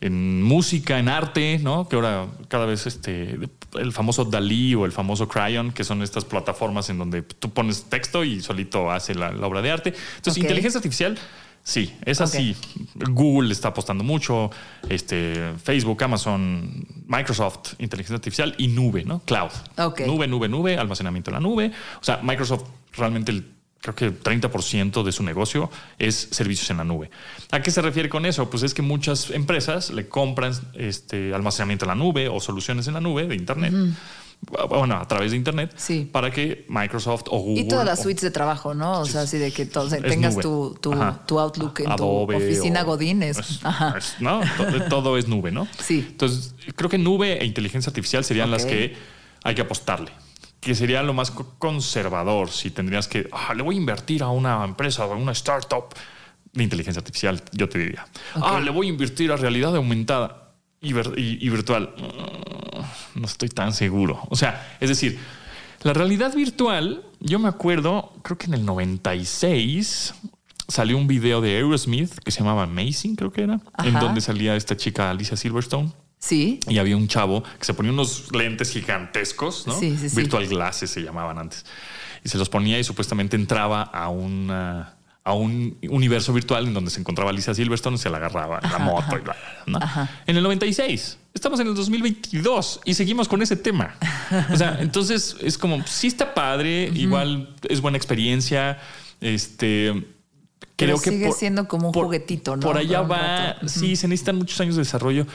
en 0.00 0.42
música, 0.42 0.98
en 0.98 1.08
arte, 1.08 1.58
¿no? 1.62 1.86
Que 1.88 1.96
ahora 1.96 2.26
cada 2.48 2.64
vez 2.66 2.86
este 2.86 3.38
el 3.74 3.92
famoso 3.92 4.24
Dalí 4.24 4.74
o 4.74 4.86
el 4.86 4.92
famoso 4.92 5.28
Cryon, 5.28 5.72
que 5.72 5.84
son 5.84 6.02
estas 6.02 6.24
plataformas 6.24 6.88
en 6.88 6.96
donde 6.98 7.22
tú 7.22 7.50
pones 7.50 7.84
texto 7.84 8.24
y 8.24 8.40
solito 8.40 8.90
hace 8.90 9.14
la, 9.14 9.32
la 9.32 9.46
obra 9.46 9.60
de 9.60 9.70
arte. 9.70 9.94
Entonces, 10.16 10.42
inteligencia 10.42 10.78
artificial, 10.78 11.18
sí, 11.62 11.92
es 12.06 12.22
así. 12.22 12.56
Google 12.94 13.52
está 13.52 13.68
apostando 13.68 14.02
mucho, 14.02 14.50
este, 14.88 15.52
Facebook, 15.62 16.02
Amazon, 16.04 16.86
Microsoft, 17.06 17.74
inteligencia 17.78 18.16
artificial 18.16 18.54
y 18.56 18.68
nube, 18.68 19.04
¿no? 19.04 19.20
Cloud. 19.20 19.50
Ok. 19.76 20.00
Nube, 20.06 20.26
nube, 20.26 20.48
nube, 20.48 20.78
almacenamiento 20.78 21.30
en 21.30 21.34
la 21.34 21.40
nube. 21.40 21.70
O 22.00 22.04
sea, 22.04 22.20
Microsoft 22.22 22.64
realmente 22.96 23.30
el 23.32 23.55
creo 23.94 23.94
que 24.12 24.12
30% 24.22 25.02
de 25.04 25.12
su 25.12 25.22
negocio 25.22 25.70
es 25.98 26.28
servicios 26.32 26.70
en 26.70 26.78
la 26.78 26.84
nube. 26.84 27.10
¿A 27.52 27.60
qué 27.62 27.70
se 27.70 27.80
refiere 27.82 28.08
con 28.08 28.26
eso? 28.26 28.50
Pues 28.50 28.62
es 28.62 28.74
que 28.74 28.82
muchas 28.82 29.30
empresas 29.30 29.90
le 29.90 30.08
compran 30.08 30.52
este 30.74 31.32
almacenamiento 31.34 31.84
en 31.84 31.90
la 31.90 31.94
nube 31.94 32.28
o 32.28 32.40
soluciones 32.40 32.88
en 32.88 32.94
la 32.94 33.00
nube 33.00 33.26
de 33.26 33.34
Internet. 33.36 33.72
Bueno, 34.68 34.96
a 34.96 35.08
través 35.08 35.30
de 35.30 35.36
Internet, 35.38 35.72
Sí. 35.76 36.08
para 36.12 36.30
que 36.30 36.66
Microsoft 36.68 37.22
o 37.30 37.38
Google. 37.38 37.62
Y 37.62 37.68
todas 37.68 37.86
las 37.86 38.02
suites 38.02 38.20
de 38.22 38.30
trabajo, 38.30 38.74
¿no? 38.74 39.00
O 39.00 39.06
sea, 39.06 39.22
así 39.22 39.38
de 39.38 39.50
que 39.50 39.64
todo- 39.64 39.88
tengas 39.88 40.36
tu, 40.38 40.76
tu, 40.80 40.92
tu 41.26 41.38
Outlook 41.40 41.80
en 41.80 41.90
Adobe 41.90 42.36
tu 42.36 42.44
oficina 42.44 42.82
o- 42.82 42.86
Godín. 42.86 43.22
Es, 43.22 43.38
es- 43.38 43.60
ajá. 43.64 43.94
es- 43.96 44.16
no, 44.20 44.40
todo, 44.58 44.82
todo 44.88 45.16
es 45.16 45.26
nube, 45.26 45.52
¿no? 45.52 45.66
Sí. 45.82 46.04
Entonces, 46.10 46.54
creo 46.76 46.90
que 46.90 46.98
nube 46.98 47.40
e 47.40 47.46
inteligencia 47.46 47.88
artificial 47.88 48.24
serían 48.24 48.50
las 48.50 48.66
que 48.66 48.94
hay 49.42 49.54
que 49.54 49.62
apostarle. 49.62 50.12
Que 50.66 50.74
sería 50.74 51.00
lo 51.04 51.14
más 51.14 51.30
co- 51.30 51.54
conservador 51.58 52.50
si 52.50 52.72
tendrías 52.72 53.06
que, 53.06 53.28
ah, 53.30 53.54
le 53.54 53.62
voy 53.62 53.76
a 53.76 53.78
invertir 53.78 54.24
a 54.24 54.30
una 54.30 54.64
empresa 54.64 55.06
o 55.06 55.12
a 55.12 55.16
una 55.16 55.30
startup 55.30 55.94
de 56.52 56.64
inteligencia 56.64 56.98
artificial, 56.98 57.40
yo 57.52 57.68
te 57.68 57.78
diría. 57.78 58.04
Ah, 58.34 58.58
le 58.58 58.70
voy 58.72 58.86
a 58.88 58.90
invertir 58.90 59.30
a 59.30 59.36
realidad 59.36 59.76
aumentada 59.76 60.54
y, 60.80 60.92
ver- 60.92 61.14
y- 61.16 61.38
y 61.40 61.48
virtual. 61.50 61.94
Mm, 61.96 63.20
No 63.20 63.26
estoy 63.26 63.48
tan 63.48 63.72
seguro. 63.72 64.20
O 64.28 64.34
sea, 64.36 64.76
es 64.80 64.88
decir, 64.88 65.18
la 65.82 65.92
realidad 65.92 66.34
virtual, 66.34 67.04
yo 67.20 67.38
me 67.38 67.48
acuerdo, 67.48 68.12
creo 68.22 68.36
que 68.36 68.46
en 68.46 68.54
el 68.54 68.64
96 68.66 70.14
salió 70.68 70.96
un 70.98 71.06
video 71.06 71.40
de 71.40 71.54
Aerosmith 71.56 72.12
que 72.24 72.30
se 72.32 72.40
llamaba 72.40 72.64
Amazing, 72.64 73.14
creo 73.16 73.30
que 73.32 73.42
era, 73.44 73.60
en 73.84 73.94
donde 74.00 74.20
salía 74.20 74.56
esta 74.56 74.76
chica 74.76 75.10
Alicia 75.10 75.36
Silverstone. 75.36 75.92
Sí. 76.26 76.60
Y 76.68 76.78
había 76.78 76.96
un 76.96 77.06
chavo 77.08 77.42
que 77.42 77.64
se 77.64 77.72
ponía 77.74 77.92
unos 77.92 78.32
lentes 78.32 78.70
gigantescos, 78.70 79.66
¿no? 79.66 79.78
Sí, 79.78 79.96
sí, 79.96 80.08
sí. 80.08 80.16
Virtual 80.16 80.46
glasses 80.48 80.90
se 80.90 81.02
llamaban 81.02 81.38
antes. 81.38 81.64
Y 82.24 82.28
se 82.28 82.38
los 82.38 82.48
ponía 82.48 82.78
y 82.78 82.84
supuestamente 82.84 83.36
entraba 83.36 83.82
a 83.82 84.08
una- 84.08 84.94
a 85.22 85.32
un 85.34 85.76
universo 85.90 86.32
virtual 86.32 86.66
en 86.68 86.74
donde 86.74 86.88
se 86.90 87.00
encontraba 87.00 87.30
Alicia 87.30 87.52
Silverstone 87.52 87.96
y 87.96 87.98
se 87.98 88.08
la 88.10 88.18
agarraba 88.18 88.60
en 88.62 88.70
la 88.70 88.78
moto 88.78 89.16
y 89.16 89.20
bla, 89.22 89.36
¿no? 89.66 89.80
En 90.26 90.36
el 90.36 90.42
96. 90.44 91.18
Estamos 91.34 91.58
en 91.58 91.66
el 91.66 91.74
2022 91.74 92.80
y 92.84 92.94
seguimos 92.94 93.26
con 93.26 93.42
ese 93.42 93.56
tema. 93.56 93.96
O 94.52 94.56
sea, 94.56 94.78
entonces 94.80 95.36
es 95.42 95.58
como, 95.58 95.84
sí 95.86 96.06
está 96.06 96.32
padre, 96.32 96.90
igual 96.94 97.54
es 97.68 97.80
buena 97.80 97.96
experiencia. 97.98 98.78
Este, 99.20 99.92
Pero 100.76 100.96
creo 100.96 101.00
que 101.00 101.10
sigue 101.10 101.32
siendo 101.32 101.66
como 101.66 101.88
un 101.88 101.92
juguetito, 101.94 102.56
¿no? 102.56 102.62
Por 102.62 102.76
allá 102.78 103.02
va. 103.02 103.56
Sí, 103.66 103.96
se 103.96 104.06
necesitan 104.08 104.36
muchos 104.36 104.60
años 104.60 104.76
de 104.76 104.82
desarrollo. 104.82 105.26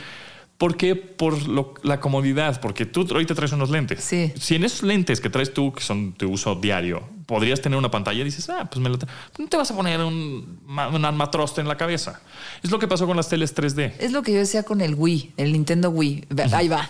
¿Por 0.61 0.77
qué? 0.77 0.95
Por 0.95 1.47
lo- 1.47 1.73
la 1.81 1.99
comodidad, 1.99 2.61
porque 2.61 2.85
tú 2.85 3.07
ahorita 3.09 3.33
traes 3.33 3.51
unos 3.51 3.71
lentes. 3.71 4.03
Sí. 4.03 4.31
Si 4.39 4.53
en 4.53 4.63
esos 4.63 4.83
lentes 4.83 5.19
que 5.19 5.27
traes 5.27 5.51
tú, 5.55 5.73
que 5.73 5.81
son 5.81 6.13
de 6.19 6.27
uso 6.27 6.53
diario, 6.53 7.01
podrías 7.31 7.61
tener 7.61 7.79
una 7.79 7.89
pantalla, 7.89 8.23
dices, 8.23 8.49
ah, 8.49 8.67
pues 8.69 8.79
me 8.81 8.89
lo 8.89 8.97
No 9.39 9.47
te 9.47 9.55
vas 9.57 9.71
a 9.71 9.75
poner 9.75 9.99
un, 10.01 10.59
un 10.67 11.05
armatroste 11.05 11.61
en 11.61 11.67
la 11.67 11.77
cabeza. 11.77 12.19
Es 12.61 12.69
lo 12.71 12.77
que 12.77 12.87
pasó 12.87 13.07
con 13.07 13.15
las 13.17 13.29
teles 13.29 13.55
3D. 13.55 13.93
Es 13.99 14.11
lo 14.11 14.21
que 14.21 14.33
yo 14.33 14.39
decía 14.39 14.63
con 14.63 14.81
el 14.81 14.95
Wii, 14.95 15.33
el 15.37 15.53
Nintendo 15.53 15.89
Wii. 15.89 16.25
Ahí 16.51 16.67
va. 16.67 16.89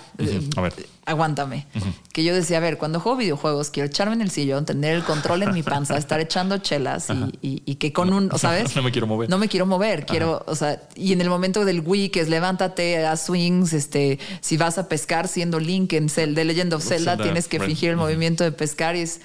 A 0.57 0.61
ver. 0.61 0.73
Aguántame. 1.05 1.65
Que 2.13 2.23
yo 2.23 2.33
decía, 2.33 2.57
a 2.57 2.59
ver, 2.59 2.77
cuando 2.77 2.99
juego 2.99 3.17
videojuegos, 3.17 3.69
quiero 3.69 3.87
echarme 3.87 4.13
en 4.15 4.21
el 4.21 4.31
sillón, 4.31 4.65
tener 4.65 4.95
el 4.95 5.03
control 5.03 5.43
en 5.43 5.53
mi 5.53 5.63
panza, 5.63 5.97
estar 5.97 6.19
echando 6.19 6.57
chelas 6.59 7.07
y, 7.41 7.47
y- 7.47 7.63
y 7.65 7.75
que 7.75 7.91
con 7.93 8.11
un, 8.13 8.29
¿sabes? 8.37 8.75
No 8.75 8.81
me 8.83 8.91
quiero 8.91 9.07
mover. 9.07 9.29
No 9.29 9.37
me 9.37 9.47
quiero 9.47 9.65
mover, 9.65 10.05
quiero, 10.05 10.43
o 10.47 10.55
sea, 10.55 10.81
y 10.95 11.13
en 11.13 11.21
el 11.21 11.29
momento 11.29 11.65
del 11.65 11.81
Wii, 11.81 12.09
que 12.09 12.19
es 12.21 12.29
levántate, 12.29 13.05
haz 13.05 13.25
swings, 13.25 13.73
este, 13.73 14.19
si 14.41 14.57
vas 14.57 14.77
a 14.77 14.87
pescar 14.89 15.27
siendo 15.27 15.59
Link 15.59 15.93
en 15.93 16.09
Zelda, 16.09 16.41
The 16.41 16.45
Legend 16.45 16.73
of 16.73 16.83
Zelda, 16.83 17.11
Zelda, 17.11 17.23
tienes 17.23 17.47
que 17.47 17.59
fingir 17.59 17.89
el 17.91 17.97
movimiento 17.97 18.43
de 18.43 18.51
pescar 18.51 18.95
y 18.95 19.01
es... 19.01 19.21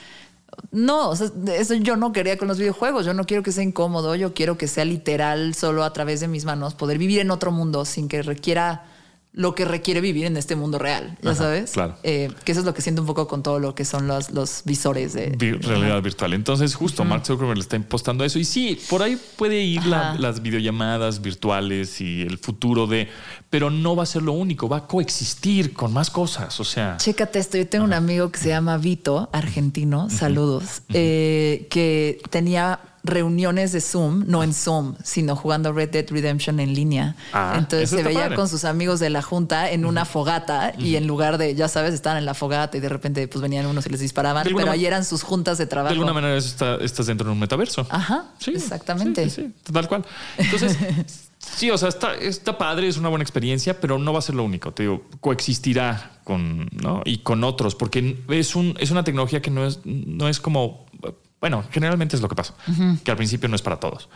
No, 0.70 1.10
o 1.10 1.16
sea, 1.16 1.30
eso 1.54 1.74
yo 1.74 1.96
no 1.96 2.12
quería 2.12 2.38
con 2.38 2.48
los 2.48 2.58
videojuegos. 2.58 3.06
Yo 3.06 3.14
no 3.14 3.24
quiero 3.24 3.42
que 3.42 3.52
sea 3.52 3.64
incómodo. 3.64 4.14
Yo 4.14 4.34
quiero 4.34 4.58
que 4.58 4.68
sea 4.68 4.84
literal, 4.84 5.54
solo 5.54 5.84
a 5.84 5.92
través 5.92 6.20
de 6.20 6.28
mis 6.28 6.44
manos, 6.44 6.74
poder 6.74 6.98
vivir 6.98 7.20
en 7.20 7.30
otro 7.30 7.50
mundo 7.50 7.84
sin 7.84 8.08
que 8.08 8.22
requiera 8.22 8.84
lo 9.36 9.54
que 9.54 9.66
requiere 9.66 10.00
vivir 10.00 10.24
en 10.24 10.38
este 10.38 10.56
mundo 10.56 10.78
real, 10.78 11.18
ya 11.20 11.34
sabes. 11.34 11.72
claro. 11.72 11.94
Eh, 12.02 12.30
que 12.44 12.52
eso 12.52 12.60
es 12.62 12.66
lo 12.66 12.72
que 12.72 12.80
siento 12.80 13.02
un 13.02 13.06
poco 13.06 13.28
con 13.28 13.42
todo 13.42 13.58
lo 13.60 13.74
que 13.74 13.84
son 13.84 14.06
los, 14.08 14.30
los 14.30 14.62
visores 14.64 15.12
de 15.12 15.58
realidad 15.60 16.00
virtual. 16.02 16.32
Entonces, 16.32 16.74
justo 16.74 17.04
Mark 17.04 17.26
Zuckerberg 17.26 17.58
le 17.58 17.60
está 17.62 17.76
impostando 17.76 18.24
eso. 18.24 18.38
Y 18.38 18.46
sí, 18.46 18.80
por 18.88 19.02
ahí 19.02 19.20
puede 19.36 19.62
ir 19.62 19.84
la- 19.84 20.14
las 20.18 20.40
videollamadas 20.40 21.20
virtuales 21.20 22.00
y 22.00 22.22
el 22.22 22.38
futuro 22.38 22.86
de, 22.86 23.08
pero 23.50 23.68
no 23.68 23.94
va 23.94 24.04
a 24.04 24.06
ser 24.06 24.22
lo 24.22 24.32
único, 24.32 24.70
va 24.70 24.78
a 24.78 24.86
coexistir 24.86 25.74
con 25.74 25.92
más 25.92 26.08
cosas. 26.08 26.58
O 26.58 26.64
sea, 26.64 26.96
Chécate 26.96 27.38
esto, 27.38 27.58
yo 27.58 27.68
tengo 27.68 27.84
un 27.84 27.92
amigo 27.92 28.32
que 28.32 28.38
se 28.40 28.48
llama 28.48 28.78
Vito, 28.78 29.28
argentino, 29.34 30.08
saludos, 30.08 30.80
eh, 30.94 31.66
que 31.68 32.22
tenía 32.30 32.80
reuniones 33.06 33.72
de 33.72 33.80
Zoom, 33.80 34.24
no 34.26 34.42
en 34.42 34.52
Zoom, 34.52 34.94
sino 35.02 35.36
jugando 35.36 35.72
Red 35.72 35.90
Dead 35.90 36.06
Redemption 36.10 36.60
en 36.60 36.74
línea. 36.74 37.16
Ah, 37.32 37.54
Entonces 37.58 37.88
se 37.90 38.02
veía 38.02 38.22
padre. 38.24 38.36
con 38.36 38.48
sus 38.48 38.64
amigos 38.64 39.00
de 39.00 39.10
la 39.10 39.22
junta 39.22 39.70
en 39.70 39.84
una 39.84 40.04
fogata 40.04 40.72
y 40.78 40.96
en 40.96 41.06
lugar 41.06 41.38
de, 41.38 41.54
ya 41.54 41.68
sabes, 41.68 41.94
estaban 41.94 42.18
en 42.18 42.26
la 42.26 42.34
fogata 42.34 42.76
y 42.76 42.80
de 42.80 42.88
repente 42.88 43.26
pues 43.28 43.40
venían 43.42 43.66
unos 43.66 43.86
y 43.86 43.90
les 43.90 44.00
disparaban, 44.00 44.44
pero 44.56 44.70
ahí 44.70 44.84
eran 44.86 45.04
sus 45.04 45.22
juntas 45.22 45.58
de 45.58 45.66
trabajo. 45.66 45.94
de 45.94 45.98
alguna 45.98 46.12
manera 46.12 46.36
eso 46.36 46.48
está- 46.48 46.76
estás 46.84 47.06
dentro 47.06 47.26
de 47.26 47.32
un 47.32 47.38
metaverso. 47.38 47.86
Ajá, 47.90 48.26
exactamente. 48.46 49.24
Sí, 49.30 49.42
sí, 49.42 49.52
sí, 49.64 49.72
tal 49.72 49.88
cual. 49.88 50.04
Entonces, 50.38 50.76
sí, 51.38 51.70
o 51.70 51.78
sea, 51.78 51.88
está, 51.88 52.14
está 52.14 52.58
padre, 52.58 52.88
es 52.88 52.96
una 52.96 53.08
buena 53.08 53.22
experiencia, 53.22 53.80
pero 53.80 53.98
no 53.98 54.12
va 54.12 54.18
a 54.18 54.22
ser 54.22 54.34
lo 54.34 54.44
único. 54.44 54.72
Te 54.72 54.82
digo, 54.84 55.02
coexistirá 55.20 56.12
con, 56.24 56.68
¿no? 56.72 57.02
Y 57.04 57.18
con 57.18 57.44
otros, 57.44 57.74
porque 57.76 58.18
es, 58.30 58.56
un, 58.56 58.74
es 58.80 58.90
una 58.90 59.04
tecnología 59.04 59.40
que 59.40 59.50
no 59.50 59.64
es, 59.66 59.80
no 59.84 60.28
es 60.28 60.40
como, 60.40 60.85
bueno, 61.40 61.64
generalmente 61.70 62.16
es 62.16 62.22
lo 62.22 62.28
que 62.28 62.34
pasa, 62.34 62.54
que 63.04 63.10
al 63.10 63.16
principio 63.16 63.48
no 63.48 63.56
es 63.56 63.62
para 63.62 63.78
todos. 63.78 64.08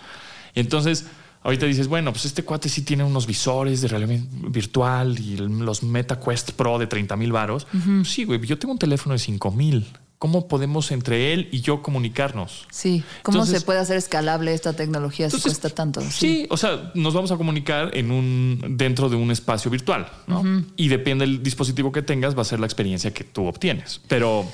Entonces, 0.55 1.07
ahorita 1.43 1.67
dices, 1.67 1.89
bueno, 1.89 2.13
pues 2.13 2.25
este 2.25 2.43
cuate 2.43 2.69
sí 2.69 2.83
tiene 2.83 3.05
unos 3.05 3.27
visores 3.27 3.81
de 3.81 3.89
realidad 3.89 4.21
virtual 4.49 5.19
y 5.19 5.37
los 5.37 5.83
MetaQuest 5.83 6.53
Pro 6.53 6.79
de 6.79 6.87
30 6.87 7.17
mil 7.17 7.33
varos. 7.33 7.67
Sí, 8.05 8.25
güey, 8.25 8.41
yo 8.47 8.59
tengo 8.59 8.73
un 8.73 8.79
teléfono 8.79 9.13
de 9.15 9.19
5 9.19 9.51
mil. 9.53 9.87
¿Cómo 10.19 10.49
podemos 10.49 10.91
entre 10.91 11.33
él 11.33 11.49
y 11.51 11.63
yo 11.63 11.81
comunicarnos? 11.81 12.67
Sí, 12.71 13.03
¿cómo 13.23 13.39
Entonces- 13.39 13.61
se 13.61 13.65
puede 13.65 13.79
hacer 13.79 13.97
escalable 13.97 14.53
esta 14.53 14.75
tecnología 14.75 15.31
si 15.31 15.41
cuesta 15.41 15.71
tanto? 15.71 16.03
Sí. 16.03 16.47
o 16.51 16.59
sea, 16.59 16.91
nos 16.95 17.15
vamos 17.15 17.33
a 17.33 17.39
comunicar 17.39 17.97
en 17.97 18.11
un 18.11 18.75
dentro 18.77 19.09
de 19.09 19.17
un 19.17 19.31
espacio 19.31 19.71
virtual, 19.71 20.11
¿no? 20.27 20.43
Y 20.77 20.89
depende 20.89 21.25
del 21.27 21.43
dispositivo 21.43 21.91
que 21.91 22.03
tengas, 22.03 22.37
va 22.37 22.43
a 22.43 22.45
ser 22.45 22.61
la 22.61 22.67
experiencia 22.67 23.15
que 23.15 23.25
tú 23.25 23.47
obtienes. 23.47 24.03
Pero, 24.09 24.45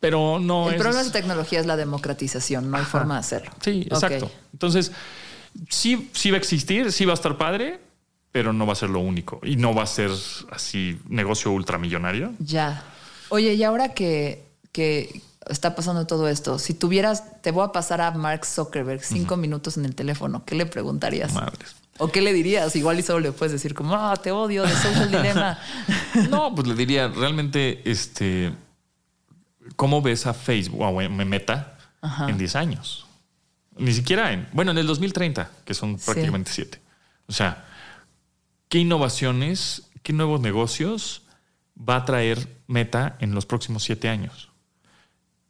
pero 0.00 0.38
no 0.38 0.68
El 0.68 0.74
es. 0.76 0.80
problema 0.80 1.04
de 1.04 1.10
tecnología 1.10 1.60
es 1.60 1.66
la 1.66 1.76
democratización, 1.76 2.70
no 2.70 2.76
hay 2.76 2.84
forma 2.84 3.14
de 3.14 3.20
hacerlo. 3.20 3.50
Sí, 3.60 3.82
exacto. 3.90 4.30
Entonces, 4.52 4.92
sí, 5.68 6.10
sí 6.12 6.30
va 6.30 6.36
a 6.36 6.38
existir, 6.38 6.92
sí 6.92 7.04
va 7.04 7.12
a 7.12 7.14
estar 7.14 7.36
padre, 7.38 7.80
pero 8.32 8.52
no 8.52 8.66
va 8.66 8.72
a 8.74 8.76
ser 8.76 8.90
lo 8.90 9.00
único 9.00 9.40
y 9.42 9.56
no 9.56 9.74
va 9.74 9.82
a 9.84 9.86
ser 9.86 10.10
así 10.50 10.98
negocio 11.08 11.50
ultramillonario. 11.52 12.32
Ya. 12.38 12.84
Oye, 13.30 13.54
y 13.54 13.64
ahora 13.64 13.94
que, 13.94 14.44
que 14.72 15.22
está 15.48 15.74
pasando 15.74 16.06
todo 16.06 16.28
esto, 16.28 16.58
si 16.58 16.74
tuvieras, 16.74 17.40
te 17.42 17.50
voy 17.50 17.64
a 17.64 17.72
pasar 17.72 18.00
a 18.00 18.10
Mark 18.10 18.44
Zuckerberg 18.44 19.02
cinco 19.02 19.36
minutos 19.36 19.76
en 19.78 19.84
el 19.84 19.94
teléfono, 19.94 20.44
¿qué 20.44 20.54
le 20.54 20.66
preguntarías? 20.66 21.32
Madres. 21.32 21.76
¿O 21.98 22.08
qué 22.08 22.20
le 22.20 22.34
dirías? 22.34 22.76
Igual 22.76 22.98
y 22.98 23.02
solo 23.02 23.20
le 23.20 23.32
puedes 23.32 23.52
decir 23.52 23.72
como, 23.72 23.94
ah, 23.94 24.14
te 24.22 24.30
odio 24.30 24.64
de 24.64 24.72
Social 24.76 25.10
Dilemma. 25.10 25.58
No, 26.28 26.54
pues 26.54 26.66
le 26.68 26.74
diría 26.74 27.08
realmente, 27.08 27.80
este, 27.90 28.52
¿cómo 29.74 30.02
ves 30.02 30.26
a 30.26 30.34
Facebook 30.34 30.80
o 30.80 31.00
a 31.00 31.08
Meta 31.08 31.78
en 32.28 32.38
10 32.38 32.56
años? 32.56 33.06
Ni 33.76 33.92
siquiera 33.92 34.32
en, 34.32 34.48
bueno, 34.52 34.70
en 34.70 34.78
el 34.78 34.86
2030, 34.86 35.50
que 35.64 35.74
son 35.74 35.98
prácticamente 35.98 36.50
7. 36.52 36.80
O 37.26 37.32
sea, 37.32 37.64
¿qué 38.68 38.78
innovaciones, 38.78 39.90
qué 40.02 40.12
nuevos 40.12 40.40
negocios 40.40 41.22
va 41.76 41.96
a 41.96 42.04
traer 42.04 42.48
Meta 42.66 43.16
en 43.20 43.34
los 43.34 43.46
próximos 43.46 43.82
7 43.84 44.08
años? 44.08 44.50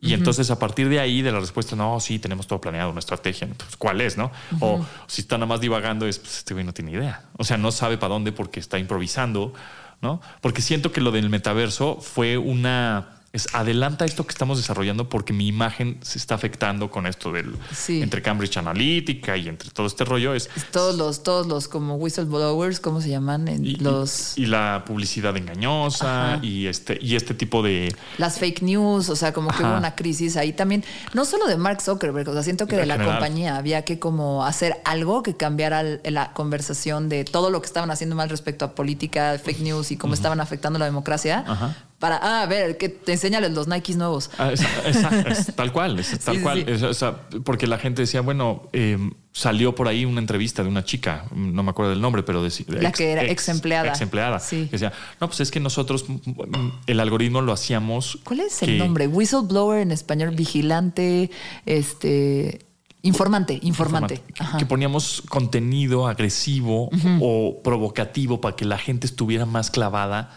Y 0.01 0.13
entonces 0.13 0.51
a 0.51 0.59
partir 0.59 0.89
de 0.89 1.01
ahí, 1.01 1.23
de 1.23 1.33
la 1.33 1.41
respuesta, 1.41 1.75
no, 1.75 1.99
sí, 2.01 2.19
tenemos 2.19 2.47
todo 2.47 2.61
planeado, 2.61 2.91
una 2.91 3.01
estrategia, 3.01 3.49
pues, 3.57 3.77
¿cuál 3.77 4.01
es? 4.01 4.17
no? 4.17 4.31
O 4.61 4.85
si 5.07 5.23
está 5.23 5.37
nada 5.37 5.47
más 5.47 5.61
divagando, 5.61 6.07
es, 6.07 6.19
pues 6.19 6.39
este 6.39 6.55
güey 6.55 6.65
no 6.65 6.73
tiene 6.73 6.93
idea. 6.93 7.25
O 7.37 7.45
sea, 7.45 7.57
no 7.57 7.73
sabe 7.73 7.99
para 7.99 8.15
dónde 8.15 8.31
porque 8.31 8.61
está 8.61 8.79
improvisando, 8.79 9.53
¿no? 10.01 10.21
Porque 10.43 10.63
siento 10.63 10.93
que 10.93 11.01
lo 11.01 11.11
del 11.11 11.31
metaverso 11.31 11.99
fue 12.01 12.37
una... 12.39 13.16
Es, 13.37 13.47
adelanta 13.55 14.05
esto 14.05 14.25
que 14.27 14.33
estamos 14.33 14.57
desarrollando 14.59 15.09
porque 15.09 15.33
mi 15.33 15.47
imagen 15.47 15.99
se 16.03 16.19
está 16.19 16.35
afectando 16.35 16.91
con 16.91 17.07
esto 17.07 17.31
del 17.33 17.55
Sí. 17.73 18.03
entre 18.03 18.23
Cambridge 18.23 18.57
Analytica 18.57 19.37
y 19.37 19.49
entre 19.49 19.71
todo 19.71 19.87
este 19.87 20.05
rollo 20.05 20.35
es 20.35 20.49
todos 20.73 20.97
los, 20.97 21.23
todos 21.23 21.47
los 21.47 21.69
como 21.69 21.97
whistleblowers, 21.97 22.81
¿cómo 22.81 23.01
se 23.01 23.11
llaman? 23.11 23.47
Y, 23.65 23.77
los 23.77 24.37
y 24.39 24.47
la 24.47 24.85
publicidad 24.87 25.37
engañosa 25.37 26.35
Ajá. 26.35 26.45
y 26.45 26.67
este 26.67 26.99
y 27.01 27.17
este 27.17 27.35
tipo 27.35 27.63
de 27.63 27.95
las 28.19 28.39
fake 28.39 28.63
news, 28.63 29.09
o 29.09 29.17
sea, 29.17 29.33
como 29.33 29.49
que 29.51 29.57
Ajá. 29.57 29.69
hubo 29.71 29.77
una 29.79 29.95
crisis 29.95 30.37
ahí 30.37 30.53
también, 30.53 30.83
no 31.15 31.25
solo 31.25 31.47
de 31.47 31.57
Mark 31.57 31.83
Zuckerberg, 31.83 32.29
o 32.29 32.33
sea, 32.33 32.43
siento 32.43 32.67
que 32.67 32.77
de 32.77 32.87
la 32.87 32.95
general. 32.95 33.17
compañía 33.17 33.57
había 33.57 33.83
que 33.85 33.99
como 33.99 34.45
hacer 34.45 34.77
algo 34.85 35.23
que 35.23 35.37
cambiara 35.37 35.83
la 36.05 36.33
conversación 36.33 37.09
de 37.09 37.25
todo 37.25 37.51
lo 37.51 37.61
que 37.61 37.67
estaban 37.67 37.91
haciendo 37.91 38.17
mal 38.17 38.29
respecto 38.31 38.65
a 38.65 38.75
política, 38.75 39.39
fake 39.43 39.61
news 39.61 39.91
y 39.91 39.97
cómo 39.97 40.15
estaban 40.15 40.41
afectando 40.41 40.79
la 40.79 40.87
democracia. 40.87 41.45
Ajá. 41.47 41.77
Para, 42.07 42.19
ah, 42.23 42.43
a 42.43 42.47
ver, 42.47 42.77
que 42.79 42.89
te 42.89 43.13
enséñales 43.15 43.51
los 43.51 43.67
Nikes 43.67 43.97
nuevos. 43.97 44.31
Ah, 44.39 44.53
es 44.53 44.61
tal 45.57 45.73
cual, 45.73 45.99
es 45.99 46.17
tal 46.21 46.37
Sí, 46.37 46.41
cual. 46.43 46.59
sí. 46.65 46.71
Es- 46.73 46.83
o 46.85 46.95
sea, 46.95 47.17
porque 47.43 47.67
la 47.67 47.79
gente 47.79 48.03
decía, 48.03 48.21
bueno, 48.21 48.69
eh, 48.73 48.97
salió 49.33 49.75
por 49.75 49.89
ahí 49.89 50.05
una 50.05 50.21
entrevista 50.21 50.63
de 50.63 50.69
una 50.69 50.85
chica, 50.85 51.25
no 51.35 51.65
me 51.65 51.71
acuerdo 51.71 51.91
del 51.91 52.01
nombre, 52.01 52.23
pero 52.23 52.45
decía. 52.45 52.65
La 52.69 52.93
que 52.93 53.11
era 53.11 53.25
ex 53.25 53.49
empleada. 53.49 53.89
Ex 53.89 54.01
empleada. 54.03 54.39
Sí. 54.39 54.67
Que 54.67 54.73
decía, 54.79 54.93
no, 55.21 55.27
pues 55.27 55.41
es 55.41 55.51
que 55.51 55.59
nosotros 55.59 56.05
mm, 56.09 56.69
el 56.87 57.01
algoritmo 57.01 57.41
lo 57.41 57.53
hacíamos. 57.53 58.19
¿Cuál 58.23 58.39
es 58.41 58.63
el 58.63 58.79
nombre? 58.79 59.09
Whistleblower 59.09 59.81
en 59.81 59.91
español, 59.91 60.31
vigilante, 60.37 61.31
este, 61.67 62.61
informante, 63.03 63.59
informante. 63.63 64.23
Ajá. 64.39 64.59
Que 64.59 64.67
poníamos 64.67 65.23
contenido 65.29 66.07
agresivo 66.07 66.89
o 67.21 67.61
provocativo 67.65 68.41
para 68.41 68.55
que 68.55 68.65
la 68.65 68.79
gente 68.79 69.09
estuviera 69.09 69.45
más 69.45 69.73
clavada 69.73 70.31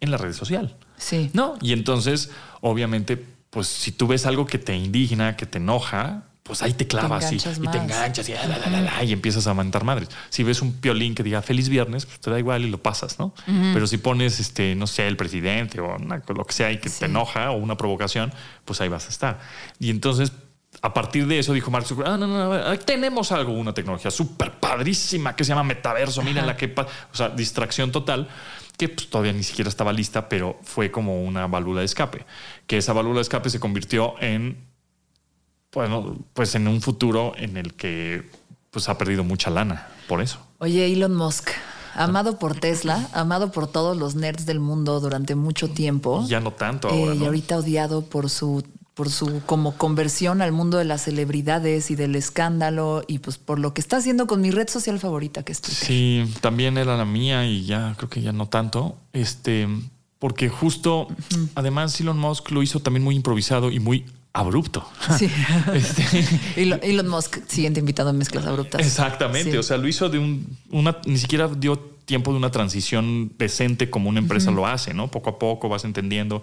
en 0.00 0.10
la 0.10 0.16
red 0.16 0.32
social. 0.32 0.76
Sí. 1.00 1.30
No, 1.32 1.56
y 1.60 1.72
entonces, 1.72 2.30
obviamente, 2.60 3.16
pues 3.50 3.66
si 3.66 3.90
tú 3.90 4.06
ves 4.06 4.26
algo 4.26 4.46
que 4.46 4.58
te 4.58 4.76
indigna, 4.76 5.36
que 5.36 5.46
te 5.46 5.58
enoja, 5.58 6.22
pues 6.42 6.62
ahí 6.62 6.72
te 6.74 6.86
clavas 6.86 7.30
y, 7.32 7.36
te 7.38 7.78
enganchas 7.78 8.28
y, 8.28 8.32
ah, 8.32 8.46
la, 8.46 8.80
la, 8.80 9.04
y 9.04 9.12
empiezas 9.12 9.46
a 9.46 9.54
mentar 9.54 9.84
madres. 9.84 10.08
Si 10.30 10.42
ves 10.42 10.62
un 10.62 10.72
piolín 10.72 11.14
que 11.14 11.22
diga 11.22 11.42
feliz 11.42 11.68
viernes, 11.68 12.06
pues 12.06 12.18
te 12.20 12.30
da 12.30 12.38
igual 12.38 12.64
y 12.64 12.70
lo 12.70 12.78
pasas, 12.82 13.18
¿no? 13.18 13.32
Pero 13.46 13.86
si 13.86 13.98
pones, 13.98 14.40
este, 14.40 14.74
no 14.74 14.86
sé, 14.86 15.06
el 15.06 15.16
presidente 15.16 15.80
o 15.80 15.96
una- 15.96 16.22
lo 16.26 16.44
que 16.44 16.52
sea 16.52 16.72
y 16.72 16.78
que 16.78 16.88
Sí. 16.88 17.00
te 17.00 17.06
enoja 17.06 17.50
o 17.52 17.56
una 17.56 17.76
provocación, 17.76 18.32
pues 18.64 18.80
ahí 18.80 18.88
vas 18.88 19.06
a 19.06 19.10
estar. 19.10 19.40
Y 19.78 19.90
entonces, 19.90 20.32
a 20.82 20.92
partir 20.94 21.26
de 21.26 21.38
eso 21.38 21.52
dijo 21.52 21.70
Mark 21.70 21.86
Zuckerberg, 21.86 22.14
ah, 22.14 22.18
no, 22.18 22.26
no, 22.26 22.48
no, 22.70 22.78
tenemos 22.80 23.30
algo, 23.32 23.52
una 23.52 23.74
tecnología 23.74 24.10
súper 24.10 24.52
padrísima 24.52 25.36
que 25.36 25.44
se 25.44 25.48
llama 25.50 25.62
metaverso, 25.64 26.22
miren 26.22 26.46
la 26.46 26.56
que, 26.56 26.68
pa-". 26.68 26.86
o 27.12 27.16
sea, 27.16 27.28
distracción 27.28 27.92
total 27.92 28.28
que 28.80 28.88
pues, 28.88 29.10
todavía 29.10 29.34
ni 29.34 29.42
siquiera 29.42 29.68
estaba 29.68 29.92
lista, 29.92 30.26
pero 30.30 30.58
fue 30.62 30.90
como 30.90 31.22
una 31.22 31.46
válvula 31.46 31.80
de 31.80 31.84
escape, 31.84 32.24
que 32.66 32.78
esa 32.78 32.94
válvula 32.94 33.16
de 33.16 33.22
escape 33.22 33.50
se 33.50 33.60
convirtió 33.60 34.14
en, 34.22 34.56
bueno, 35.70 36.16
pues 36.32 36.54
en 36.54 36.66
un 36.66 36.80
futuro 36.80 37.34
en 37.36 37.58
el 37.58 37.74
que 37.74 38.30
pues 38.70 38.88
ha 38.88 38.96
perdido 38.96 39.22
mucha 39.22 39.50
lana 39.50 39.88
por 40.08 40.22
eso. 40.22 40.38
Oye, 40.60 40.90
Elon 40.90 41.14
Musk, 41.14 41.50
amado 41.94 42.38
por 42.38 42.58
Tesla, 42.58 43.06
amado 43.12 43.52
por 43.52 43.66
todos 43.66 43.98
los 43.98 44.14
nerds 44.14 44.46
del 44.46 44.60
mundo 44.60 44.98
durante 44.98 45.34
mucho 45.34 45.68
tiempo. 45.68 46.22
Y 46.24 46.28
ya 46.30 46.40
no 46.40 46.52
tanto 46.52 46.88
Eh, 46.88 47.16
Y 47.16 47.18
¿no? 47.18 47.26
ahorita 47.26 47.58
odiado 47.58 48.06
por 48.06 48.30
su 48.30 48.64
por 48.94 49.08
su 49.10 49.40
como 49.46 49.76
conversión 49.76 50.42
al 50.42 50.52
mundo 50.52 50.76
de 50.78 50.84
las 50.84 51.02
celebridades 51.04 51.90
y 51.90 51.96
del 51.96 52.16
escándalo 52.16 53.02
y 53.06 53.20
pues 53.20 53.38
por 53.38 53.58
lo 53.58 53.72
que 53.72 53.80
está 53.80 53.96
haciendo 53.98 54.26
con 54.26 54.40
mi 54.40 54.50
red 54.50 54.68
social 54.68 54.98
favorita 54.98 55.42
que 55.42 55.52
es 55.52 55.60
Twitter. 55.60 55.86
Sí, 55.86 56.34
también 56.40 56.76
era 56.76 56.96
la 56.96 57.04
mía 57.04 57.46
y 57.46 57.64
ya 57.64 57.94
creo 57.96 58.10
que 58.10 58.20
ya 58.20 58.32
no 58.32 58.46
tanto. 58.48 58.96
Este, 59.12 59.68
porque 60.18 60.48
justo, 60.48 61.08
además 61.54 61.98
Elon 62.00 62.18
Musk 62.18 62.50
lo 62.50 62.62
hizo 62.62 62.80
también 62.80 63.02
muy 63.04 63.14
improvisado 63.16 63.70
y 63.70 63.80
muy 63.80 64.04
abrupto. 64.32 64.86
Sí. 65.18 65.28
Este, 65.74 66.04
Elon, 66.56 66.80
Elon 66.82 67.08
Musk, 67.08 67.38
siguiente 67.48 67.80
invitado 67.80 68.10
en 68.10 68.18
Mezclas 68.18 68.44
Abruptas. 68.46 68.80
Exactamente, 68.82 69.52
Sí. 69.52 69.56
o 69.56 69.62
sea, 69.62 69.76
lo 69.78 69.88
hizo 69.88 70.08
de 70.08 70.18
un, 70.18 70.46
una, 70.70 70.98
ni 71.06 71.16
siquiera 71.16 71.48
dio 71.48 71.78
tiempo 72.04 72.32
de 72.32 72.38
una 72.38 72.50
transición 72.50 73.32
decente 73.38 73.88
como 73.88 74.08
una 74.08 74.18
empresa 74.18 74.50
lo 74.50 74.66
hace, 74.66 74.94
¿no? 74.94 75.08
Poco 75.12 75.30
a 75.30 75.38
poco 75.38 75.68
vas 75.68 75.84
entendiendo 75.84 76.42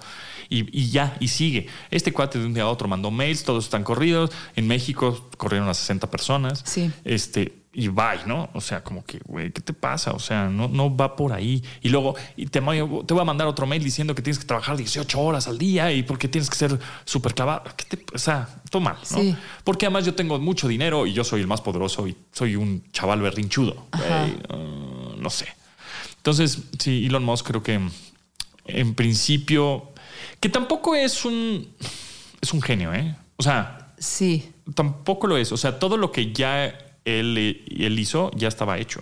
y, 0.50 0.80
y 0.80 0.90
ya, 0.90 1.16
y 1.20 1.28
sigue. 1.28 1.68
Este 1.92 2.12
cuate 2.14 2.40
de 2.40 2.46
un 2.46 2.54
día 2.54 2.64
a 2.64 2.70
otro 2.70 2.88
mandó 2.88 3.12
mails, 3.12 3.44
todos 3.44 3.66
están 3.66 3.84
corridos. 3.84 4.32
En 4.56 4.68
México 4.68 5.30
corrieron 5.38 5.68
a 5.70 5.74
60 5.74 6.10
personas. 6.10 6.64
Sí. 6.66 6.92
Este, 7.04 7.54
y 7.74 7.90
bye, 7.90 8.26
¿no? 8.26 8.50
O 8.54 8.62
sea, 8.62 8.84
como 8.84 9.06
que, 9.06 9.20
güey, 9.26 9.52
¿qué 9.52 9.62
te 9.62 9.72
pasa? 9.72 10.12
O 10.14 10.20
sea, 10.20 10.46
no, 10.50 10.68
no 10.68 10.96
va 10.96 11.16
por 11.16 11.32
ahí. 11.32 11.64
Y 11.84 11.90
luego 11.90 12.16
y 12.36 12.48
te, 12.48 12.60
voy- 12.60 12.78
te 13.06 13.14
voy 13.14 13.22
a 13.22 13.26
mandar 13.26 13.46
otro 13.48 13.68
mail 13.68 13.84
diciendo 13.84 14.16
que 14.16 14.24
tienes 14.24 14.40
que 14.40 14.46
trabajar 14.46 14.78
18 14.78 15.20
horas 15.20 15.48
al 15.48 15.60
día 15.60 15.92
y 15.92 16.02
porque 16.02 16.28
tienes 16.28 16.50
que 16.50 16.56
ser 16.56 16.80
súper 17.06 17.36
clavado. 17.36 17.64
¿Qué 17.76 17.98
te- 17.98 18.16
o 18.16 18.18
sea, 18.18 18.50
todo 18.72 18.82
mal, 18.82 18.98
¿no? 19.12 19.20
Sí. 19.20 19.36
Porque 19.64 19.86
además 19.86 20.06
yo 20.06 20.16
tengo 20.16 20.40
mucho 20.40 20.68
dinero 20.68 21.06
y 21.06 21.14
yo 21.14 21.24
soy 21.24 21.42
el 21.42 21.48
más 21.48 21.62
poderoso 21.62 22.08
y 22.08 22.16
soy 22.32 22.56
un 22.56 22.84
chaval 22.94 23.22
berrinchudo. 23.22 23.86
Uh, 23.94 25.16
no 25.22 25.30
sé. 25.30 25.46
Entonces, 26.18 26.60
sí, 26.80 27.06
Elon 27.06 27.24
Musk 27.24 27.46
creo 27.48 27.62
que 27.62 27.80
en 28.66 28.96
principio, 28.96 29.92
que 30.40 30.50
tampoco 30.50 30.96
es 30.96 31.26
un, 31.26 31.68
es 32.42 32.54
un 32.54 32.62
genio, 32.62 32.94
¿eh? 32.94 33.16
O 33.38 33.44
sea, 33.44 33.94
Sí. 34.00 34.52
tampoco 34.76 35.28
lo 35.28 35.38
es. 35.38 35.52
O 35.52 35.58
sea, 35.58 35.80
todo 35.80 35.98
lo 35.98 36.12
que 36.12 36.32
ya 36.34 36.66
él, 37.06 37.64
él 37.68 38.00
hizo 38.00 38.32
ya 38.36 38.48
estaba 38.48 38.78
hecho. 38.78 39.02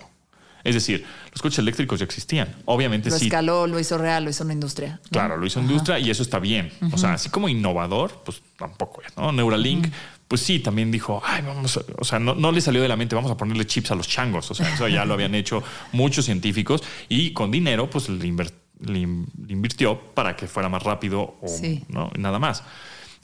Es 0.64 0.74
decir, 0.74 1.04
los 1.32 1.40
coches 1.42 1.60
eléctricos 1.60 2.00
ya 2.00 2.04
existían. 2.06 2.52
Obviamente 2.64 3.08
Lo 3.08 3.18
sí. 3.18 3.26
escaló, 3.26 3.68
lo 3.68 3.78
hizo 3.78 3.98
real, 3.98 4.24
lo 4.24 4.30
hizo 4.30 4.42
una 4.42 4.52
industria. 4.52 5.00
¿no? 5.04 5.10
Claro, 5.10 5.36
lo 5.36 5.46
hizo 5.46 5.60
industria 5.60 5.98
y 6.00 6.10
eso 6.10 6.22
está 6.24 6.40
bien. 6.40 6.72
O 6.92 6.98
sea, 6.98 7.12
así 7.12 7.28
como 7.30 7.48
innovador, 7.48 8.22
pues 8.24 8.42
tampoco 8.58 9.00
es, 9.06 9.16
¿no? 9.16 9.30
Neuralink, 9.30 9.86
pues 10.26 10.40
sí, 10.40 10.58
también 10.58 10.90
dijo, 10.90 11.22
ay, 11.24 11.42
vamos, 11.46 11.76
a-". 11.76 11.82
o 11.98 12.04
sea, 12.04 12.18
no, 12.18 12.34
no 12.34 12.50
le 12.50 12.60
salió 12.60 12.82
de 12.82 12.88
la 12.88 12.96
mente, 12.96 13.14
vamos 13.14 13.30
a 13.30 13.36
ponerle 13.36 13.64
chips 13.64 13.92
a 13.92 13.94
los 13.94 14.08
changos. 14.08 14.50
O 14.50 14.54
sea, 14.54 14.74
eso 14.74 14.88
ya 14.88 15.04
lo 15.04 15.14
habían 15.14 15.36
hecho 15.36 15.62
muchos 15.92 16.24
científicos 16.24 16.82
y 17.08 17.32
con 17.32 17.52
dinero, 17.52 17.88
pues 17.88 18.08
le, 18.08 18.26
inver- 18.26 18.50
le 18.80 18.98
in- 19.00 19.26
le 19.46 19.52
invirtió 19.52 19.98
para 20.14 20.36
que 20.36 20.46
fuera 20.48 20.68
más 20.68 20.82
rápido 20.82 21.36
o 21.40 21.48
Sí. 21.48 21.84
no, 21.88 22.10
nada 22.18 22.38
más. 22.38 22.62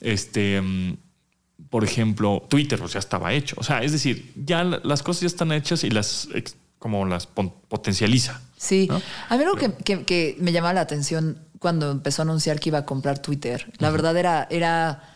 Este. 0.01 0.61
mm, 0.61 0.97
Por 1.69 1.83
ejemplo, 1.83 2.45
Twitter 2.49 2.77
pues 2.79 2.93
ya 2.93 2.99
estaba 2.99 3.31
hecho. 3.31 3.55
O 3.57 3.63
sea, 3.63 3.81
es 3.83 3.91
decir, 3.91 4.33
ya 4.35 4.63
la- 4.63 4.81
las 4.83 5.01
cosas 5.01 5.21
ya 5.21 5.27
están 5.27 5.51
hechas 5.51 5.83
y 5.83 5.89
las 5.91 6.27
como 6.77 7.05
las 7.05 7.25
potencializa. 7.27 8.41
Sí. 8.57 8.87
¿no? 8.89 9.01
A 9.29 9.37
mí 9.37 9.43
algo 9.43 9.55
que, 9.55 9.71
que- 9.73 10.03
que 10.03 10.35
me 10.39 10.51
llamaba 10.51 10.73
la 10.73 10.81
atención 10.81 11.39
cuando 11.59 11.89
empezó 11.91 12.21
a 12.21 12.25
anunciar 12.25 12.59
que 12.59 12.69
iba 12.69 12.79
a 12.79 12.85
comprar 12.85 13.19
Twitter, 13.19 13.71
la 13.77 13.89
verdad 13.91 14.17
era, 14.17 14.47
era. 14.49 15.12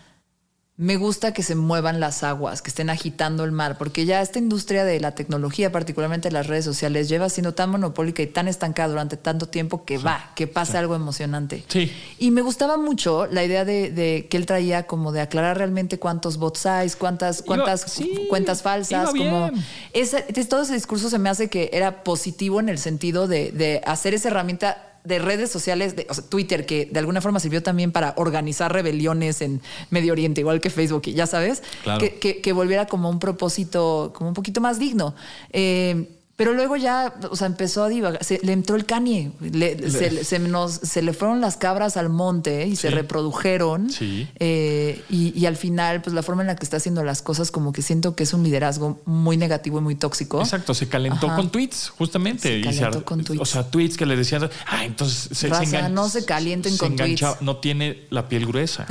Me 0.80 0.96
gusta 0.96 1.34
que 1.34 1.42
se 1.42 1.56
muevan 1.56 2.00
las 2.00 2.22
aguas, 2.22 2.62
que 2.62 2.70
estén 2.70 2.92
agitando 2.92 3.44
el 3.44 3.52
mar, 3.52 3.80
porque 3.80 4.06
ya 4.06 4.22
esta 4.22 4.38
industria 4.38 4.86
de 4.86 5.00
la 5.00 5.16
tecnología, 5.16 5.72
particularmente 5.72 6.32
las 6.32 6.46
redes 6.46 6.66
sociales, 6.66 7.10
lleva 7.10 7.30
siendo 7.30 7.56
tan 7.56 7.72
monopólica 7.72 8.22
y 8.22 8.28
tan 8.28 8.48
estancada 8.48 8.90
durante 8.90 9.18
tanto 9.18 9.48
tiempo 9.48 9.86
que 9.86 9.98
va, 9.98 10.34
que 10.36 10.46
pasa 10.46 10.78
algo 10.78 10.94
emocionante. 10.94 11.64
Sí. 11.68 11.92
Y 12.20 12.30
me 12.30 12.44
gustaba 12.44 12.78
mucho 12.78 13.26
la 13.26 13.44
idea 13.44 13.66
de, 13.66 13.90
de 13.90 14.28
que 14.30 14.38
él 14.38 14.46
traía 14.46 14.86
como 14.86 15.12
de 15.12 15.22
aclarar 15.22 15.58
realmente 15.58 15.98
cuántos 15.98 16.38
bots 16.38 16.68
hay, 16.68 16.92
cuántas, 16.92 17.42
cuántas 17.42 17.82
sí, 17.82 18.28
cuentas 18.30 18.62
falsas, 18.62 19.10
como 19.10 19.50
ese, 19.94 20.20
entonces, 20.20 20.48
todo 20.48 20.62
ese 20.62 20.76
discurso 20.76 21.10
se 21.10 21.18
me 21.18 21.30
hace 21.30 21.50
que 21.50 21.72
era 21.74 22.04
positivo 22.04 22.60
en 22.60 22.70
el 22.70 22.78
sentido 22.78 23.28
de, 23.28 23.52
de 23.52 23.82
hacer 23.84 24.14
esa 24.14 24.28
herramienta 24.28 24.87
de 25.08 25.20
redes 25.20 25.50
sociales, 25.50 25.96
de, 25.96 26.06
o 26.10 26.14
sea, 26.14 26.24
Twitter, 26.24 26.66
que 26.66 26.86
de 26.92 27.00
alguna 27.00 27.22
forma 27.22 27.40
sirvió 27.40 27.64
también 27.64 27.92
para 27.92 28.14
organizar 28.18 28.72
rebeliones 28.74 29.42
en 29.42 29.62
Medio 29.90 30.12
Oriente, 30.14 30.42
igual 30.42 30.60
que 30.62 30.70
Facebook, 30.70 31.04
y 31.06 31.14
ya 31.14 31.26
sabes, 31.28 31.64
Claro. 31.84 32.00
que, 32.00 32.16
que- 32.16 32.42
que 32.42 32.54
volviera 32.54 32.86
como 32.88 33.10
un 33.10 33.20
propósito, 33.20 34.12
como 34.16 34.30
un 34.30 34.34
poquito 34.34 34.62
más 34.62 34.80
digno. 34.80 35.16
Eh, 35.54 36.10
pero 36.38 36.54
luego 36.54 36.76
ya, 36.78 37.14
o 37.30 37.36
sea, 37.36 37.48
empezó 37.48 37.84
a 37.84 37.90
divagar, 37.90 38.24
se, 38.24 38.40
le 38.44 38.54
entró 38.54 38.76
el 38.78 38.86
Kanye, 38.86 39.32
le- 39.42 39.90
se, 39.92 40.24
se 40.24 40.40
nos- 40.40 40.72
se 40.76 41.02
le 41.02 41.12
fueron 41.12 41.42
las 41.42 41.58
cabras 41.58 41.98
al 41.98 42.08
monte 42.10 42.66
y 42.68 42.76
se 42.78 42.90
reprodujeron. 42.92 43.90
Sí. 43.90 44.28
Eh, 44.40 45.02
y, 45.10 45.38
y 45.38 45.46
al 45.48 45.56
final, 45.58 46.02
pues 46.02 46.14
la 46.14 46.22
forma 46.24 46.44
en 46.44 46.48
la 46.48 46.56
que 46.56 46.64
está 46.64 46.78
haciendo 46.78 47.04
las 47.04 47.22
cosas, 47.22 47.52
como 47.52 47.74
que 47.74 47.82
siento 47.82 48.16
que 48.16 48.24
es 48.24 48.34
un 48.34 48.44
liderazgo 48.44 49.02
muy 49.06 49.36
negativo 49.36 49.80
y 49.80 49.82
muy 49.82 49.96
tóxico. 49.96 50.40
Exacto, 50.40 50.74
se 50.74 50.88
calentó 50.88 51.28
Ajá. 51.28 51.36
con 51.38 51.50
tweets, 51.50 51.90
justamente. 51.90 52.50
Se 52.50 52.58
Y 52.60 52.64
calentó 52.64 53.04
con 53.04 53.24
tweets. 53.24 53.42
O 53.42 53.46
sea, 53.46 53.64
tweets 53.70 53.98
que 53.98 54.06
le 54.06 54.16
decían, 54.16 54.48
ah, 54.68 54.86
entonces 54.86 55.36
se, 55.36 55.48
Raza, 55.48 55.64
engan- 55.64 55.92
no 55.92 56.08
se 56.08 56.24
calienten 56.24 56.78
con 56.78 56.96
tweets. 56.96 57.42
No 57.42 57.58
tiene 57.58 58.06
la 58.12 58.30
piel 58.30 58.46
gruesa. 58.46 58.86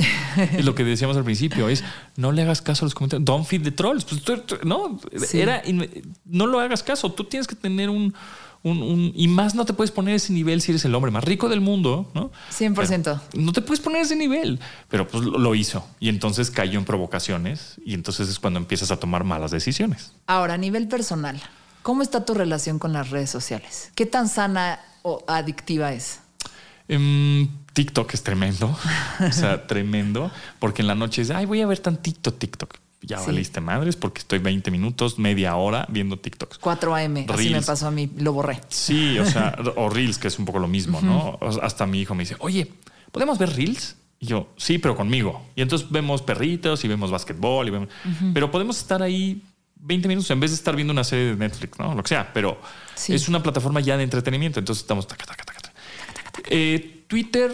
es 0.57 0.65
lo 0.65 0.75
que 0.75 0.83
decíamos 0.85 1.17
al 1.17 1.23
principio, 1.25 1.69
es 1.69 1.85
no 2.17 2.33
le 2.33 2.43
hagas 2.43 2.63
caso 2.63 2.85
a 2.85 2.87
los 2.87 2.95
comentarios. 2.95 3.25
Don't 3.25 3.47
feed 3.47 3.63
the 3.63 3.71
trolls. 3.73 4.05
Pues 4.05 4.23
tú- 4.23 4.39
tú- 4.39 4.59
no, 4.65 4.99
Sí. 5.27 5.41
era, 5.41 5.63
no 6.25 6.47
lo 6.47 6.61
hagas 6.61 6.83
caso. 6.83 7.13
Tú 7.13 7.25
tienes 7.25 7.47
que 7.47 7.55
tener 7.55 7.91
un, 7.91 8.15
un- 8.63 8.83
un- 8.83 9.13
y 9.15 9.29
más 9.29 9.55
no 9.55 9.65
te 9.65 9.73
puedes 9.75 9.91
poner 9.91 10.15
ese 10.17 10.33
nivel 10.33 10.61
si 10.61 10.73
eres 10.73 10.85
el 10.85 10.95
hombre 10.95 11.11
más 11.11 11.23
rico 11.25 11.49
del 11.49 11.61
mundo, 11.61 12.11
¿no? 12.15 12.33
100%. 12.51 13.21
Pero 13.31 13.43
no 13.45 13.53
te 13.53 13.63
puedes 13.63 13.81
poner 13.81 14.03
ese 14.03 14.17
nivel, 14.17 14.59
pero 14.89 15.07
pues 15.07 15.25
lo, 15.25 15.39
lo 15.39 15.55
hizo 15.55 15.87
y 16.01 16.09
entonces 16.09 16.51
cayó 16.51 16.79
en 16.79 16.85
provocaciones 16.85 17.77
y 17.85 17.95
entonces 17.95 18.29
es 18.29 18.39
cuando 18.41 18.59
empiezas 18.59 18.91
a 18.91 18.97
tomar 18.99 19.23
malas 19.25 19.51
decisiones. 19.53 20.13
Ahora, 20.27 20.55
a 20.55 20.59
nivel 20.59 20.89
personal, 20.89 21.41
¿cómo 21.83 22.03
está 22.03 22.25
tu 22.25 22.35
relación 22.35 22.79
con 22.81 22.93
las 22.93 23.11
redes 23.11 23.31
sociales? 23.31 23.93
¿Qué 23.95 24.07
tan 24.07 24.29
sana 24.29 24.81
o 25.03 25.23
adictiva 25.29 25.93
es? 25.93 26.21
Em, 26.89 27.49
TikTok 27.77 28.15
es 28.15 28.23
tremendo, 28.23 28.75
o 29.21 29.33
sea, 29.33 29.67
tremendo, 29.69 30.31
porque 30.59 30.81
en 30.81 30.89
la 30.89 30.95
noche 30.95 31.21
es, 31.21 31.31
ay, 31.31 31.45
voy 31.45 31.61
a 31.61 31.67
ver 31.67 31.79
tantito 31.79 32.33
TikTok. 32.33 32.79
Ya 33.03 33.19
Sí. 33.19 33.27
valiste 33.27 33.61
madres 33.61 33.95
porque 33.97 34.21
estoy 34.21 34.39
20 34.39 34.71
minutos, 34.71 35.19
media 35.19 35.55
hora 35.57 35.85
viendo 35.91 36.19
TikToks. 36.19 36.57
4 36.59 36.95
AM, 36.97 37.17
así 37.19 37.27
me 37.27 37.51
Reels. 37.51 37.67
pasó 37.67 37.87
a 37.89 37.91
mí, 37.91 38.11
lo 38.17 38.33
borré. 38.33 38.63
Sí, 38.69 39.19
o 39.19 39.27
sea, 39.27 39.55
o 39.77 39.91
Reels, 39.91 40.17
que 40.17 40.29
es 40.29 40.39
un 40.39 40.47
poco 40.47 40.59
lo 40.59 40.69
mismo, 40.69 41.03
¿no? 41.03 41.39
Hasta 41.63 41.85
mi 41.87 42.01
hijo 42.01 42.15
me 42.15 42.23
dice, 42.23 42.37
oye, 42.39 42.73
¿podemos 43.13 43.37
ver 43.39 43.51
Reels? 43.55 43.97
Y 44.19 44.27
yo, 44.29 44.49
sí, 44.57 44.79
pero 44.79 44.97
conmigo. 44.97 45.45
Y 45.55 45.61
entonces 45.61 45.89
vemos 45.91 46.23
perritos 46.23 46.83
y 46.85 46.89
vemos 46.89 47.11
básquetbol, 47.11 47.69
y 47.69 47.71
vemos, 47.71 47.89
pero 48.33 48.51
podemos 48.51 48.79
estar 48.79 49.03
ahí 49.03 49.43
20 49.77 50.09
minutos 50.09 50.31
en 50.31 50.41
vez 50.41 50.51
de 50.53 50.57
estar 50.57 50.75
viendo 50.75 50.93
una 50.93 51.05
serie 51.05 51.27
de 51.27 51.37
Netflix, 51.37 51.79
¿no? 51.79 51.95
Lo 51.95 52.03
que 52.03 52.09
sea, 52.09 52.33
pero 52.33 52.59
Sí. 52.95 53.13
es 53.15 53.29
una 53.29 53.43
plataforma 53.43 53.81
ya 53.81 53.99
de 53.99 54.05
entretenimiento, 54.05 54.59
entonces 54.59 54.83
estamos... 54.83 55.07
taca, 55.07 55.27
taca, 55.27 55.45
taca, 55.45 55.61
taca. 55.61 55.75
Eh, 56.49 56.96
Twitter, 57.07 57.51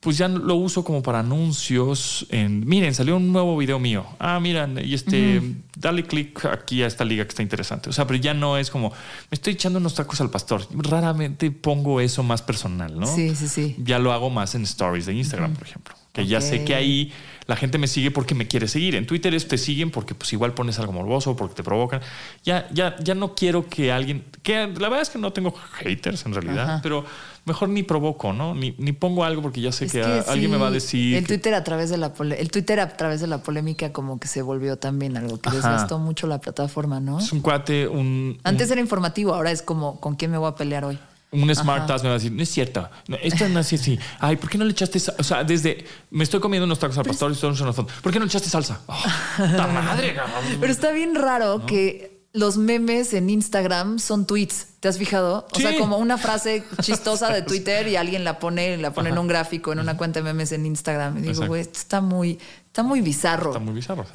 pues 0.00 0.18
ya 0.18 0.26
lo 0.28 0.56
uso 0.56 0.84
como 0.84 1.02
para 1.02 1.20
anuncios. 1.20 2.26
En, 2.30 2.66
miren, 2.66 2.94
salió 2.94 3.16
un 3.16 3.32
nuevo 3.32 3.56
video 3.56 3.78
mío. 3.78 4.04
Ah, 4.18 4.40
miran, 4.40 4.78
y 4.84 4.94
este, 4.94 5.40
dale 5.76 6.04
clic 6.04 6.44
aquí 6.46 6.82
a 6.82 6.86
esta 6.86 7.04
liga 7.04 7.24
que 7.24 7.30
está 7.30 7.42
interesante. 7.42 7.88
O 7.88 7.92
sea, 7.92 8.06
pero 8.06 8.18
ya 8.18 8.34
no 8.34 8.58
es 8.58 8.70
como, 8.70 8.90
me 8.90 9.34
estoy 9.34 9.52
echando 9.52 9.78
unos 9.78 9.94
tacos 9.94 10.20
al 10.20 10.30
pastor. 10.30 10.66
Raramente 10.72 11.50
pongo 11.50 12.00
eso 12.00 12.22
más 12.22 12.42
personal, 12.42 12.98
¿no? 12.98 13.06
Sí, 13.06 13.34
sí, 13.36 13.48
sí. 13.48 13.76
Ya 13.78 13.98
lo 13.98 14.12
hago 14.12 14.28
más 14.28 14.54
en 14.54 14.62
stories 14.62 15.06
de 15.06 15.14
Instagram, 15.14 15.54
por 15.54 15.66
ejemplo. 15.66 15.94
Que 16.12 16.26
ya 16.26 16.42
sé 16.42 16.62
que 16.64 16.74
ahí 16.74 17.10
la 17.46 17.56
gente 17.56 17.78
me 17.78 17.86
sigue 17.86 18.10
porque 18.10 18.34
me 18.34 18.46
quiere 18.46 18.68
seguir. 18.68 18.94
En 18.96 19.06
Twitter 19.06 19.32
es 19.34 19.48
te 19.48 19.56
siguen 19.56 19.90
porque 19.90 20.14
pues 20.14 20.30
igual 20.34 20.52
pones 20.52 20.78
algo 20.78 20.92
morboso, 20.92 21.34
porque 21.36 21.54
te 21.54 21.62
provocan. 21.62 22.02
Ya, 22.44 22.68
ya, 22.70 22.96
ya 23.02 23.14
no 23.14 23.34
quiero 23.34 23.66
que 23.66 23.90
alguien, 23.90 24.22
que 24.42 24.66
la 24.66 24.88
verdad 24.90 25.00
es 25.00 25.08
que 25.08 25.18
no 25.18 25.32
tengo 25.32 25.52
haters 25.72 26.26
en 26.26 26.34
realidad, 26.34 26.64
Ajá. 26.64 26.80
pero 26.82 27.06
mejor 27.46 27.70
ni 27.70 27.82
provoco, 27.82 28.34
¿no? 28.34 28.54
Ni, 28.54 28.74
ni 28.76 28.92
pongo 28.92 29.24
algo 29.24 29.40
porque 29.40 29.62
ya 29.62 29.72
sé 29.72 29.86
Es 29.86 29.92
que, 29.92 30.00
que 30.02 30.04
a- 30.06 30.20
alguien 30.28 30.50
me 30.50 30.58
va 30.58 30.66
a 30.68 30.70
decir. 30.70 31.16
El 31.16 31.22
que- 31.22 31.28
Twitter 31.28 31.54
a 31.54 31.64
través 31.64 31.88
de 31.88 31.96
la 31.96 32.12
pole- 32.12 32.38
el 32.38 32.50
Twitter 32.50 32.78
a 32.80 32.94
través 32.94 33.22
de 33.22 33.26
la 33.26 33.42
polémica 33.42 33.90
como 33.90 34.20
que 34.20 34.28
se 34.28 34.42
volvió 34.42 34.76
también 34.76 35.16
algo 35.16 35.40
que 35.40 35.48
Ajá. 35.48 35.56
desgastó 35.56 35.98
mucho 35.98 36.26
la 36.26 36.42
plataforma, 36.42 37.00
¿no? 37.00 37.20
es 37.20 37.32
un 37.32 37.40
cuate, 37.40 37.88
un, 37.88 38.38
Antes 38.44 38.66
un, 38.68 38.72
era 38.72 38.80
informativo, 38.82 39.34
ahora 39.34 39.50
es 39.50 39.62
como 39.62 39.98
con 39.98 40.16
quién 40.16 40.30
me 40.30 40.36
voy 40.36 40.50
a 40.50 40.56
pelear 40.56 40.84
hoy. 40.84 40.98
Un 41.32 41.54
smart 41.54 41.90
ass 41.90 42.02
me 42.02 42.10
va 42.10 42.14
a 42.14 42.18
decir, 42.18 42.30
no 42.30 42.42
es 42.42 42.48
cierto, 42.50 42.88
no, 43.08 43.16
esto 43.22 43.48
no 43.48 43.60
es 43.60 43.72
así. 43.72 43.98
Ay, 44.20 44.36
¿por 44.36 44.50
qué 44.50 44.58
no 44.58 44.64
le 44.64 44.72
echaste 44.72 45.00
sa-?" 45.00 45.14
O 45.18 45.24
sea, 45.24 45.42
desde 45.42 45.84
me 46.10 46.24
estoy 46.24 46.40
comiendo 46.40 46.66
unos 46.66 46.78
tacos 46.78 46.98
al 46.98 47.04
pastor 47.04 47.30
y 47.30 47.34
estoy 47.34 47.54
en 47.54 47.62
una 47.62 47.72
foto. 47.72 47.92
¿Por 48.02 48.12
qué 48.12 48.18
no 48.18 48.26
le 48.26 48.28
echaste 48.28 48.48
salsa? 48.48 48.80
Oh, 48.88 49.56
¡ta 49.56 49.66
madre! 49.66 50.14
Pero 50.60 50.72
está 50.72 50.92
bien 50.92 51.14
raro 51.14 51.64
que 51.64 52.12
los 52.32 52.56
memes 52.56 53.12
en 53.14 53.30
Instagram 53.30 53.98
son 53.98 54.26
tweets. 54.26 54.68
¿Te 54.80 54.88
has 54.88 54.98
fijado? 54.98 55.46
O 55.52 55.58
sea, 55.58 55.78
como 55.78 55.98
una 55.98 56.18
frase 56.18 56.64
chistosa 56.80 57.32
de 57.32 57.42
Twitter 57.48 57.86
y 57.88 57.96
alguien 57.96 58.24
la 58.24 58.38
pone, 58.38 58.76
la 58.78 58.92
pone 58.92 59.10
en 59.10 59.18
un 59.18 59.28
gráfico, 59.28 59.72
en 59.72 59.78
una 59.78 59.96
cuenta 59.96 60.20
de 60.20 60.24
memes 60.24 60.52
en 60.52 60.66
Instagram. 60.66 61.18
Y 61.18 61.22
digo, 61.22 61.46
güey, 61.46 61.62
esto 61.62 61.78
está 61.78 62.00
muy, 62.00 62.38
está 62.72 62.82
muy 62.82 63.02
bizarro. 63.02 63.50
Está 63.50 63.58
muy 63.58 63.74
bizarro. 63.74 64.06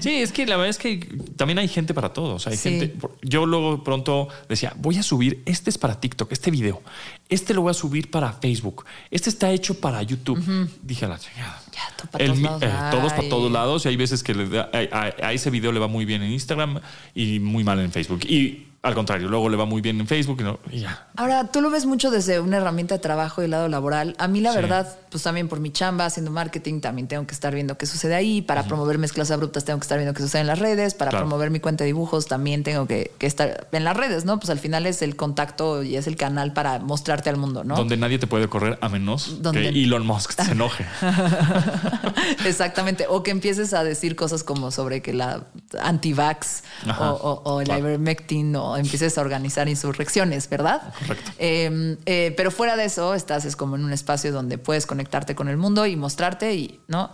Sí, 0.00 0.10
es 0.22 0.30
que 0.30 0.46
la 0.46 0.56
verdad 0.56 0.70
es 0.70 0.78
que 0.78 0.98
también 1.36 1.58
hay 1.58 1.66
gente 1.66 1.92
para 1.94 2.12
todo. 2.12 2.36
O 2.36 2.38
sea, 2.38 2.52
hay 2.52 2.56
Sí. 2.58 2.70
gente. 2.78 2.96
Yo 3.22 3.44
luego 3.44 3.82
pronto 3.82 4.28
decía, 4.48 4.72
voy 4.76 4.98
a 4.98 5.02
subir, 5.02 5.42
este 5.46 5.68
es 5.68 5.78
para 5.78 6.00
TikTok, 6.00 6.30
este 6.30 6.52
video. 6.52 6.80
Este 7.28 7.54
lo 7.54 7.62
voy 7.62 7.72
a 7.72 7.74
subir 7.74 8.08
para 8.10 8.32
Facebook. 8.34 8.84
Este 9.10 9.28
está 9.30 9.50
hecho 9.50 9.80
para 9.80 10.00
YouTube. 10.02 10.38
Dije 10.82 11.06
a 11.06 11.08
la 11.08 11.18
chingada. 11.18 11.60
Ya, 11.72 11.96
todo 11.96 12.08
para 12.10 12.24
El 12.24 12.30
todos 12.30 12.42
lados. 12.42 12.62
eh, 12.62 12.96
todos 12.96 13.12
para 13.14 13.28
todos 13.28 13.50
lados. 13.52 13.84
Y 13.84 13.88
hay 13.88 13.96
veces 13.96 14.22
que 14.22 14.34
le 14.34 14.48
da- 14.48 14.70
a, 14.72 14.96
a- 14.96 15.26
a 15.28 15.32
ese 15.32 15.50
video 15.50 15.72
le 15.72 15.80
va 15.80 15.88
muy 15.88 16.04
bien 16.04 16.22
en 16.22 16.30
Instagram 16.30 16.80
y 17.16 17.40
muy 17.40 17.64
mal 17.64 17.80
en 17.80 17.90
Facebook. 17.90 18.20
Y 18.26 18.68
al 18.84 18.94
contrario, 18.96 19.28
luego 19.28 19.48
le 19.48 19.56
va 19.56 19.64
muy 19.64 19.80
bien 19.80 20.00
en 20.00 20.08
Facebook 20.08 20.38
y, 20.40 20.42
no- 20.42 20.58
y 20.70 20.80
ya. 20.80 21.06
Ahora, 21.16 21.44
tú 21.52 21.60
lo 21.60 21.70
ves 21.70 21.86
mucho 21.86 22.10
desde 22.10 22.40
una 22.40 22.56
herramienta 22.56 22.96
de 22.96 22.98
trabajo 22.98 23.40
y 23.40 23.44
el 23.44 23.52
lado 23.52 23.68
laboral. 23.68 24.16
A 24.18 24.26
mí, 24.26 24.40
la 24.40 24.50
Sí. 24.50 24.56
verdad, 24.56 24.98
pues 25.08 25.22
también 25.22 25.48
por 25.48 25.60
mi 25.60 25.70
chamba, 25.70 26.06
haciendo 26.06 26.32
marketing, 26.32 26.80
también 26.80 27.06
tengo 27.06 27.24
que 27.26 27.32
estar 27.32 27.54
viendo 27.54 27.78
qué 27.78 27.86
sucede 27.86 28.14
ahí. 28.16 28.42
Para 28.42 28.64
promover 28.64 28.98
mezclas 28.98 29.30
abruptas, 29.30 29.64
tengo 29.64 29.78
que 29.78 29.84
estar 29.84 29.98
viendo 29.98 30.14
qué 30.14 30.22
sucede 30.22 30.40
en 30.40 30.48
las 30.48 30.58
redes. 30.58 30.94
Para 30.94 31.10
Claro. 31.10 31.26
promover 31.26 31.50
mi 31.50 31.60
cuenta 31.60 31.84
de 31.84 31.86
dibujos, 31.88 32.26
también 32.26 32.64
tengo 32.64 32.86
que, 32.88 33.12
que 33.18 33.26
estar 33.28 33.68
en 33.70 33.84
las 33.84 33.96
redes, 33.96 34.24
¿no? 34.24 34.40
Pues 34.40 34.50
al 34.50 34.58
final 34.58 34.84
es 34.86 35.00
el 35.02 35.14
contacto 35.14 35.84
y 35.84 35.94
es 35.96 36.08
el 36.08 36.16
canal 36.16 36.52
para 36.52 36.80
mostrarte 36.80 37.30
al 37.30 37.36
mundo, 37.36 37.62
¿no? 37.62 37.76
Donde 37.76 37.96
nadie 37.96 38.18
te 38.18 38.26
puede 38.26 38.48
correr 38.48 38.78
a 38.80 38.88
menos 38.88 39.42
Donde- 39.42 39.62
que 39.62 39.68
Elon 39.68 40.04
Musk 40.04 40.32
se 40.32 40.50
enoje. 40.52 40.84
Exactamente. 42.44 43.06
O 43.08 43.22
que 43.22 43.30
empieces 43.30 43.74
a 43.74 43.84
decir 43.84 44.16
cosas 44.16 44.42
como 44.44 44.70
sobre 44.70 45.02
que 45.02 45.12
la 45.12 45.44
anti-vax 45.80 46.64
o, 46.98 47.04
o- 47.04 47.42
o 47.52 47.60
el 47.60 47.68
ivermectin 47.70 48.56
o 48.56 48.71
empieces 48.76 49.18
a 49.18 49.20
organizar 49.20 49.68
insurrecciones, 49.68 50.48
¿verdad? 50.48 50.94
Correcto. 50.98 51.30
Eh, 51.38 51.96
eh, 52.06 52.34
pero 52.36 52.50
fuera 52.50 52.76
de 52.76 52.84
eso, 52.84 53.14
estás 53.14 53.44
es 53.44 53.56
como 53.56 53.76
en 53.76 53.84
un 53.84 53.92
espacio 53.92 54.32
donde 54.32 54.58
puedes 54.58 54.86
conectarte 54.86 55.34
con 55.34 55.48
el 55.48 55.56
mundo 55.56 55.86
y 55.86 55.96
mostrarte 55.96 56.54
y, 56.54 56.80
¿no? 56.88 57.10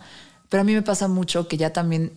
Pero 0.49 0.63
a 0.63 0.65
mí 0.65 0.75
me 0.75 0.83
pasa 0.83 1.09
mucho 1.09 1.47
que 1.49 1.57
ya 1.57 1.73
también 1.73 2.13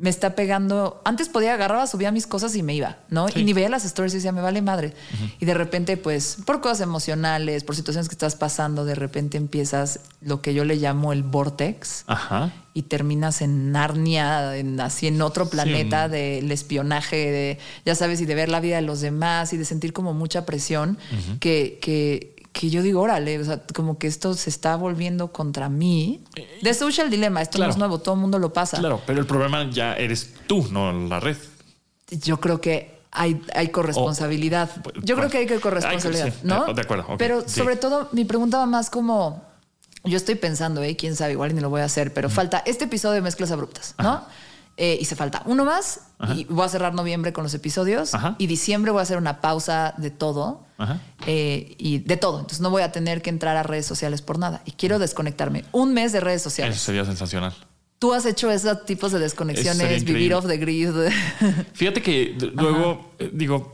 me 0.00 0.10
está 0.10 0.34
pegando. 0.34 1.00
Antes 1.04 1.28
podía 1.28 1.54
agarraba, 1.54 1.86
subía 1.86 2.12
mis 2.12 2.26
cosas 2.26 2.54
y 2.56 2.62
me 2.62 2.74
iba, 2.74 2.98
¿no? 3.10 3.26
Y 3.34 3.42
ni 3.44 3.52
veía 3.52 3.68
las 3.68 3.84
stories 3.84 4.12
y 4.14 4.16
decía, 4.18 4.32
me 4.32 4.40
vale 4.40 4.62
madre. 4.62 4.94
Y 5.40 5.44
de 5.44 5.54
repente, 5.54 5.96
pues, 5.96 6.38
por 6.46 6.60
cosas 6.60 6.80
emocionales, 6.82 7.64
por 7.64 7.74
situaciones 7.74 8.08
que 8.08 8.14
estás 8.14 8.36
pasando, 8.36 8.84
de 8.84 8.94
repente 8.94 9.36
empiezas 9.36 10.00
lo 10.20 10.40
que 10.40 10.54
yo 10.54 10.64
le 10.64 10.76
llamo 10.76 11.12
el 11.12 11.22
vortex. 11.24 12.04
Ajá. 12.06 12.52
Y 12.74 12.82
terminas 12.82 13.42
en 13.42 13.72
Narnia, 13.72 14.56
en, 14.56 14.78
así 14.80 15.08
en 15.08 15.20
otro 15.20 15.50
planeta 15.50 16.04
un- 16.06 16.12
del 16.12 16.52
espionaje, 16.52 17.16
de, 17.16 17.58
ya 17.84 17.94
sabes, 17.96 18.20
y 18.20 18.24
de 18.24 18.34
ver 18.36 18.48
la 18.48 18.60
vida 18.60 18.76
de 18.76 18.82
los 18.82 19.00
demás 19.00 19.52
y 19.52 19.56
de 19.56 19.64
sentir 19.64 19.92
como 19.92 20.14
mucha 20.14 20.46
presión 20.46 20.96
que, 21.40 21.78
que, 21.82 22.36
que 22.58 22.70
yo 22.70 22.82
digo, 22.82 23.00
órale, 23.02 23.38
o 23.38 23.44
sea, 23.44 23.62
como 23.72 23.98
que 23.98 24.08
esto 24.08 24.34
se 24.34 24.50
está 24.50 24.74
volviendo 24.74 25.30
contra 25.30 25.68
mí. 25.68 26.24
De 26.60 26.74
social 26.74 27.08
dilema, 27.08 27.40
esto 27.40 27.56
claro. 27.58 27.68
no 27.68 27.72
es 27.74 27.78
nuevo, 27.78 27.98
todo 28.00 28.16
el 28.16 28.20
mundo 28.20 28.40
lo 28.40 28.52
pasa. 28.52 28.78
Claro, 28.78 29.00
pero 29.06 29.20
el 29.20 29.26
problema 29.26 29.70
ya 29.70 29.94
eres 29.94 30.34
tú, 30.48 30.66
no 30.72 30.92
la 30.92 31.20
red. 31.20 31.36
Yo 32.10 32.40
creo 32.40 32.60
que 32.60 32.98
hay, 33.12 33.40
hay 33.54 33.68
corresponsabilidad. 33.68 34.70
O- 34.84 35.00
Yo 35.02 35.14
creo 35.14 35.30
que 35.30 35.38
hay 35.38 35.46
que 35.46 35.60
corresponsabilidad, 35.60 36.24
Hay 36.26 36.30
que- 36.32 36.38
sí, 36.38 36.42
¿no? 36.46 36.74
de 36.74 36.80
acuerdo, 36.82 37.04
ok, 37.10 37.14
Pero 37.16 37.42
sí. 37.46 37.60
sobre 37.60 37.76
todo, 37.76 38.08
mi 38.10 38.24
pregunta 38.24 38.58
va 38.58 38.66
más 38.66 38.90
como. 38.90 39.44
Yo 40.04 40.16
estoy 40.16 40.34
pensando, 40.34 40.82
¿eh? 40.82 40.96
quién 40.96 41.14
sabe, 41.14 41.32
igual 41.32 41.54
ni 41.54 41.60
lo 41.60 41.70
voy 41.70 41.80
a 41.82 41.84
hacer, 41.84 42.12
pero 42.12 42.28
falta 42.28 42.62
este 42.66 42.86
episodio 42.86 43.14
de 43.14 43.20
mezclas 43.20 43.52
abruptas, 43.52 43.94
¿no? 43.98 44.24
Eh, 44.80 44.96
y 45.00 45.04
se 45.06 45.16
falta 45.16 45.42
uno 45.46 45.64
más 45.64 46.02
y 46.36 46.44
voy 46.44 46.64
a 46.64 46.68
cerrar 46.68 46.94
noviembre 46.94 47.32
con 47.32 47.42
los 47.42 47.52
episodios 47.52 48.14
Ajá. 48.14 48.36
y 48.38 48.46
diciembre 48.46 48.92
voy 48.92 49.00
a 49.00 49.02
hacer 49.02 49.18
una 49.18 49.40
pausa 49.40 49.92
de 49.98 50.12
todo 50.12 50.64
eh, 51.26 51.74
y 51.78 51.98
de 51.98 52.16
todo. 52.16 52.36
Entonces 52.38 52.60
no 52.60 52.70
voy 52.70 52.82
a 52.82 52.92
tener 52.92 53.20
que 53.20 53.28
entrar 53.30 53.56
a 53.56 53.64
redes 53.64 53.86
sociales 53.86 54.22
por 54.22 54.38
nada 54.38 54.62
y 54.64 54.70
quiero 54.70 55.00
desconectarme 55.00 55.64
un 55.72 55.94
mes 55.94 56.12
de 56.12 56.20
redes 56.20 56.42
sociales. 56.42 56.76
Eso 56.76 56.84
sería 56.86 57.04
sensacional. 57.04 57.54
Tú 57.98 58.14
has 58.14 58.24
hecho 58.24 58.52
esos 58.52 58.86
tipos 58.86 59.10
de 59.10 59.18
desconexiones, 59.18 60.04
vivir 60.04 60.32
off 60.32 60.46
the 60.46 60.58
grid. 60.58 60.90
Fíjate 61.74 62.00
que 62.00 62.36
luego 62.54 63.10
eh, 63.18 63.30
digo, 63.32 63.72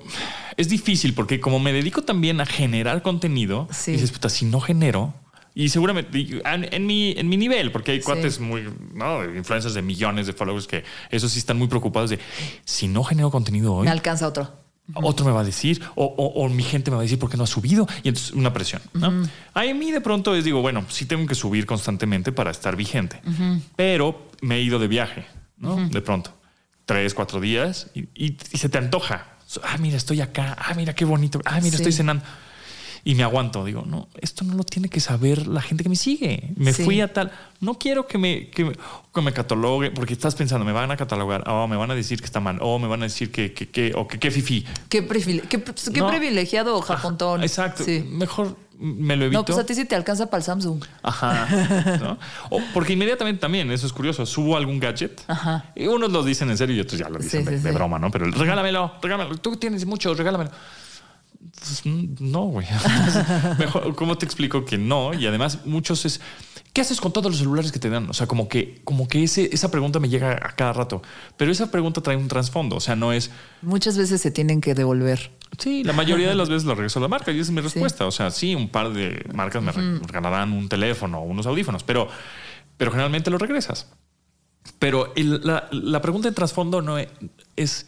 es 0.57 0.71
difícil 0.71 1.13
porque 1.13 1.39
como 1.39 1.59
me 1.59 1.75
dedico 1.75 2.01
también 2.01 2.41
a 2.41 2.47
generar 2.47 3.03
contenido, 3.03 3.69
Sí. 3.71 3.93
dices, 3.93 4.11
puta, 4.11 4.31
si 4.31 4.47
no 4.47 4.61
genero, 4.61 5.13
y 5.55 5.69
seguramente 5.69 6.19
en, 6.45 6.69
en 6.75 6.87
mi, 6.87 7.13
en 7.17 7.29
mi 7.29 7.37
nivel, 7.37 7.71
porque 7.73 7.93
hay 7.93 7.99
Sí. 8.01 8.05
cuates 8.05 8.41
muy, 8.41 8.69
¿no? 8.93 9.25
Influencers 9.25 9.75
de 9.75 9.83
millones 9.83 10.27
de 10.27 10.33
followers 10.33 10.67
que 10.67 10.83
esos 11.11 11.31
sí 11.33 11.39
están 11.39 11.57
muy 11.59 11.69
preocupados 11.69 12.11
de, 12.11 12.19
si 12.65 12.89
no 12.89 13.05
genero 13.05 13.31
contenido 13.31 13.75
hoy, 13.75 13.85
Me 13.85 13.91
alcanza 13.93 14.27
otro. 14.27 14.51
otro 14.95 15.25
me 15.25 15.33
va 15.33 15.41
a 15.41 15.45
decir, 15.45 15.81
o, 15.95 16.05
o- 16.05 16.45
o 16.45 16.49
mi 16.49 16.63
gente 16.63 16.91
me 16.91 16.97
va 16.97 17.03
a 17.03 17.05
decir 17.05 17.19
por 17.19 17.31
qué 17.31 17.37
no 17.37 17.45
ha 17.45 17.47
subido, 17.47 17.87
y 18.03 18.09
entonces 18.09 18.33
una 18.33 18.53
presión. 18.53 18.83
¿no? 18.95 19.13
A 19.55 19.63
mí 19.63 19.91
de 19.93 20.01
pronto 20.01 20.35
es 20.35 20.45
digo, 20.45 20.61
bueno, 20.61 20.85
sí 20.89 21.07
tengo 21.07 21.27
que 21.27 21.35
subir 21.35 21.67
constantemente 21.67 22.33
para 22.33 22.51
estar 22.51 22.75
vigente, 22.77 23.21
pero 23.77 24.29
me 24.43 24.57
he 24.57 24.61
ido 24.63 24.79
de 24.79 24.89
viaje, 24.89 25.25
¿no? 25.57 25.89
De 25.89 26.01
pronto, 26.03 26.37
tres, 26.85 27.15
cuatro 27.15 27.41
días, 27.41 27.91
y, 27.95 28.01
y- 28.15 28.37
y 28.53 28.59
se 28.59 28.69
te 28.69 28.79
antoja. 28.79 29.29
Ah, 29.63 29.77
mira, 29.79 29.97
estoy 29.97 30.21
acá, 30.21 30.57
ah, 30.59 30.75
mira 30.75 30.95
qué 30.95 31.05
bonito, 31.05 31.41
ah, 31.45 31.57
mira, 31.61 31.71
Sí. 31.71 31.77
estoy 31.77 31.93
cenando. 31.93 32.25
Y 33.07 33.15
me 33.17 33.23
aguanto, 33.23 33.65
digo, 33.67 33.85
no, 33.87 34.09
esto 34.21 34.45
no 34.45 34.55
lo 34.55 34.65
tiene 34.65 34.89
que 34.89 34.99
saber 34.99 35.47
la 35.47 35.61
gente 35.61 35.83
que 35.83 35.91
me 35.91 35.97
sigue. 35.97 36.55
Me 36.57 36.73
Sí. 36.73 36.85
fui 36.85 37.03
a 37.03 37.13
tal, 37.13 37.31
no 37.61 37.75
quiero 37.75 38.07
que 38.07 38.17
me, 38.17 38.49
que, 38.49 38.65
me- 38.65 38.73
que 39.15 39.21
me 39.21 39.33
catalogue, 39.33 39.91
porque 39.91 40.15
estás 40.15 40.35
pensando, 40.35 40.65
me 40.65 40.73
van 40.73 40.91
a 40.91 40.97
catalogar, 40.97 41.45
o 41.49 41.69
me 41.69 41.77
van 41.77 41.91
a 41.91 41.95
decir 41.95 42.19
que 42.19 42.25
está 42.25 42.41
mal, 42.41 42.59
o 42.63 42.79
me 42.79 42.89
van 42.89 43.03
a 43.03 43.05
decir 43.05 43.31
que, 43.31 43.53
que, 43.53 43.69
que 43.69 43.93
o 43.95 44.09
que 44.09 44.19
qué 44.19 44.31
fifi. 44.31 44.65
Qué, 44.89 45.07
qué, 45.07 45.61
qué 45.93 46.01
No. 46.01 46.09
privilegiado 46.09 46.81
japontón. 46.81 47.43
Exacto. 47.43 47.85
Sí. 47.85 48.03
Mejor 48.09 48.57
me 48.79 49.17
lo 49.17 49.27
evito. 49.27 49.39
No, 49.41 49.45
pues 49.45 49.59
a 49.59 49.67
ti 49.67 49.75
sí 49.75 49.85
te 49.85 49.95
alcanza 49.95 50.31
para 50.31 50.39
el 50.39 50.45
Samsung. 50.45 50.83
Ajá. 51.03 51.47
¿no? 52.01 52.19
O 52.51 52.61
porque 52.73 52.95
inmediatamente 52.95 53.41
también, 53.41 53.71
eso 53.71 53.87
es 53.87 53.93
curioso, 53.93 54.25
subo 54.27 54.57
algún 54.57 54.81
gadget 54.81 55.21
Ajá. 55.29 55.67
y 55.77 55.87
unos 55.87 56.11
lo 56.11 56.23
dicen 56.25 56.49
en 56.51 56.57
serio 56.57 56.75
y 56.75 56.81
otros 56.81 56.99
ya 56.99 57.09
lo 57.11 57.19
dicen 57.19 57.45
Sí, 57.45 57.51
de, 57.51 57.59
sí, 57.59 57.65
de 57.65 57.71
broma, 57.73 57.99
¿no? 57.99 58.11
Pero 58.11 58.25
el, 58.25 58.33
regálamelo, 58.33 58.95
regálamelo. 59.03 59.37
Tú 59.39 59.57
tienes 59.57 59.85
mucho, 59.87 60.13
regálamelo. 60.15 60.51
Pues, 61.53 61.83
mm, 61.85 62.17
no, 62.21 62.45
güey. 62.47 62.67
Mejor, 63.59 63.95
¿cómo 63.95 64.17
te 64.19 64.25
explico 64.27 64.65
que 64.65 64.79
no? 64.79 65.13
Y 65.15 65.27
además, 65.27 65.61
muchos 65.67 66.05
es. 66.05 66.21
¿Qué 66.73 66.81
haces 66.81 67.01
con 67.01 67.13
todos 67.13 67.31
los 67.31 67.39
celulares 67.39 67.71
que 67.71 67.79
te 67.79 67.89
dan? 67.89 68.11
O 68.11 68.13
sea, 68.13 68.27
como 68.27 68.49
que, 68.49 68.81
como 68.85 69.07
que 69.07 69.23
ese, 69.23 69.49
esa 69.53 69.71
pregunta 69.71 70.01
me 70.01 70.09
llega 70.09 70.33
a 70.33 70.57
cada 70.57 70.73
rato. 70.73 71.03
Pero 71.37 71.53
esa 71.53 71.71
pregunta 71.71 72.01
trae 72.01 72.17
un 72.17 72.27
trasfondo. 72.27 72.77
O 72.77 72.81
sea, 72.81 72.97
no 72.97 73.13
es. 73.13 73.31
Muchas 73.63 73.97
veces 73.97 74.21
se 74.21 74.31
tienen 74.33 74.61
que 74.61 74.75
devolver. 74.75 75.31
Sí, 75.59 75.85
la 75.85 75.93
mayoría 75.93 76.29
de 76.29 76.35
las 76.35 76.49
veces 76.49 76.65
lo 76.65 76.75
regreso 76.75 76.99
a 76.99 77.03
la 77.03 77.09
marca 77.09 77.31
y 77.31 77.37
esa 77.39 77.51
es 77.51 77.55
mi 77.55 77.61
respuesta. 77.61 78.07
O 78.07 78.11
sea, 78.11 78.31
sí, 78.33 78.55
un 78.57 78.69
par 78.69 78.93
de 78.93 79.25
marcas 79.33 79.63
me 79.63 79.71
re- 79.71 79.99
regalarán 80.01 80.53
un 80.53 80.69
teléfono 80.69 81.19
o 81.21 81.23
unos 81.23 81.47
audífonos, 81.47 81.85
pero, 81.85 82.09
pero 82.77 82.91
generalmente 82.91 83.31
lo 83.31 83.39
regresas. 83.39 83.89
Pero 84.81 85.13
el- 85.15 85.43
la, 85.45 85.69
la 85.71 86.01
pregunta 86.03 86.29
de 86.29 86.35
trasfondo 86.35 86.83
no 86.83 86.99
es, 87.57 87.87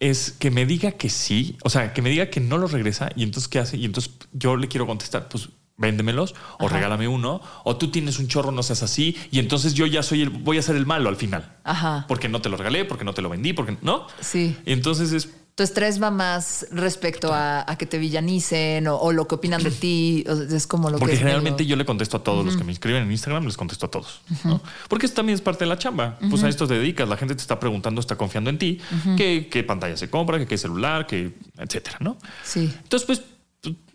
es 0.00 0.32
que 0.32 0.50
me 0.50 0.66
diga 0.66 0.92
que 0.92 1.08
sí, 1.08 1.56
o 1.64 1.70
sea, 1.70 1.92
que 1.92 2.02
me 2.02 2.10
diga 2.10 2.28
que 2.30 2.40
no 2.40 2.58
lo 2.58 2.66
regresa 2.66 3.10
y 3.16 3.22
entonces 3.22 3.48
¿qué 3.48 3.58
hace? 3.58 3.76
Y 3.76 3.84
entonces 3.84 4.12
yo 4.32 4.56
le 4.56 4.68
quiero 4.68 4.86
contestar, 4.86 5.28
pues 5.28 5.48
véndemelos 5.78 6.34
o 6.58 6.68
regálame 6.68 7.06
uno 7.06 7.42
o 7.64 7.76
tú 7.76 7.90
tienes 7.90 8.18
un 8.18 8.28
chorro, 8.28 8.50
no 8.50 8.62
seas 8.62 8.82
así 8.82 9.16
y 9.30 9.38
entonces 9.38 9.74
yo 9.74 9.86
ya 9.86 10.02
soy 10.02 10.22
el, 10.22 10.30
voy 10.30 10.58
a 10.58 10.62
ser 10.62 10.76
el 10.76 10.86
malo 10.86 11.08
al 11.08 11.16
final. 11.16 11.56
Ajá. 11.64 12.04
Porque 12.08 12.28
no 12.28 12.40
te 12.40 12.48
lo 12.48 12.56
regalé, 12.56 12.84
porque 12.84 13.04
no 13.04 13.14
te 13.14 13.22
lo 13.22 13.28
vendí, 13.28 13.52
porque 13.52 13.76
no. 13.82 14.06
Sí. 14.20 14.56
Y 14.64 14.72
entonces 14.72 15.12
es 15.12 15.30
Tu 15.56 15.62
estrés 15.62 16.02
va 16.02 16.10
más 16.10 16.66
respecto 16.70 17.32
a, 17.32 17.64
a 17.66 17.78
que 17.78 17.86
te 17.86 17.96
villanicen 17.96 18.86
o, 18.88 18.96
o 18.96 19.10
lo 19.12 19.26
que 19.26 19.36
opinan 19.36 19.62
de 19.62 19.70
ti. 19.82 20.22
Es 20.52 20.66
como 20.66 20.90
lo 20.90 20.98
Porque 20.98 21.12
que 21.12 21.14
es 21.14 21.18
generalmente 21.20 21.62
medio- 21.62 21.70
yo 21.70 21.76
le 21.76 21.86
contesto 21.86 22.18
a 22.18 22.22
todos 22.22 22.44
los 22.44 22.58
que 22.58 22.62
me 22.64 22.72
inscriben 22.72 23.02
en 23.04 23.10
Instagram, 23.10 23.46
les 23.46 23.56
contesto 23.56 23.86
a 23.86 23.90
todos. 23.90 24.20
¿no? 24.44 24.60
Porque 24.88 25.06
eso 25.06 25.14
también 25.14 25.34
es 25.34 25.40
parte 25.40 25.64
de 25.64 25.70
la 25.70 25.78
chamba. 25.78 26.18
Pues 26.28 26.42
a 26.42 26.48
esto 26.50 26.66
te 26.68 26.74
dedicas, 26.74 27.08
la 27.08 27.16
gente 27.16 27.34
te 27.34 27.40
está 27.40 27.58
preguntando, 27.58 28.02
está 28.02 28.16
confiando 28.16 28.50
en 28.50 28.58
ti, 28.58 28.80
qué, 29.16 29.48
qué 29.50 29.64
pantalla 29.64 29.96
se 29.96 30.10
compra, 30.10 30.38
qué, 30.38 30.46
qué 30.46 30.58
celular, 30.58 31.06
qué, 31.06 31.34
etcétera, 31.56 31.96
¿no? 32.00 32.18
Sí. 32.44 32.70
Entonces, 32.82 33.06
pues, 33.06 33.22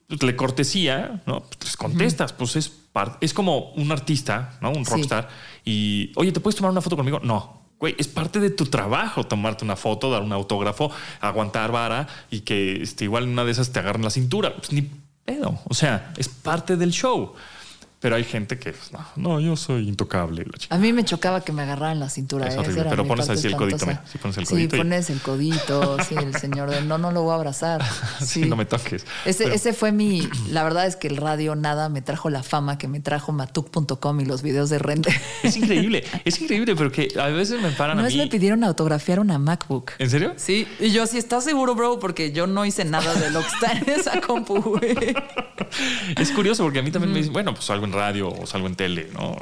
pues, 0.07 0.23
le 0.23 0.35
cortesía, 0.35 1.21
¿no? 1.27 1.41
Pues, 1.43 1.63
les 1.65 1.77
contestas, 1.77 2.33
pues 2.33 2.55
es 2.55 2.71
es 3.21 3.33
como 3.35 3.71
un 3.73 3.89
artista, 3.91 4.57
¿no? 4.61 4.71
Un 4.71 4.83
Sí. 4.83 4.91
rockstar. 4.91 5.29
Y, 5.63 6.11
oye, 6.15 6.31
¿te 6.33 6.39
puedes 6.41 6.55
tomar 6.57 6.71
una 6.71 6.81
foto 6.81 6.97
conmigo? 6.97 7.21
No. 7.23 7.60
Güey, 7.81 7.95
es 7.97 8.07
parte 8.07 8.39
de 8.39 8.51
tu 8.51 8.67
trabajo 8.67 9.23
tomarte 9.23 9.65
una 9.65 9.75
foto, 9.75 10.11
dar 10.11 10.21
un 10.21 10.31
autógrafo, 10.31 10.91
aguantar 11.19 11.71
vara 11.71 12.07
y 12.29 12.41
que 12.41 12.83
este, 12.83 13.05
igual 13.05 13.23
en 13.23 13.31
una 13.31 13.43
de 13.43 13.51
esas 13.51 13.71
te 13.71 13.79
agarren 13.79 14.03
la 14.03 14.11
cintura. 14.11 14.55
Pues 14.55 14.71
ni 14.71 14.87
pedo. 15.25 15.59
O 15.67 15.73
sea, 15.73 16.13
es 16.17 16.29
parte 16.29 16.77
del 16.77 16.91
show. 16.91 17.33
Pero 18.01 18.15
hay 18.15 18.23
gente 18.23 18.57
que, 18.57 18.73
pues, 18.73 18.91
no, 18.91 19.05
no, 19.15 19.39
yo 19.39 19.55
soy 19.55 19.87
intocable. 19.87 20.43
la. 20.43 20.75
A 20.75 20.79
mí 20.79 20.91
me 20.91 21.05
chocaba 21.05 21.41
que 21.41 21.51
me 21.53 21.61
agarraran 21.61 21.99
la 21.99 22.09
cintura. 22.09 22.47
Es 22.47 22.55
¿eh? 22.55 22.57
horrible, 22.57 22.85
pero 22.89 23.05
pones 23.05 23.29
así 23.29 23.45
el 23.47 23.55
codito, 23.55 23.85
mira, 23.85 24.03
sí 24.11 24.17
pones 24.17 24.37
el 24.37 24.45
codito 24.47 24.75
Sí, 24.75 24.77
pones 24.81 25.09
el 25.11 25.19
codito. 25.21 25.97
sí, 26.09 26.15
el 26.15 26.35
señor 26.35 26.71
de 26.71 26.81
no, 26.81 26.97
no 26.97 27.11
lo 27.11 27.21
voy 27.21 27.33
a 27.33 27.35
abrazar. 27.35 27.83
Sí, 28.19 28.41
Sí. 28.43 28.49
no 28.49 28.55
me 28.55 28.65
toques. 28.65 29.05
Ese, 29.23 29.43
Pero- 29.43 29.55
ese 29.55 29.73
fue 29.73 29.91
mi. 29.91 30.27
La 30.49 30.63
verdad 30.63 30.87
es 30.87 30.95
que 30.95 31.07
el 31.07 31.17
radio 31.17 31.55
nada 31.55 31.89
me 31.89 32.01
trajo 32.01 32.31
la 32.31 32.41
fama 32.41 32.79
que 32.79 32.87
me 32.87 32.99
trajo 33.01 33.31
matuk.com 33.33 34.19
y 34.19 34.25
los 34.25 34.41
videos 34.41 34.69
de 34.71 34.79
rente. 34.79 35.13
Es 35.43 35.55
increíble, 35.57 36.03
es 36.25 36.41
increíble, 36.41 36.75
pero 36.75 36.91
que 36.91 37.07
a 37.19 37.27
veces 37.27 37.61
me 37.61 37.69
paran 37.71 37.97
Una 37.99 38.07
a 38.07 38.09
mí. 38.09 38.17
me 38.17 38.27
pidieron 38.27 38.63
autografiar 38.63 39.19
una 39.19 39.37
MacBook. 39.37 39.91
¿En 39.99 40.09
serio? 40.09 40.33
Sí, 40.37 40.67
y 40.79 40.91
yo 40.91 41.05
sí, 41.05 41.17
¿estás 41.19 41.43
seguro, 41.43 41.75
bro? 41.75 41.99
Porque 41.99 42.31
yo 42.31 42.47
no 42.47 42.65
hice 42.65 42.83
nada 42.85 43.13
de 43.13 43.29
lo 43.31 43.41
que 43.41 43.47
está 43.47 43.71
en 43.73 43.89
esa 43.89 44.21
compu, 44.21 44.59
güey. 44.61 44.95
Es 46.17 46.31
curioso 46.31 46.63
porque 46.63 46.79
a 46.79 46.81
mí 46.81 46.91
también 46.91 47.11
me 47.13 47.19
dicen, 47.19 47.33
bueno, 47.33 47.53
pues 47.53 47.65
salgo 47.65 47.85
en 47.91 47.97
radio 47.97 48.29
o 48.29 48.45
salgo 48.47 48.67
en 48.67 48.75
tele, 48.75 49.09
¿no? 49.13 49.35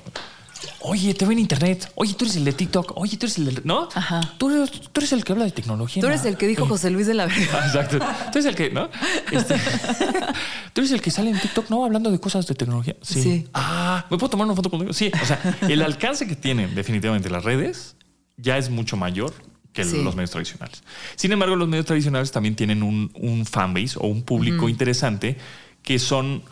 Oye, 0.82 1.14
te 1.14 1.24
veo 1.26 1.32
en 1.32 1.40
internet. 1.40 1.90
Oye, 1.96 2.14
tú 2.16 2.26
eres 2.26 2.36
el 2.36 2.44
de 2.44 2.52
TikTok. 2.52 2.94
Oye, 2.98 3.16
tú 3.18 3.26
eres 3.26 3.38
el 3.38 3.46
de... 3.56 3.62
¿No? 3.64 3.88
Ajá. 3.96 4.20
Tú 4.38 4.50
eres, 4.50 4.72
tú 4.92 5.00
eres 5.00 5.14
el 5.14 5.24
que 5.24 5.32
habla 5.32 5.46
de 5.46 5.52
tecnología. 5.52 6.02
Tú 6.02 6.08
eres 6.08 6.26
el 6.26 6.36
que 6.36 6.48
dijo 6.48 6.66
José 6.66 6.90
Luis 6.90 7.08
de 7.08 7.14
la 7.14 7.28
Vega. 7.28 7.66
Exacto. 7.66 8.00
Tú 8.00 8.40
eres 8.40 8.46
el 8.46 8.56
que, 8.56 8.70
¿no? 8.70 8.90
Este, 9.32 9.56
tú 10.74 10.82
eres 10.82 10.92
el 10.92 11.02
que 11.02 11.12
sale 11.12 11.30
en 11.30 11.40
TikTok, 11.40 11.70
¿no? 11.70 11.86
Hablando 11.86 12.12
de 12.12 12.20
cosas 12.20 12.46
de 12.48 12.56
tecnología. 12.56 12.96
Sí. 13.02 13.22
Sí. 13.22 13.48
Ah, 13.54 14.06
¿me 14.10 14.18
puedo 14.18 14.30
tomar 14.30 14.48
una 14.48 14.56
foto 14.56 14.70
contigo? 14.70 14.92
Sí. 14.92 15.12
O 15.22 15.26
sea, 15.26 15.40
el 15.62 15.82
alcance 15.82 16.28
que 16.28 16.36
tienen 16.36 16.76
definitivamente 16.76 17.30
las 17.30 17.44
redes 17.44 17.96
ya 18.38 18.58
es 18.58 18.70
mucho 18.70 18.98
mayor 18.98 19.34
que 19.72 19.86
Sí. 19.86 20.02
los 20.04 20.16
medios 20.16 20.32
tradicionales. 20.32 20.84
Sin 21.16 21.32
embargo, 21.32 21.56
los 21.56 21.68
medios 21.70 21.86
tradicionales 21.86 22.32
también 22.32 22.56
tienen 22.56 22.84
un, 22.84 23.12
un 23.16 23.46
fanbase 23.46 23.98
o 24.00 24.08
un 24.08 24.24
público 24.24 24.68
interesante 24.68 25.38
que 25.84 26.00
son, 26.00 26.44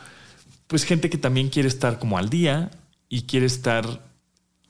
pues, 0.67 0.83
gente 0.83 1.09
que 1.09 1.17
también 1.17 1.49
quiere 1.49 1.67
estar 1.67 1.99
como 1.99 2.17
al 2.17 2.29
día 2.29 2.71
y 3.09 3.23
quiere 3.23 3.45
estar 3.45 4.05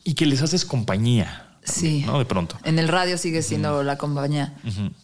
y 0.03 0.13
que 0.13 0.25
les 0.25 0.41
haces 0.41 0.63
compañía. 0.65 1.43
también, 1.65 2.01
Sí. 2.01 2.03
¿No? 2.05 2.19
De 2.19 2.25
pronto. 2.25 2.57
En 2.63 2.79
el 2.79 2.87
radio 2.87 3.17
sigue 3.17 3.41
siendo 3.41 3.83
la 3.83 3.97
compañía. 3.97 4.55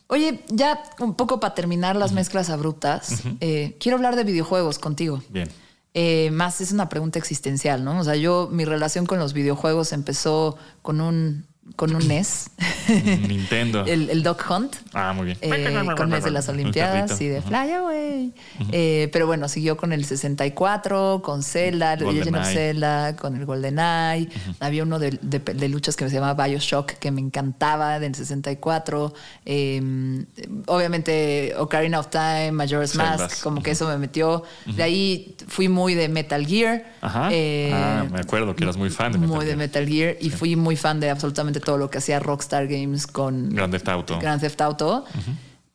Oye, 0.08 0.46
ya 0.48 0.82
un 1.00 1.16
poco 1.16 1.40
para 1.40 1.54
terminar 1.54 1.96
las 1.98 2.14
mezclas 2.14 2.50
abruptas, 2.50 3.24
eh, 3.42 3.76
quiero 3.80 3.98
hablar 3.98 4.16
de 4.16 4.24
videojuegos 4.24 4.80
contigo. 4.80 5.22
Bien. 5.30 5.50
Eh, 5.94 6.32
más 6.32 6.62
es 6.62 6.72
una 6.72 6.90
pregunta 6.90 7.20
existencial, 7.20 7.84
¿no? 7.84 8.00
O 8.00 8.04
sea, 8.04 8.16
yo, 8.16 8.50
mi 8.52 8.66
relación 8.66 9.06
con 9.06 9.20
los 9.20 9.34
videojuegos 9.34 9.92
empezó 9.94 10.58
con 10.82 11.02
un 11.02 11.46
con 11.76 11.96
un 11.96 12.08
NES. 12.08 12.50
Nintendo. 13.28 13.86
el, 13.86 14.10
el 14.10 14.22
Dog 14.24 14.38
Hunt. 14.50 14.76
ah, 14.94 15.14
muy 15.14 15.26
bien. 15.28 15.38
Eh, 15.42 15.74
con 15.98 16.14
el 16.14 16.22
de 16.22 16.32
las 16.32 16.50
Olimpiadas 16.50 17.20
y 17.22 17.28
de. 17.28 17.42
Fly 17.42 17.72
Away. 17.72 18.34
Eh, 18.72 19.10
pero 19.14 19.28
bueno, 19.28 19.48
siguió 19.48 19.78
con 19.78 19.94
el 19.94 20.04
64, 20.06 21.22
con 21.24 21.42
Zelda, 21.44 21.96
Legend 21.96 22.36
of. 22.38 22.48
Zelda, 22.48 23.16
con 23.16 23.36
el 23.38 23.46
GoldenEye. 23.46 24.30
Había 24.60 24.84
uno 24.84 25.00
de, 25.00 25.18
de- 25.22 25.40
de 25.40 25.70
luchas 25.70 25.96
que 25.96 26.08
se 26.10 26.16
llamaba 26.16 26.46
Bioshock, 26.46 26.92
que 26.94 27.12
me 27.12 27.22
encantaba, 27.22 28.00
del 28.00 28.14
64. 28.16 29.14
Eh, 29.46 30.26
obviamente, 30.68 31.54
Ocarina 31.58 32.00
of 32.00 32.08
Time, 32.10 32.52
Majora's 32.52 32.92
Zeldas. 32.92 33.20
Mask, 33.22 33.44
como 33.44 33.62
que 33.64 33.72
eso 33.72 33.88
me 33.88 33.98
metió. 33.98 34.44
De 34.66 34.84
ahí 34.84 35.36
fui 35.48 35.70
muy 35.70 35.96
de 35.96 36.10
Metal 36.10 36.46
Gear. 36.46 36.86
Ajá. 37.02 37.30
Eh, 37.32 37.72
ah, 37.74 38.06
me 38.12 38.20
acuerdo 38.20 38.56
que 38.56 38.64
eras 38.64 38.78
muy 38.78 38.90
fan 38.90 39.12
de 39.14 39.18
Metal 39.20 39.36
muy 39.36 39.46
de 39.46 39.52
Gear. 39.52 39.58
Metal 39.58 39.88
Gear 39.88 40.18
y 40.20 40.30
fui 40.30 40.56
muy 40.56 40.76
fan 40.76 41.00
de 41.00 41.10
absolutamente 41.10 41.53
todo 41.60 41.78
lo 41.78 41.90
que 41.90 41.98
hacía 42.00 42.20
Rockstar 42.20 42.68
Games 42.68 43.08
con 43.08 43.50
Grand 43.50 43.72
Theft 43.74 43.90
Auto. 43.90 44.20
Grand 44.20 44.42
Theft 44.42 44.62
Auto. 44.62 45.06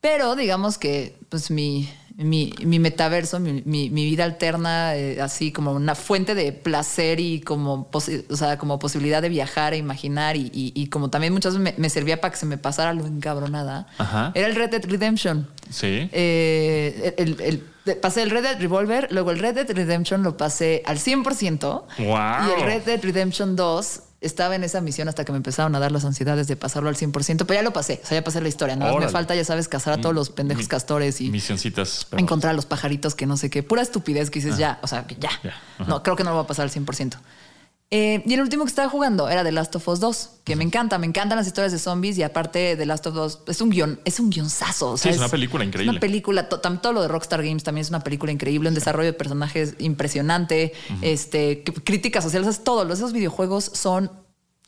Pero 0.00 0.36
digamos 0.36 0.78
que 0.78 1.16
pues 1.28 1.50
mi, 1.50 1.88
mi, 2.16 2.52
mi 2.64 2.78
metaverso, 2.78 3.40
mi, 3.40 3.62
mi- 3.64 3.90
mi 3.90 4.04
vida 4.04 4.22
alterna, 4.24 4.94
eh, 4.94 5.20
así 5.20 5.50
como 5.50 5.72
una 5.72 5.96
fuente 5.96 6.36
de 6.36 6.52
placer 6.52 7.18
y 7.18 7.40
como, 7.40 7.88
o 7.92 8.00
sea, 8.36 8.58
como 8.58 8.78
posibilidad 8.78 9.20
de 9.22 9.28
viajar 9.28 9.74
e 9.74 9.76
imaginar 9.76 10.36
y, 10.36 10.50
y- 10.54 10.72
y 10.74 10.86
como 10.86 11.10
también 11.10 11.32
muchas 11.32 11.58
veces 11.58 11.76
me, 11.76 11.82
me 11.82 11.90
servía 11.90 12.20
para 12.20 12.30
que 12.32 12.38
se 12.38 12.46
me 12.46 12.58
pasara 12.58 12.92
lo 12.94 13.06
encabronada, 13.06 13.88
Ajá. 13.98 14.30
era 14.36 14.46
el 14.46 14.54
Red 14.54 14.70
Dead 14.70 14.84
Redemption. 14.86 15.48
Sí. 15.68 16.08
Eh, 16.12 17.14
el- 17.18 17.40
el- 17.40 17.96
pasé 17.96 18.22
el 18.22 18.30
Red 18.30 18.42
Dead 18.44 18.60
Revolver, 18.60 19.08
luego 19.10 19.32
el 19.32 19.40
Red 19.40 19.54
Dead 19.56 19.70
Redemption 19.76 20.22
lo 20.22 20.36
pasé 20.36 20.82
al 20.86 20.98
100%. 20.98 21.84
Wow. 21.98 22.06
Y 22.06 22.60
el 22.60 22.66
Red 22.66 22.82
Dead 22.82 23.00
Redemption 23.02 23.56
2 23.56 24.00
estaba 24.20 24.56
en 24.56 24.64
esa 24.64 24.80
misión 24.80 25.08
hasta 25.08 25.24
que 25.24 25.30
me 25.32 25.36
empezaron 25.36 25.74
a 25.76 25.78
dar 25.78 25.92
las 25.92 26.04
ansiedades 26.04 26.48
de 26.48 26.56
pasarlo 26.56 26.88
al 26.88 26.96
100%, 26.96 27.44
pero 27.46 27.54
ya 27.54 27.62
lo 27.62 27.72
pasé, 27.72 28.00
o 28.02 28.06
sea, 28.06 28.18
ya 28.18 28.24
pasé 28.24 28.40
la 28.40 28.48
historia. 28.48 28.74
Nada 28.74 28.92
más 28.92 29.00
me 29.04 29.08
falta, 29.08 29.34
ya 29.36 29.44
sabes, 29.44 29.68
cazar 29.68 29.94
a 29.94 30.00
todos 30.00 30.14
los 30.14 30.30
pendejos 30.30 30.64
Mi- 30.64 30.68
castores 30.68 31.20
y 31.20 31.30
Misioncitas. 31.30 32.06
encontrar 32.16 32.50
a 32.50 32.54
los 32.54 32.66
pajaritos 32.66 33.14
que 33.14 33.26
no 33.26 33.36
sé 33.36 33.48
qué. 33.48 33.62
Pura 33.62 33.80
estupidez 33.82 34.30
que 34.30 34.40
dices 34.40 34.58
ya, 34.58 34.80
o 34.82 34.86
sea, 34.88 35.06
que 35.06 35.14
ya. 35.16 35.30
Ya. 35.44 35.54
No, 35.86 36.02
creo 36.02 36.16
que 36.16 36.24
no 36.24 36.30
lo 36.30 36.36
va 36.36 36.42
a 36.42 36.46
pasar 36.48 36.64
al 36.64 36.70
100%. 36.70 37.16
Eh, 37.90 38.22
y 38.26 38.34
el 38.34 38.42
último 38.42 38.64
que 38.64 38.68
estaba 38.68 38.90
jugando 38.90 39.30
era 39.30 39.42
The 39.42 39.50
Last 39.50 39.74
of 39.76 39.88
Us 39.88 39.98
2, 39.98 40.30
que 40.44 40.56
me 40.56 40.64
encanta, 40.64 40.98
me 40.98 41.06
encantan 41.06 41.38
las 41.38 41.46
historias 41.46 41.72
de 41.72 41.78
zombies 41.78 42.18
y 42.18 42.22
aparte 42.22 42.76
The 42.76 42.84
Last 42.84 43.06
of 43.06 43.16
Us 43.16 43.38
es 43.46 43.62
un 43.62 43.70
guion, 43.70 43.98
es 44.04 44.20
un 44.20 44.28
guionzazo. 44.28 44.90
o 44.90 44.96
Sí, 44.98 45.08
es 45.08 45.16
una 45.16 45.28
película 45.30 45.64
Es 45.64 45.68
increíble. 45.68 45.90
una 45.92 46.00
película, 46.00 46.48
to- 46.50 46.60
todo 46.60 46.92
lo 46.92 47.00
de 47.00 47.08
Rockstar 47.08 47.42
Games 47.42 47.64
también 47.64 47.82
es 47.82 47.88
una 47.88 48.00
película 48.00 48.30
increíble, 48.30 48.68
un 48.68 48.74
desarrollo 48.74 49.06
de 49.06 49.14
personajes 49.14 49.74
impresionante, 49.78 50.74
este, 51.00 51.64
críticas 51.64 52.24
sociales, 52.24 52.46
es 52.48 52.62
todo. 52.62 52.92
Esos 52.92 53.14
videojuegos 53.14 53.64
son, 53.72 54.10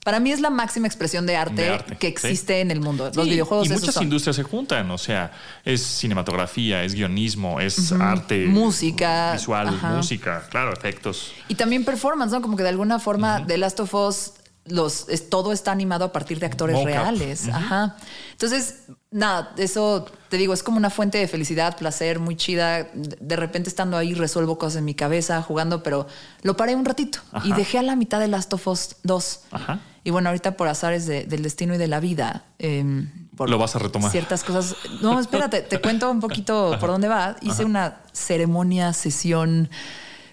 para 0.04 0.18
mí 0.20 0.32
es 0.32 0.40
la 0.40 0.50
máxima 0.50 0.86
expresión 0.86 1.26
de 1.26 1.36
arte, 1.36 1.62
De 1.62 1.70
arte, 1.70 1.96
que 1.96 2.06
sí. 2.08 2.12
existe 2.12 2.60
en 2.60 2.70
el 2.70 2.80
mundo. 2.80 3.10
Los 3.14 3.24
Sí, 3.24 3.30
videojuegos 3.30 3.66
y 3.68 3.70
muchas 3.70 3.94
son. 3.94 4.04
industrias 4.04 4.36
se 4.36 4.42
juntan, 4.42 4.90
o 4.90 4.98
sea, 4.98 5.32
es 5.64 5.82
cinematografía, 5.82 6.82
es 6.84 6.94
guionismo, 6.94 7.60
es 7.60 7.92
arte, 7.92 8.46
Música, 8.46 9.32
visual, 9.34 9.68
ajá. 9.68 9.88
música, 9.90 10.46
claro, 10.50 10.72
efectos. 10.72 11.32
Y 11.48 11.54
también 11.54 11.84
performance, 11.84 12.32
¿no? 12.32 12.40
Como 12.42 12.56
que 12.56 12.62
de 12.62 12.70
alguna 12.70 12.98
forma 12.98 13.46
The 13.46 13.58
Last 13.58 13.80
of 13.80 13.94
Us 13.94 14.32
los, 14.66 15.08
es, 15.08 15.28
todo 15.30 15.52
está 15.52 15.72
animado 15.72 16.04
a 16.04 16.12
partir 16.12 16.38
de 16.38 16.46
actores 16.46 16.76
Mocap. 16.76 16.92
reales. 16.92 17.48
Ajá. 17.48 17.96
Entonces, 18.32 18.82
nada, 19.10 19.52
eso 19.56 20.06
te 20.28 20.36
digo, 20.36 20.52
es 20.54 20.62
como 20.62 20.76
una 20.76 20.90
fuente 20.90 21.18
de 21.18 21.26
felicidad, 21.28 21.76
placer, 21.76 22.18
muy 22.20 22.36
chida. 22.36 22.88
De 22.94 23.36
repente 23.36 23.68
estando 23.68 23.96
ahí 23.96 24.14
resuelvo 24.14 24.58
cosas 24.58 24.78
en 24.78 24.84
mi 24.84 24.94
cabeza, 24.94 25.42
jugando, 25.42 25.82
pero 25.82 26.06
lo 26.42 26.56
paré 26.56 26.74
un 26.76 26.84
ratito 26.84 27.18
y 27.44 27.52
dejé 27.52 27.78
a 27.78 27.82
la 27.82 27.96
mitad 27.96 28.20
de 28.20 28.28
Last 28.28 28.52
of 28.54 28.66
Us 28.68 28.96
2. 29.02 29.40
Ajá. 29.50 29.80
Y 30.04 30.10
bueno, 30.10 30.28
ahorita 30.30 30.56
por 30.56 30.68
azares 30.68 31.06
de- 31.06 31.24
del 31.24 31.42
destino 31.42 31.74
y 31.74 31.78
de 31.78 31.86
la 31.88 32.00
vida. 32.00 32.44
em, 32.58 33.10
por 33.36 33.48
Lo 33.50 33.58
vas 33.58 33.74
a 33.76 33.78
retomar. 33.78 34.10
Ciertas 34.10 34.44
cosas. 34.44 34.74
No, 35.02 35.18
espérate, 35.18 35.62
te 35.62 35.80
cuento 35.80 36.10
un 36.10 36.20
poquito 36.20 36.76
por 36.78 36.90
dónde 36.90 37.08
va. 37.08 37.36
Hice 37.42 37.64
una 37.64 38.00
ceremonia, 38.12 38.92
sesión 38.92 39.68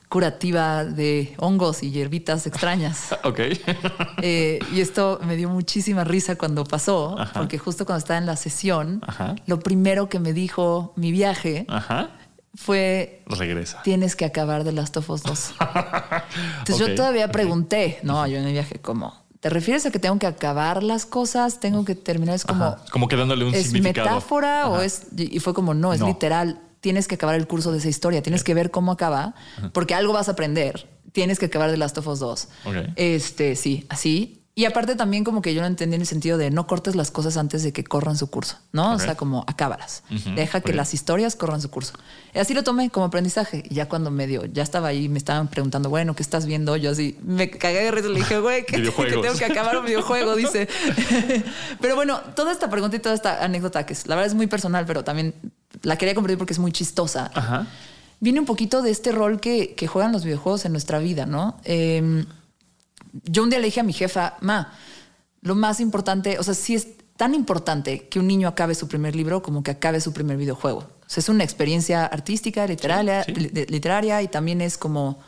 curativa 0.09 0.85
de 0.85 1.33
hongos 1.37 1.83
y 1.83 1.91
hierbitas 1.91 2.47
extrañas. 2.47 3.09
Ok. 3.23 3.39
Eh, 4.21 4.59
y 4.73 4.79
esto 4.81 5.19
me 5.25 5.35
dio 5.35 5.49
muchísima 5.49 6.03
risa 6.03 6.37
cuando 6.37 6.63
pasó, 6.63 7.19
Ajá. 7.19 7.33
porque 7.39 7.57
justo 7.57 7.85
cuando 7.85 7.99
estaba 7.99 8.17
en 8.17 8.25
la 8.25 8.35
sesión, 8.37 9.01
Ajá. 9.05 9.35
lo 9.47 9.59
primero 9.59 10.07
que 10.09 10.19
me 10.19 10.31
dijo 10.33 10.93
mi 10.95 11.11
viaje 11.11 11.65
Ajá. 11.67 12.11
fue 12.55 13.23
Regresa. 13.27 13.81
tienes 13.83 14.15
que 14.15 14.23
acabar 14.25 14.63
de 14.63 14.71
Last 14.71 14.95
of 14.97 15.09
Us 15.09 15.23
2. 15.23 15.53
Entonces 16.59 16.87
yo 16.87 16.95
todavía 16.95 17.29
pregunté, 17.31 17.99
no, 18.03 18.25
yo 18.27 18.37
en 18.37 18.45
mi 18.45 18.53
viaje 18.53 18.79
como, 18.79 19.13
¿te 19.41 19.49
refieres 19.49 19.85
a 19.85 19.91
que 19.91 19.99
tengo 19.99 20.17
que 20.19 20.27
acabar 20.27 20.83
las 20.83 21.05
cosas? 21.05 21.59
¿Tengo 21.59 21.83
que 21.85 21.95
terminar? 21.95 22.35
Es 22.35 22.45
como. 22.45 22.75
Como 22.91 23.07
que 23.07 23.15
dándole 23.17 23.45
un 23.45 23.53
¿es 23.53 23.63
significado. 23.67 24.07
metáfora 24.07 24.67
o 24.69 24.81
es...? 24.81 25.07
Y 25.17 25.39
fue 25.39 25.53
como, 25.53 25.73
no, 25.73 25.93
es 25.93 25.99
No. 25.99 26.07
literal. 26.07 26.61
Tienes 26.81 27.07
que 27.07 27.15
acabar 27.15 27.35
el 27.35 27.47
curso 27.47 27.71
de 27.71 27.79
esa 27.79 27.89
historia. 27.89 28.21
Tienes 28.21 28.43
que 28.43 28.53
ver 28.53 28.71
cómo 28.71 28.91
acaba, 28.91 29.35
porque 29.73 29.95
algo 29.95 30.13
vas 30.13 30.27
a 30.29 30.31
aprender. 30.31 30.89
Tienes 31.11 31.39
que 31.39 31.45
acabar 31.47 31.71
de 31.71 31.77
Last 31.77 31.97
of 31.97 32.07
Us 32.07 32.19
2. 32.19 32.47
Ok. 32.65 32.75
Este, 32.95 33.55
sí, 33.55 33.85
así. 33.89 34.37
Y 34.57 34.65
aparte 34.65 34.95
también 34.95 35.23
como 35.23 35.43
que 35.43 35.53
yo 35.53 35.61
lo 35.61 35.67
entendí 35.67 35.93
en 35.93 36.01
el 36.01 36.07
sentido 36.07 36.39
de 36.39 36.49
no 36.49 36.65
cortes 36.65 36.95
las 36.95 37.11
cosas 37.11 37.37
antes 37.37 37.61
de 37.61 37.71
que 37.73 37.83
corran 37.83 38.17
su 38.17 38.31
curso, 38.31 38.57
¿no? 38.71 38.87
Ok. 38.87 38.95
O 38.95 38.99
sea, 38.99 39.13
como 39.13 39.43
acábalas. 39.45 40.01
Deja 40.35 40.61
que 40.61 40.73
las 40.73 40.95
historias 40.95 41.35
corran 41.35 41.61
su 41.61 41.69
curso. 41.69 41.93
Y 42.33 42.39
así 42.39 42.55
lo 42.55 42.63
tomé 42.63 42.89
como 42.89 43.05
aprendizaje. 43.05 43.61
Y 43.69 43.75
ya 43.75 43.87
cuando 43.87 44.09
medio, 44.09 44.45
ya 44.45 44.63
estaba 44.63 44.87
ahí, 44.87 45.09
me 45.09 45.19
estaban 45.19 45.47
preguntando, 45.47 45.91
bueno, 45.91 46.15
¿qué 46.15 46.23
estás 46.23 46.47
viendo? 46.47 46.75
Yo 46.75 46.89
así, 46.89 47.19
me 47.21 47.51
cagué 47.51 47.83
de 47.83 47.91
risa. 47.91 48.07
Le 48.07 48.15
dije, 48.15 48.39
güey, 48.39 48.65
que, 48.65 48.79
tengo 48.79 49.37
que 49.37 49.45
acabar 49.45 49.77
un 49.77 49.85
videojuego, 49.85 50.35
dice. 50.35 50.67
pero 51.79 51.95
bueno, 51.95 52.19
toda 52.35 52.51
esta 52.51 52.67
pregunta 52.67 52.97
y 52.97 52.99
toda 52.99 53.13
esta 53.13 53.43
anécdota, 53.43 53.85
que 53.85 53.93
es, 53.93 54.07
la 54.07 54.15
verdad 54.15 54.25
es 54.25 54.33
muy 54.33 54.47
personal, 54.47 54.87
pero 54.87 55.03
también 55.03 55.35
la 55.83 55.97
quería 55.97 56.15
compartir 56.15 56.37
porque 56.37 56.53
es 56.53 56.59
muy 56.59 56.71
chistosa 56.71 57.31
Ajá. 57.33 57.67
viene 58.19 58.39
un 58.39 58.45
poquito 58.45 58.81
de 58.81 58.91
este 58.91 59.11
rol 59.11 59.39
que, 59.39 59.75
que 59.75 59.87
juegan 59.87 60.11
los 60.11 60.23
videojuegos 60.23 60.65
en 60.65 60.71
nuestra 60.71 60.99
vida, 60.99 61.25
¿no? 61.25 61.59
Eh, 61.65 62.25
yo 63.23 63.43
un 63.43 63.49
día 63.49 63.59
le 63.59 63.65
dije 63.65 63.79
a 63.79 63.83
mi 63.83 63.93
jefa, 63.93 64.35
ma, 64.41 64.73
lo 65.41 65.55
más 65.55 65.79
importante, 65.79 66.37
o 66.39 66.43
sea, 66.43 66.53
sí 66.53 66.75
es 66.75 66.87
tan 67.15 67.33
importante 67.33 68.07
que 68.09 68.19
un 68.19 68.27
niño 68.27 68.47
acabe 68.47 68.75
su 68.75 68.87
primer 68.87 69.15
libro 69.15 69.41
como 69.41 69.63
que 69.63 69.71
acabe 69.71 70.01
su 70.01 70.13
primer 70.13 70.37
videojuego. 70.37 70.79
O 70.79 71.09
sea, 71.09 71.21
es 71.21 71.29
una 71.29 71.43
experiencia 71.43 72.05
artística, 72.05 72.67
literaria, 72.67 73.23
Sí, 73.23 73.33
sí. 73.33 73.41
li- 73.41 73.65
literaria 73.67 74.21
y 74.21 74.27
también 74.27 74.61
es 74.61 74.77
como... 74.77 75.19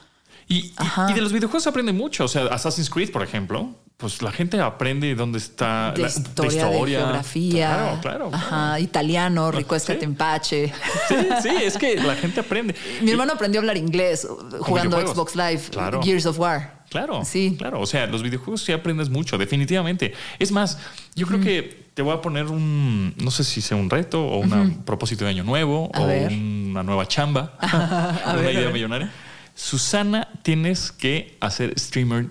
Y, 0.48 0.74
y 1.10 1.14
de 1.14 1.22
los 1.22 1.32
videojuegos 1.32 1.64
se 1.64 1.70
aprende 1.70 1.94
mucho. 1.94 2.26
O 2.26 2.28
sea, 2.28 2.46
Assassin's 2.48 2.90
Creed, 2.90 3.12
por 3.12 3.24
ejemplo, 3.24 3.74
pues 4.00 4.22
la 4.22 4.32
gente 4.32 4.62
aprende 4.62 5.14
dónde 5.14 5.40
está 5.40 5.92
De 5.94 6.04
la 6.04 6.08
historia, 6.08 6.68
de 6.68 6.88
geografía. 6.88 7.68
Claro, 7.68 8.00
claro. 8.02 8.30
Ajá, 8.32 8.80
italiano, 8.80 9.52
ricuesca 9.52 9.92
Sí. 9.94 10.00
tempache. 10.00 10.72
Sí, 11.10 11.16
sí, 11.44 11.50
es 11.62 11.78
que 11.78 11.96
la 11.98 12.16
gente 12.16 12.40
aprende. 12.40 12.74
Mi 13.02 13.12
hermano 13.12 13.34
aprendió 13.34 13.60
a 13.60 13.62
hablar 13.64 13.76
inglés 13.76 14.26
jugando 14.62 14.96
videojuegos. 14.98 15.12
Xbox 15.12 15.36
Live, 15.36 15.62
Claro. 15.72 16.02
Gears 16.02 16.26
of 16.28 16.40
War. 16.40 16.80
Claro, 16.90 17.26
Sí. 17.26 17.56
claro. 17.58 17.82
O 17.82 17.86
sea, 17.86 18.08
los 18.08 18.24
videojuegos 18.24 18.62
sí 18.64 18.72
aprendes 18.72 19.10
mucho, 19.10 19.38
definitivamente. 19.38 20.14
Es 20.40 20.54
más, 20.54 20.78
yo 21.14 21.28
creo 21.28 21.42
que 21.42 21.90
te 21.94 22.02
voy 22.02 22.16
a 22.16 22.22
poner 22.22 22.46
un, 22.46 23.14
no 23.22 23.32
sé 23.32 23.44
si 23.44 23.60
sea 23.60 23.76
un 23.76 23.90
reto 23.90 24.26
o 24.26 24.40
un 24.40 24.82
propósito 24.86 25.26
de 25.26 25.32
año 25.32 25.44
nuevo 25.44 25.92
A 25.94 26.02
o 26.04 26.08
ver. 26.08 26.32
una 26.32 26.84
nueva 26.84 27.06
chamba, 27.06 27.58
una 28.26 28.34
ver, 28.42 28.56
idea 28.56 28.70
millonaria. 28.70 29.12
Susana, 29.56 30.30
tienes 30.42 30.94
que 30.94 31.36
hacer 31.42 31.78
streamer, 31.78 32.28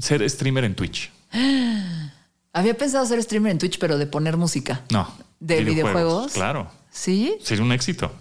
ser 0.00 0.28
streamer 0.28 0.64
en 0.64 0.74
Twitch. 0.74 1.10
Había 2.52 2.76
pensado 2.76 3.06
ser 3.06 3.22
streamer 3.22 3.52
en 3.52 3.58
Twitch, 3.58 3.78
pero 3.78 3.96
de 3.98 4.06
poner 4.06 4.36
música. 4.36 4.82
No. 4.90 5.08
¿De 5.38 5.62
videojuegos? 5.64 6.32
Claro. 6.32 6.70
¿Sí? 6.90 7.36
Sería 7.42 7.62
un 7.64 7.72
éxito. 7.72 8.12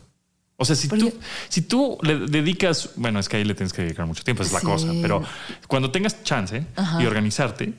O 0.62 0.66
sea, 0.66 0.76
si 0.76 0.88
tú, 0.90 1.14
si 1.48 1.62
tú 1.62 1.98
le 2.02 2.18
dedicas, 2.28 2.90
bueno, 2.98 3.20
es 3.20 3.30
que 3.30 3.38
ahí 3.38 3.46
le 3.46 3.56
tienes 3.56 3.72
que 3.72 3.82
dedicar 3.84 4.06
mucho 4.06 4.24
tiempo, 4.24 4.44
es 4.44 4.52
la 4.52 4.60
Sí. 4.60 4.66
cosa, 4.66 4.88
pero 5.02 5.24
cuando 5.68 5.90
tengas 5.90 6.22
chance 6.24 6.66
Ajá. 6.76 7.02
y 7.02 7.06
organizarte, 7.06 7.74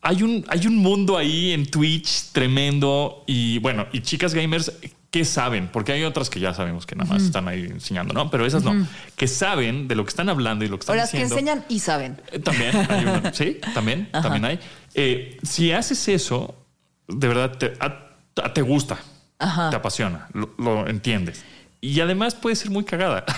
hay 0.00 0.22
un, 0.22 0.44
hay 0.48 0.66
un 0.68 0.76
mundo 0.76 1.18
ahí 1.18 1.50
en 1.52 1.66
Twitch 1.66 2.30
tremendo 2.32 3.24
y 3.26 3.58
bueno, 3.58 3.86
y 3.92 4.00
chicas 4.00 4.32
gamers 4.32 4.72
que 5.10 5.24
saben, 5.24 5.68
porque 5.72 5.90
hay 5.92 6.04
otras 6.04 6.30
que 6.30 6.38
ya 6.38 6.54
sabemos 6.54 6.86
que 6.86 6.94
nada 6.94 7.10
más 7.12 7.22
están 7.22 7.48
ahí 7.48 7.62
enseñando, 7.64 8.14
¿no? 8.14 8.30
Pero 8.30 8.46
esas 8.46 8.62
no, 8.62 8.86
que 9.16 9.26
saben 9.26 9.88
de 9.88 9.96
lo 9.96 10.04
que 10.04 10.10
están 10.10 10.28
hablando 10.28 10.64
y 10.64 10.68
lo 10.68 10.76
que 10.78 10.82
están 10.82 10.94
O 10.94 10.96
las 10.98 11.10
que 11.10 11.18
diciendo. 11.18 11.34
enseñan 11.50 11.64
y 11.68 11.80
saben. 11.80 12.20
Eh, 12.30 12.38
También 12.38 12.70
hay 12.88 13.04
una- 13.04 13.32
sí, 13.34 13.58
también, 13.74 14.08
Ajá. 14.12 14.22
también 14.22 14.44
hay. 14.44 14.60
Eh, 14.94 15.38
si 15.42 15.72
haces 15.72 16.06
eso, 16.08 16.54
de 17.08 17.26
verdad 17.26 17.58
te, 17.58 17.72
a- 17.80 18.52
te 18.52 18.62
gusta, 18.62 18.98
Ajá. 19.40 19.70
te 19.70 19.76
apasiona, 19.76 20.28
lo, 20.32 20.54
lo 20.58 20.86
entiendes. 20.86 21.42
Y 21.82 21.98
además 22.00 22.34
puede 22.34 22.54
ser 22.56 22.70
muy 22.70 22.84
cagada. 22.84 23.24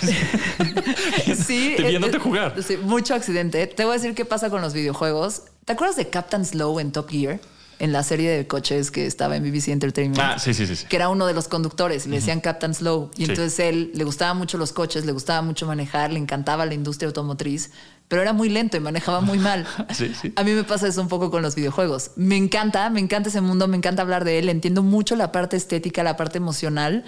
Sí. 1.46 1.74
Te- 1.76 1.88
viéndote 1.88 2.16
eh, 2.16 2.20
jugar. 2.20 2.54
sí, 2.62 2.76
mucho 2.76 3.14
accidente. 3.14 3.66
Te 3.66 3.84
voy 3.84 3.92
a 3.92 3.98
decir 3.98 4.14
qué 4.14 4.24
pasa 4.24 4.50
con 4.50 4.60
los 4.60 4.74
videojuegos. 4.74 5.44
¿Te 5.64 5.72
acuerdas 5.72 5.96
de 5.96 6.08
Captain 6.10 6.44
Slow 6.44 6.80
en 6.80 6.92
Top 6.92 7.08
Gear? 7.10 7.40
En 7.82 7.90
la 7.92 8.04
serie 8.04 8.30
de 8.30 8.46
coches 8.46 8.92
que 8.92 9.06
estaba 9.06 9.34
en 9.36 9.42
BBC 9.42 9.68
Entertainment. 9.72 10.20
Ah, 10.22 10.38
sí, 10.38 10.54
sí, 10.54 10.66
sí. 10.68 10.76
sí. 10.76 10.86
que 10.86 10.94
era 10.94 11.08
uno 11.08 11.26
de 11.26 11.34
los 11.34 11.48
conductores, 11.48 12.06
le 12.06 12.16
decían 12.16 12.40
Captain 12.40 12.74
Slow. 12.74 13.10
Y 13.16 13.24
Sí. 13.24 13.30
entonces 13.32 13.58
él 13.58 13.90
le 13.94 14.04
gustaba 14.04 14.34
mucho 14.34 14.56
los 14.56 14.72
coches, 14.72 15.04
le 15.04 15.10
gustaba 15.10 15.42
mucho 15.42 15.66
manejar, 15.66 16.12
le 16.12 16.20
encantaba 16.20 16.64
la 16.64 16.74
industria 16.74 17.08
automotriz, 17.08 17.72
pero 18.06 18.22
era 18.22 18.32
muy 18.32 18.48
lento 18.50 18.76
y 18.76 18.80
manejaba 18.80 19.20
muy 19.20 19.38
mal. 19.38 19.66
Sí, 19.92 20.14
sí. 20.14 20.32
A 20.36 20.44
mí 20.44 20.52
me 20.52 20.62
pasa 20.62 20.86
eso 20.86 21.00
un 21.00 21.08
poco 21.08 21.30
con 21.32 21.42
los 21.42 21.56
videojuegos. 21.56 22.12
Me 22.14 22.36
encanta, 22.36 22.88
me 22.88 23.00
encanta 23.00 23.30
ese 23.30 23.40
mundo, 23.40 23.66
me 23.66 23.76
encanta 23.76 24.02
hablar 24.02 24.24
de 24.24 24.38
él, 24.38 24.48
entiendo 24.48 24.84
mucho 24.84 25.16
la 25.16 25.32
parte 25.32 25.56
estética, 25.56 26.04
la 26.04 26.16
parte 26.16 26.38
emocional, 26.38 27.04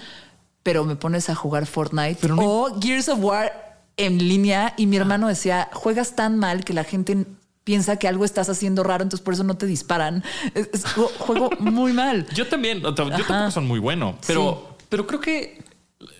pero 0.61 0.83
me 0.83 0.97
pones 0.97 1.29
a 1.29 1.35
jugar 1.35 1.67
Fortnite 1.67 2.17
Pero 2.19 2.35
no- 2.35 2.41
o 2.43 2.81
Gears 2.81 3.07
of 3.07 3.19
War 3.21 3.79
en 3.95 4.17
línea 4.17 4.73
y 4.75 4.87
mi 4.87 4.97
hermano 4.97 5.29
decía, 5.29 5.69
juegas 5.71 6.17
tan 6.17 6.37
mal 6.37 6.65
que 6.65 6.73
la 6.73 6.83
gente 6.83 7.25
piensa 7.65 7.97
que 7.97 8.07
algo 8.07 8.23
estás 8.23 8.47
haciendo 8.47 8.83
raro, 8.83 9.03
entonces 9.03 9.23
por 9.25 9.33
eso 9.33 9.43
no 9.43 9.57
te 9.57 9.65
disparan. 9.65 10.23
Es, 10.53 10.69
es- 10.71 10.85
ju- 10.85 11.11
juego 11.17 11.49
muy 11.59 11.91
mal. 11.91 12.25
Yo 12.33 12.47
también, 12.47 12.81
yo 12.81 12.93
tampoco 12.95 13.51
son 13.51 13.67
muy 13.67 13.79
bueno, 13.79 14.17
pero, 14.25 14.77
pero 14.87 15.05
creo 15.05 15.19
que 15.19 15.61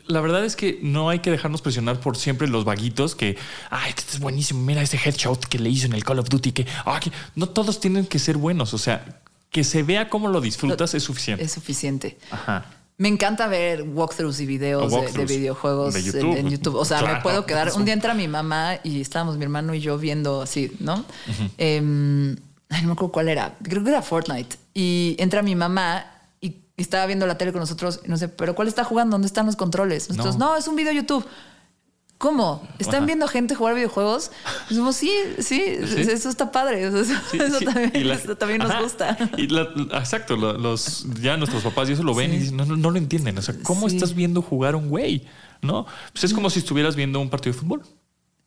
la 0.07 0.19
verdad 0.21 0.43
es 0.43 0.55
que 0.55 0.79
no 0.81 1.09
hay 1.09 1.19
que 1.19 1.31
dejarnos 1.31 1.61
presionar 1.61 1.99
por 1.99 2.17
siempre 2.17 2.47
los 2.47 2.65
vaguitos 2.65 3.15
que, 3.15 3.37
ay, 3.69 3.89
este 3.95 4.03
es 4.13 4.19
buenísimo, 4.19 4.61
mira 4.61 4.81
ese 4.81 4.97
headshot 5.03 5.45
que 5.45 5.59
le 5.59 5.69
hizo 5.69 5.85
en 5.85 5.93
el 5.93 6.03
Call 6.03 6.19
of 6.19 6.29
Duty, 6.29 6.51
que, 6.51 6.65
que 6.65 7.11
no 7.35 7.47
todos 7.49 7.79
tienen 7.79 8.05
que 8.05 8.17
ser 8.19 8.37
buenos, 8.37 8.73
o 8.73 8.77
sea, 8.77 9.21
que 9.51 9.63
se 9.63 9.83
vea 9.83 10.09
cómo 10.09 10.27
lo 10.27 10.41
disfrutas 10.41 10.93
es 10.95 11.03
suficiente. 11.03 11.43
Es 11.43 11.51
suficiente. 11.53 12.17
Ajá. 12.31 12.65
Me 12.97 13.09
encanta 13.09 13.47
ver 13.47 13.81
walkthroughs 13.83 14.39
y 14.39 14.45
videos 14.45 14.91
de- 15.13 15.25
videojuegos 15.25 15.93
de 15.93 15.99
en- 15.99 16.05
YouTube. 16.05 16.37
En, 16.37 16.49
YouTube. 16.49 16.75
O 16.75 16.85
sea, 16.85 17.01
me 17.01 17.21
puedo 17.21 17.45
quedar. 17.45 17.71
Un 17.75 17.83
día 17.85 17.93
entra 17.93 18.13
mi 18.13 18.27
mamá 18.27 18.75
y 18.83 19.01
estábamos 19.01 19.37
mi 19.37 19.43
hermano 19.43 19.73
y 19.73 19.81
yo 19.81 19.97
viendo 19.97 20.41
así, 20.41 20.71
¿no? 20.79 21.03
Ay, 21.57 22.81
no 22.81 22.87
me 22.87 22.93
acuerdo 22.93 23.11
cuál 23.11 23.29
era. 23.29 23.55
Creo 23.63 23.83
que 23.83 23.89
era 23.89 24.01
Fortnite. 24.01 24.55
Y 24.73 25.15
entra 25.19 25.41
mi 25.41 25.55
mamá 25.55 26.05
y 26.41 26.57
estaba 26.77 27.05
viendo 27.05 27.25
la 27.27 27.37
tele 27.37 27.51
con 27.51 27.59
nosotros 27.59 27.99
y 28.05 28.09
no 28.09 28.17
sé, 28.17 28.27
pero 28.29 28.55
¿cuál 28.55 28.67
está 28.67 28.83
jugando? 28.83 29.13
¿Dónde 29.15 29.27
están 29.27 29.45
los 29.45 29.55
controles? 29.55 30.09
Nosotros, 30.09 30.37
no, 30.37 30.51
No. 30.51 30.57
es 30.57 30.67
un 30.67 30.75
video 30.75 30.91
YouTube. 30.93 31.25
¿Cómo? 32.17 32.65
¿Están 32.79 32.95
Ajá. 32.99 33.05
viendo 33.07 33.27
gente 33.27 33.55
jugar 33.55 33.75
videojuegos? 33.75 34.31
Y 34.67 34.69
decimos, 34.69 34.95
sí, 34.95 35.11
sí, 35.39 35.61
Sí. 35.85 36.01
eso 36.01 36.29
está 36.29 36.51
padre. 36.51 36.85
Eso, 36.87 37.03
Sí, 37.03 37.37
eso 37.37 37.59
sí. 37.59 37.65
también, 37.65 38.07
la- 38.07 38.13
eso 38.15 38.35
también 38.37 38.59
nos 38.61 38.81
gusta. 38.81 39.17
Y 39.37 39.47
la- 39.47 39.67
exacto, 39.99 40.37
lo- 40.37 40.53
los, 40.57 41.05
ya 41.21 41.35
nuestros 41.35 41.61
papás 41.63 41.89
y 41.89 41.93
eso 41.93 42.03
lo 42.03 42.15
ven 42.15 42.33
y 42.33 42.37
dicen, 42.37 42.55
no, 42.57 42.65
no, 42.65 42.77
no 42.77 42.89
lo 42.91 42.97
entienden. 42.97 43.37
O 43.37 43.41
sea, 43.41 43.55
¿cómo 43.63 43.87
estás 43.87 44.15
viendo 44.15 44.41
jugar 44.41 44.75
a 44.75 44.77
un 44.77 44.89
güey? 44.89 45.25
¿No? 45.61 45.85
Pues 46.13 46.23
es 46.23 46.33
como 46.33 46.49
si 46.49 46.59
estuvieras 46.59 46.95
viendo 46.95 47.19
un 47.19 47.29
partido 47.29 47.53
de 47.53 47.59
fútbol. 47.59 47.83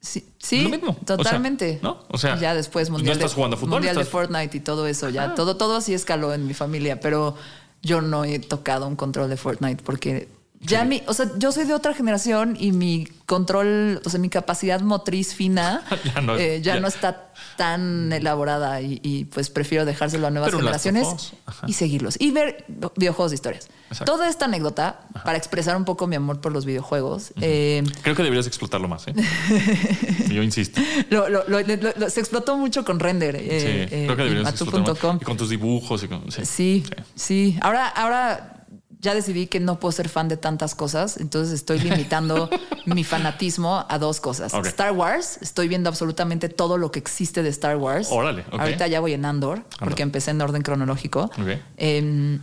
Sí, 0.00 0.24
sí 0.38 0.62
Lo 0.62 0.68
mismo. 0.70 0.90
O 0.92 1.06
sea, 1.06 1.16
totalmente. 1.16 1.78
¿no? 1.82 1.98
O 2.08 2.16
sea, 2.18 2.38
ya 2.38 2.54
después 2.54 2.88
no 2.88 2.94
mundial, 2.96 3.16
estás 3.16 3.32
de, 3.32 3.34
jugando 3.34 3.56
fútbol, 3.56 3.70
mundial 3.80 3.96
de 3.96 4.04
Fortnite 4.04 4.56
y 4.56 4.60
todo 4.60 4.86
eso, 4.86 5.08
ya 5.10 5.34
todo 5.34 5.56
todo 5.56 5.76
así 5.76 5.92
escaló 5.92 6.32
en 6.32 6.46
mi 6.46 6.54
familia, 6.54 7.00
pero 7.00 7.34
yo 7.82 8.00
no 8.00 8.24
he 8.24 8.38
tocado 8.38 8.86
un 8.86 8.94
control 8.96 9.28
de 9.28 9.36
Fortnite 9.36 9.82
porque 9.82 10.28
ya 10.60 10.84
mi, 10.84 11.02
o 11.06 11.14
sea, 11.14 11.30
yo 11.38 11.52
soy 11.52 11.64
de 11.66 11.74
otra 11.74 11.94
generación 11.94 12.56
y 12.58 12.72
mi 12.72 13.06
control, 13.26 14.00
o 14.04 14.10
sea, 14.10 14.18
mi 14.18 14.28
capacidad 14.28 14.80
motriz 14.80 15.34
fina 15.34 15.84
Ya 16.14 16.20
no- 16.20 16.36
eh, 16.36 16.60
ya 16.62 16.74
ya. 16.74 16.80
no 16.80 16.88
está 16.88 17.30
tan 17.56 18.12
elaborada 18.12 18.80
y, 18.80 19.00
y, 19.02 19.24
pues 19.26 19.50
prefiero 19.50 19.84
dejárselo 19.84 20.26
a 20.26 20.30
nuevas 20.30 20.48
Pero 20.48 20.58
generaciones 20.58 21.32
y 21.66 21.72
seguirlos 21.74 22.16
y 22.18 22.30
ver 22.32 22.64
videojuegos 22.96 23.30
de 23.30 23.34
historias. 23.36 23.68
Exacto. 23.90 24.12
Toda 24.12 24.28
esta 24.28 24.44
anécdota 24.46 25.00
para 25.24 25.38
expresar 25.38 25.76
un 25.76 25.84
poco 25.84 26.06
mi 26.06 26.16
amor 26.16 26.40
por 26.40 26.52
los 26.52 26.64
videojuegos. 26.64 27.32
eh, 27.40 27.82
Creo 28.02 28.14
que 28.16 28.22
deberías 28.22 28.46
explotarlo 28.46 28.86
más. 28.88 29.06
¿eh? 29.08 29.14
Yo 30.30 30.42
insisto. 30.42 30.80
Lo- 31.10 31.28
lo- 31.28 31.44
lo- 31.48 31.60
lo- 31.60 31.92
lo- 31.96 32.10
se 32.10 32.20
explotó 32.20 32.56
mucho 32.56 32.84
con 32.84 32.98
render. 33.00 33.36
Sí, 33.38 33.44
eh, 33.46 33.88
creo 34.06 34.16
que 34.16 34.22
y 34.22 34.28
deberías 34.28 34.50
explotarlo 34.50 34.94
más. 34.94 35.22
Y 35.22 35.24
con 35.24 35.36
tus 35.36 35.48
dibujos. 35.50 36.02
Y 36.02 36.08
con, 36.08 36.30
sí. 36.30 36.44
Sí, 36.44 36.84
sí. 37.14 37.58
Ahora, 37.62 37.88
ahora 37.88 38.57
ya 39.00 39.14
decidí 39.14 39.46
que 39.46 39.60
no 39.60 39.78
puedo 39.78 39.92
ser 39.92 40.08
fan 40.08 40.28
de 40.28 40.36
tantas 40.36 40.74
cosas, 40.74 41.18
entonces 41.18 41.54
estoy 41.54 41.78
limitando 41.78 42.50
mi 42.86 43.04
fanatismo 43.04 43.86
a 43.88 43.98
dos 43.98 44.20
cosas. 44.20 44.52
Star 44.54 44.92
Wars, 44.92 45.38
estoy 45.40 45.68
viendo 45.68 45.88
absolutamente 45.88 46.48
todo 46.48 46.78
lo 46.78 46.90
que 46.90 46.98
existe 46.98 47.42
de 47.42 47.48
Star 47.50 47.76
Wars. 47.76 48.08
Órale. 48.10 48.44
Ahorita 48.50 48.86
ya 48.86 49.00
voy 49.00 49.12
en 49.12 49.24
Andor, 49.24 49.62
porque 49.78 50.02
empecé 50.02 50.32
en 50.32 50.40
orden 50.40 50.62
cronológico. 50.62 51.24
Ok. 51.24 51.46
Eh, 51.46 51.60
eh, 51.76 52.38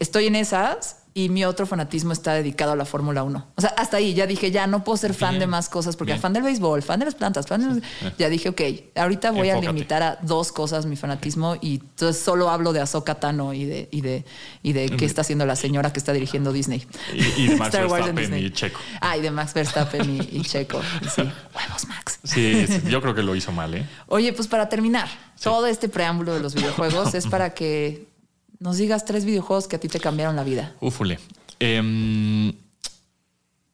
estoy 0.00 0.26
en 0.26 0.36
esas 0.36 0.98
y 1.14 1.28
mi 1.28 1.44
otro 1.44 1.66
fanatismo 1.66 2.14
está 2.14 2.32
dedicado 2.32 2.72
a 2.72 2.76
la 2.76 2.86
Fórmula 2.86 3.22
1. 3.22 3.46
O 3.54 3.60
sea, 3.60 3.68
hasta 3.76 3.98
ahí 3.98 4.14
ya 4.14 4.26
dije, 4.26 4.50
ya 4.50 4.66
no 4.66 4.82
puedo 4.82 4.96
ser 4.96 5.12
fan 5.12 5.32
Bien. 5.32 5.40
de 5.40 5.46
más 5.46 5.68
cosas 5.68 5.94
porque 5.94 6.16
fan 6.16 6.32
del 6.32 6.42
béisbol, 6.42 6.82
fan 6.82 7.00
de 7.00 7.04
las 7.04 7.14
plantas, 7.14 7.46
fan 7.46 7.60
de 7.60 7.66
los- 7.74 8.16
Ya 8.16 8.30
dije, 8.30 8.48
ok, 8.48 8.60
ahorita 8.96 9.30
voy 9.30 9.48
Enfócate. 9.50 9.66
a 9.68 9.72
limitar 9.72 10.02
a 10.02 10.18
dos 10.22 10.52
cosas 10.52 10.86
mi 10.86 10.96
fanatismo 10.96 11.56
y 11.60 11.80
entonces 11.80 12.22
solo 12.22 12.48
hablo 12.48 12.72
de 12.72 12.80
Ahsoka 12.80 13.16
Tano 13.16 13.52
y 13.52 13.66
de, 13.66 13.88
y 13.90 14.00
de, 14.00 14.24
y 14.62 14.72
de 14.72 14.88
qué 14.88 15.04
está 15.04 15.20
haciendo 15.20 15.44
la 15.44 15.54
señora 15.54 15.92
que 15.92 15.98
está 15.98 16.14
dirigiendo 16.14 16.50
Disney. 16.50 16.86
Y- 17.12 17.42
y 17.42 17.46
de 17.48 17.56
Max 17.56 17.74
Star 17.74 17.90
Verstappen 17.90 18.38
y 18.38 18.50
Checo. 18.50 18.80
Ah, 19.02 19.18
y 19.18 19.20
de 19.20 19.30
Max 19.30 19.52
Verstappen 19.52 20.08
y, 20.16 20.38
y 20.38 20.40
Checo. 20.42 20.80
Sí, 21.14 21.20
huevos, 21.54 21.88
Max. 21.88 22.20
Sí, 22.24 22.66
sí, 22.66 22.80
yo 22.88 23.02
creo 23.02 23.14
que 23.14 23.22
lo 23.22 23.36
hizo 23.36 23.52
mal. 23.52 23.74
¿eh? 23.74 23.86
Oye, 24.06 24.32
pues 24.32 24.48
para 24.48 24.70
terminar, 24.70 25.08
todo 25.42 25.66
este 25.66 25.90
preámbulo 25.90 26.32
de 26.32 26.40
los 26.40 26.54
videojuegos 26.54 27.12
es 27.14 27.26
para 27.26 27.52
que 27.52 28.10
nos 28.62 28.76
digas 28.78 29.04
tres 29.04 29.24
videojuegos 29.24 29.66
que 29.68 29.76
a 29.76 29.80
ti 29.80 29.88
te 29.88 30.00
cambiaron 30.00 30.36
la 30.36 30.44
vida. 30.44 30.74
Ufule. 30.80 31.18
Em, 31.58 32.48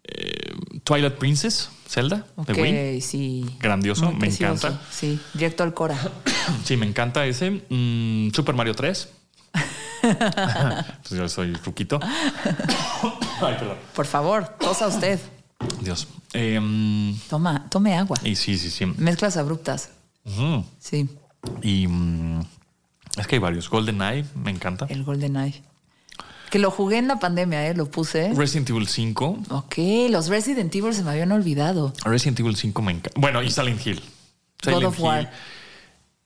eh, 0.04 0.54
Twilight 0.84 1.14
Princess, 1.14 1.70
Zelda, 1.86 2.26
Ok, 2.36 2.48
de 2.48 2.62
Wii. 2.62 3.00
sí. 3.00 3.46
Grandioso, 3.60 4.12
me 4.12 4.28
encanta. 4.28 4.80
Sí, 4.90 5.18
directo 5.34 5.62
al 5.62 5.74
Cora. 5.74 5.98
Sí, 6.64 6.76
me 6.78 6.86
encanta 6.86 7.26
ese. 7.26 7.62
Mm, 7.68 8.30
Super 8.32 8.54
Mario 8.54 8.74
3. 8.74 9.08
pues 10.00 11.10
yo 11.10 11.28
soy 11.28 11.52
ruquito. 11.54 12.00
Ay, 13.42 13.54
perdón. 13.58 13.76
Por 13.94 14.06
favor, 14.06 14.48
tosa 14.58 14.86
usted. 14.88 15.20
Dios. 15.82 16.08
Em, 16.32 17.18
Toma, 17.28 17.66
tome 17.68 17.94
agua. 17.96 18.16
y 18.24 18.34
sí, 18.36 18.56
sí, 18.58 18.70
sí. 18.70 18.86
Mezclas 18.86 19.36
abruptas. 19.36 19.90
Sí, 20.78 21.08
Y 21.62 21.86
mm, 21.86 22.44
es 23.16 23.26
que 23.26 23.36
hay 23.36 23.40
varios. 23.40 23.68
GoldenEye, 23.70 24.24
me 24.34 24.50
encanta. 24.50 24.86
el 24.88 25.04
Golden 25.04 25.36
Eye. 25.36 25.62
Que 26.50 26.58
lo 26.58 26.70
jugué 26.70 26.98
en 26.98 27.08
la 27.08 27.18
pandemia, 27.18 27.68
¿eh? 27.68 27.74
Lo 27.74 27.90
puse. 27.90 28.32
Resident 28.34 28.70
Evil 28.70 28.88
5. 28.88 29.38
Ok, 29.50 29.74
los 30.10 30.28
Resident 30.28 30.74
Evil 30.74 30.94
se 30.94 31.02
me 31.02 31.10
habían 31.10 31.30
olvidado. 31.32 31.92
Resident 32.04 32.40
Evil 32.40 32.56
5 32.56 32.82
me 32.82 32.92
encanta. 32.92 33.20
Bueno, 33.20 33.42
y 33.42 33.50
Silent 33.50 33.86
Hill. 33.86 34.00
God 34.64 34.72
Silent 34.72 34.98
War. 34.98 35.32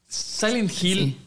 Silent 0.07 0.83
Hill 0.83 1.19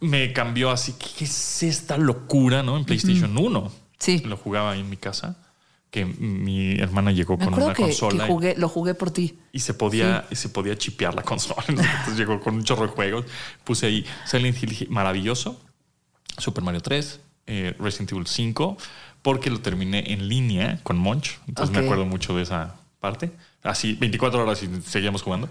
me 0.00 0.32
cambió 0.32 0.70
así. 0.70 0.94
¿Qué 0.94 1.24
es 1.24 1.62
esta 1.62 1.98
locura, 1.98 2.62
no? 2.62 2.78
En 2.78 2.84
PlayStation 2.84 3.36
1. 3.36 3.72
Sí. 3.98 4.20
Lo 4.20 4.36
jugaba 4.36 4.72
ahí 4.72 4.80
en 4.80 4.88
mi 4.88 4.96
casa. 4.96 5.36
Que 5.90 6.04
mi 6.04 6.74
hermana 6.78 7.10
llegó 7.10 7.36
Me 7.36 7.44
con 7.46 7.54
una 7.54 7.68
que, 7.72 7.74
que 7.74 7.82
consola 7.82 8.26
y- 8.28 8.54
lo 8.56 8.68
jugué 8.68 8.94
por 8.94 9.10
ti. 9.10 9.38
y 9.52 9.58
se 9.58 9.74
podía, 9.74 10.24
y 10.30 10.36
se 10.36 10.48
podía 10.48 10.76
chipear 10.78 11.14
la 11.14 11.22
consola. 11.22 11.64
Entonces 11.68 12.16
llegó 12.16 12.38
con 12.40 12.54
un 12.54 12.62
chorro 12.64 12.82
de 12.82 12.92
juegos. 12.92 13.26
Puse 13.64 13.86
ahí 13.86 14.06
Silent 14.24 14.62
Hill 14.62 14.86
maravilloso. 14.90 15.60
Super 16.38 16.62
Mario 16.62 16.80
3, 16.80 17.20
eh, 17.48 17.74
Resident 17.80 18.12
Evil 18.12 18.26
5, 18.26 18.76
porque 19.20 19.50
lo 19.50 19.60
terminé 19.60 20.12
en 20.12 20.28
línea 20.28 20.78
con 20.84 20.96
Monch. 20.96 21.38
Entonces 21.48 21.74
me 21.76 21.84
acuerdo 21.84 22.06
mucho 22.06 22.36
de 22.36 22.42
esa 22.44 22.76
parte. 23.00 23.32
Así, 23.62 23.94
24 23.94 24.42
horas 24.42 24.62
y 24.62 24.68
seguíamos 24.82 25.22
jugando. 25.22 25.48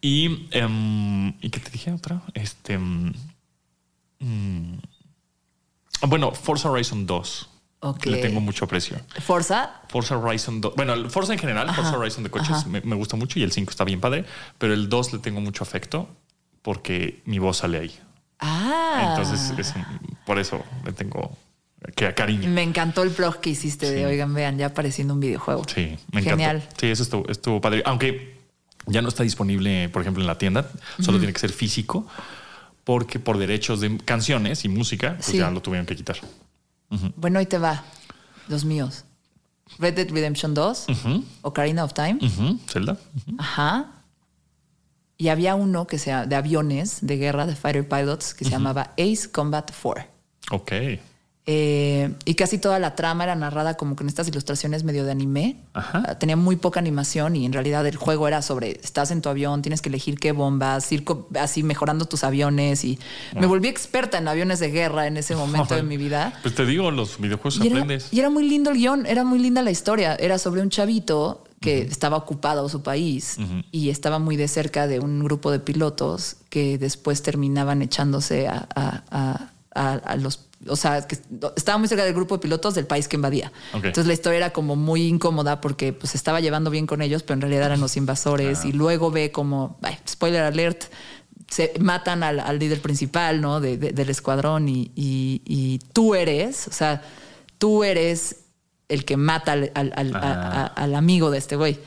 Y, 0.00 0.48
em, 0.52 1.28
¿y 1.40 1.50
qué 1.50 1.60
te 1.60 1.70
dije 1.70 1.92
otra? 1.92 2.22
Este. 2.34 2.78
mm, 2.78 3.12
mm, 4.20 4.78
bueno, 6.08 6.32
Forza 6.32 6.70
Horizon 6.70 7.06
2. 7.06 7.50
Ok. 7.80 8.06
Le 8.06 8.18
tengo 8.18 8.40
mucho 8.40 8.64
aprecio. 8.64 8.96
Forza. 9.20 9.82
Forza 9.88 10.16
Horizon 10.18 10.60
2. 10.60 10.74
Bueno, 10.76 10.94
el 10.94 11.10
Forza 11.10 11.32
en 11.34 11.38
general, 11.38 11.68
Ajá, 11.68 11.82
Forza 11.82 11.98
Horizon 11.98 12.24
de 12.24 12.30
coches 12.30 12.66
me, 12.66 12.80
me 12.80 12.96
gusta 12.96 13.16
mucho 13.16 13.38
y 13.38 13.42
el 13.42 13.52
5 13.52 13.70
está 13.70 13.84
bien 13.84 14.00
padre, 14.00 14.24
pero 14.58 14.72
el 14.74 14.88
2 14.88 15.12
le 15.12 15.18
tengo 15.20 15.40
mucho 15.40 15.62
afecto 15.62 16.08
porque 16.62 17.22
mi 17.26 17.38
voz 17.38 17.58
sale 17.58 17.78
ahí. 17.78 17.98
Ah. 18.40 19.08
Entonces, 19.16 19.52
es 19.58 19.74
un- 19.76 20.16
por 20.24 20.38
eso 20.38 20.64
le 20.84 20.92
tengo 20.92 21.36
que 21.94 22.12
cariño. 22.14 22.48
Me 22.50 22.62
encantó 22.62 23.02
el 23.02 23.10
blog 23.10 23.40
que 23.40 23.50
hiciste 23.50 23.90
de, 23.90 24.06
oigan, 24.06 24.34
vean, 24.34 24.58
ya 24.58 24.66
apareciendo 24.66 25.14
un 25.14 25.20
videojuego. 25.20 25.64
Sí, 25.72 25.96
me 26.12 26.22
Genial. 26.22 26.56
encantó. 26.56 26.76
Sí, 26.80 26.86
eso 26.88 27.02
estuvo, 27.04 27.28
estuvo 27.28 27.60
padre. 27.60 27.82
Aunque 27.86 28.36
ya 28.86 29.02
no 29.02 29.08
está 29.08 29.22
disponible, 29.22 29.88
por 29.90 30.02
ejemplo, 30.02 30.22
en 30.22 30.26
la 30.26 30.38
tienda, 30.38 30.68
solo 31.00 31.18
tiene 31.18 31.32
que 31.32 31.38
ser 31.40 31.52
físico 31.52 32.06
porque 32.84 33.18
por 33.20 33.36
derechos 33.38 33.80
de 33.80 33.98
canciones 33.98 34.64
y 34.64 34.68
música, 34.68 35.14
pues 35.14 35.26
Sí. 35.26 35.38
ya 35.38 35.50
lo 35.50 35.60
tuvieron 35.62 35.86
que 35.86 35.94
quitar. 35.94 36.16
Bueno, 37.16 37.38
ahí 37.38 37.46
te 37.46 37.58
va. 37.58 37.82
Los 38.48 38.64
míos. 38.64 39.04
Red 39.78 39.94
Dead 39.94 40.08
Redemption 40.10 40.54
2, 40.54 40.86
Ujú, 40.88 41.24
Ocarina 41.42 41.84
of 41.84 41.92
Time. 41.92 42.18
Zelda. 42.68 42.96
Ajá. 43.38 43.92
Y 45.18 45.28
había 45.28 45.54
uno 45.54 45.86
que 45.86 45.98
sea 45.98 46.26
de 46.26 46.36
aviones 46.36 46.98
de 47.00 47.16
guerra, 47.16 47.46
de 47.46 47.56
fighter 47.56 47.88
pilots, 47.88 48.34
que 48.34 48.44
se 48.44 48.50
llamaba 48.50 48.92
Ace 48.98 49.30
Combat 49.32 49.70
4. 49.82 50.04
Ok. 50.52 50.72
Eh, 51.48 52.12
y 52.24 52.34
casi 52.34 52.58
toda 52.58 52.80
la 52.80 52.96
trama 52.96 53.22
era 53.22 53.36
narrada 53.36 53.76
como 53.76 53.94
con 53.94 54.08
estas 54.08 54.26
ilustraciones 54.26 54.82
medio 54.82 55.04
de 55.04 55.12
anime. 55.12 55.56
Ajá. 55.74 56.02
Ah, 56.04 56.18
Tenía 56.18 56.34
muy 56.36 56.56
poca 56.56 56.80
animación 56.80 57.36
y 57.36 57.46
en 57.46 57.52
realidad 57.52 57.86
el 57.86 57.94
juego 57.96 58.26
era 58.26 58.42
sobre 58.42 58.80
estás 58.82 59.12
en 59.12 59.22
tu 59.22 59.28
avión, 59.28 59.62
tienes 59.62 59.80
que 59.80 59.88
elegir 59.88 60.18
qué 60.18 60.32
bombas, 60.32 60.90
ir 60.90 61.04
así 61.38 61.62
mejorando 61.62 62.06
tus 62.06 62.24
aviones. 62.24 62.84
Y 62.84 62.98
me 63.38 63.46
volví 63.46 63.68
experta 63.68 64.18
en 64.18 64.26
aviones 64.26 64.58
de 64.58 64.70
guerra 64.72 65.06
en 65.06 65.16
ese 65.16 65.36
momento 65.36 65.76
de 65.76 65.82
mi 65.84 65.96
vida. 65.96 66.32
Pues 66.42 66.54
te 66.56 66.66
digo, 66.66 66.90
los 66.90 67.20
videojuegos 67.20 67.58
Y 67.62 67.68
era, 67.68 67.76
aprendes. 67.76 68.08
y 68.12 68.18
era 68.18 68.28
muy 68.28 68.48
lindo 68.48 68.70
el 68.70 68.78
guion, 68.78 69.06
era 69.06 69.22
muy 69.22 69.38
linda 69.38 69.62
la 69.62 69.70
historia. 69.70 70.16
Era 70.16 70.38
sobre 70.38 70.62
un 70.62 70.70
chavito 70.70 71.44
que 71.60 71.82
estaba 71.82 72.16
ocupado 72.16 72.68
su 72.68 72.82
país 72.82 73.38
y 73.72 73.90
estaba 73.90 74.18
muy 74.18 74.36
de 74.36 74.46
cerca 74.48 74.86
de 74.86 75.00
un 75.00 75.22
grupo 75.24 75.50
de 75.50 75.58
pilotos 75.60 76.36
que 76.50 76.76
después 76.78 77.22
terminaban 77.22 77.82
echándose 77.82 78.46
a, 78.48 78.68
a- 78.74 79.02
a- 79.10 79.50
a 79.94 80.16
los... 80.16 80.45
O 80.68 80.74
sea, 80.76 81.06
que 81.06 81.18
estaba 81.56 81.78
muy 81.78 81.86
cerca 81.86 82.04
del 82.04 82.14
grupo 82.14 82.36
de 82.36 82.40
pilotos 82.42 82.74
del 82.74 82.86
país 82.86 83.08
que 83.08 83.16
invadía. 83.16 83.52
Entonces 83.74 84.06
la 84.06 84.12
historia 84.14 84.38
era 84.38 84.50
como 84.52 84.74
muy 84.74 85.02
incómoda 85.06 85.60
porque 85.60 85.92
pues 85.92 86.14
estaba 86.14 86.40
llevando 86.40 86.70
bien 86.70 86.86
con 86.86 87.02
ellos, 87.02 87.22
pero 87.22 87.34
en 87.34 87.40
realidad 87.42 87.66
eran 87.66 87.80
los 87.80 87.96
invasores 87.96 88.64
y 88.64 88.72
luego 88.72 89.10
ve 89.10 89.30
como, 89.30 89.78
ay, 89.82 89.96
spoiler 90.08 90.42
alert, 90.42 90.84
se 91.48 91.72
matan 91.78 92.22
al, 92.22 92.40
al 92.40 92.58
líder 92.58 92.80
principal, 92.80 93.40
¿no? 93.40 93.60
De- 93.60 93.76
de- 93.76 93.92
del 93.92 94.08
escuadrón 94.10 94.68
y, 94.68 94.90
y- 94.96 95.42
y 95.44 95.78
tú 95.92 96.14
eres, 96.16 96.66
o 96.68 96.72
sea, 96.72 97.02
tú 97.58 97.84
eres 97.84 98.36
el 98.88 99.04
que 99.04 99.16
mata 99.16 99.52
al, 99.52 99.70
al- 99.74 99.92
al- 99.94 100.14
a- 100.16 100.20
Ah. 100.22 100.72
a- 100.76 100.82
al 100.84 100.94
amigo 100.94 101.30
de 101.30 101.38
este 101.38 101.54
güey. 101.56 101.78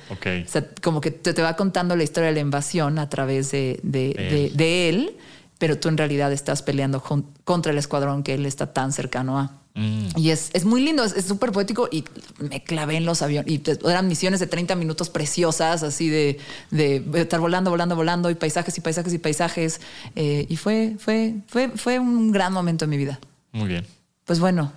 O 0.45 0.47
sea, 0.47 0.65
como 0.82 1.01
que 1.01 1.11
te, 1.11 1.34
te 1.34 1.41
va 1.41 1.55
contando 1.55 1.95
la 1.95 2.03
historia 2.03 2.28
de 2.30 2.36
la 2.36 2.39
invasión 2.41 2.99
a 2.99 3.09
través 3.09 3.51
de, 3.51 3.80
de- 3.84 4.13
de- 4.13 4.45
él. 4.47 4.57
de 4.57 4.89
él, 4.89 5.17
pero 5.60 5.78
tú 5.78 5.89
en 5.89 5.97
realidad 5.97 6.32
estás 6.32 6.64
peleando 6.64 7.03
contra 7.43 7.72
el 7.72 7.78
escuadrón 7.78 8.24
que 8.24 8.34
él 8.34 8.45
está 8.45 8.74
tan 8.74 8.91
cercano 8.93 9.38
a. 9.38 9.51
Mm. 9.76 10.07
Y 10.16 10.32
es, 10.32 10.49
es 10.53 10.66
muy 10.66 10.82
lindo, 10.84 11.03
es 11.03 11.26
súper 11.26 11.51
poético 11.51 11.89
y 11.91 12.05
me 12.39 12.64
clavé 12.64 12.95
en 12.95 13.05
los 13.05 13.22
aviones. 13.22 13.51
Y 13.51 13.62
eran 13.86 14.07
misiones 14.07 14.39
de 14.39 14.47
30 14.47 14.76
minutos 14.76 15.10
preciosas, 15.10 15.84
así 15.84 16.10
de, 16.10 16.39
de 16.72 17.03
estar 17.16 17.41
volando, 17.41 17.70
volando, 17.70 17.95
volando 17.95 18.30
y 18.30 18.36
paisajes 18.36 18.78
y 18.78 18.82
paisajes 18.82 19.14
y 19.14 19.18
paisajes. 19.20 19.82
Eh, 20.16 20.47
y 20.49 20.55
fue, 20.55 20.95
fue, 20.97 21.36
fue, 21.47 21.70
fue 21.76 21.99
un 21.99 22.32
gran 22.32 22.53
momento 22.53 22.86
en 22.86 22.91
mi 22.91 22.97
vida. 22.97 23.20
Muy 23.51 23.68
bien. 23.68 23.86
Pues 24.24 24.39
bueno, 24.39 24.72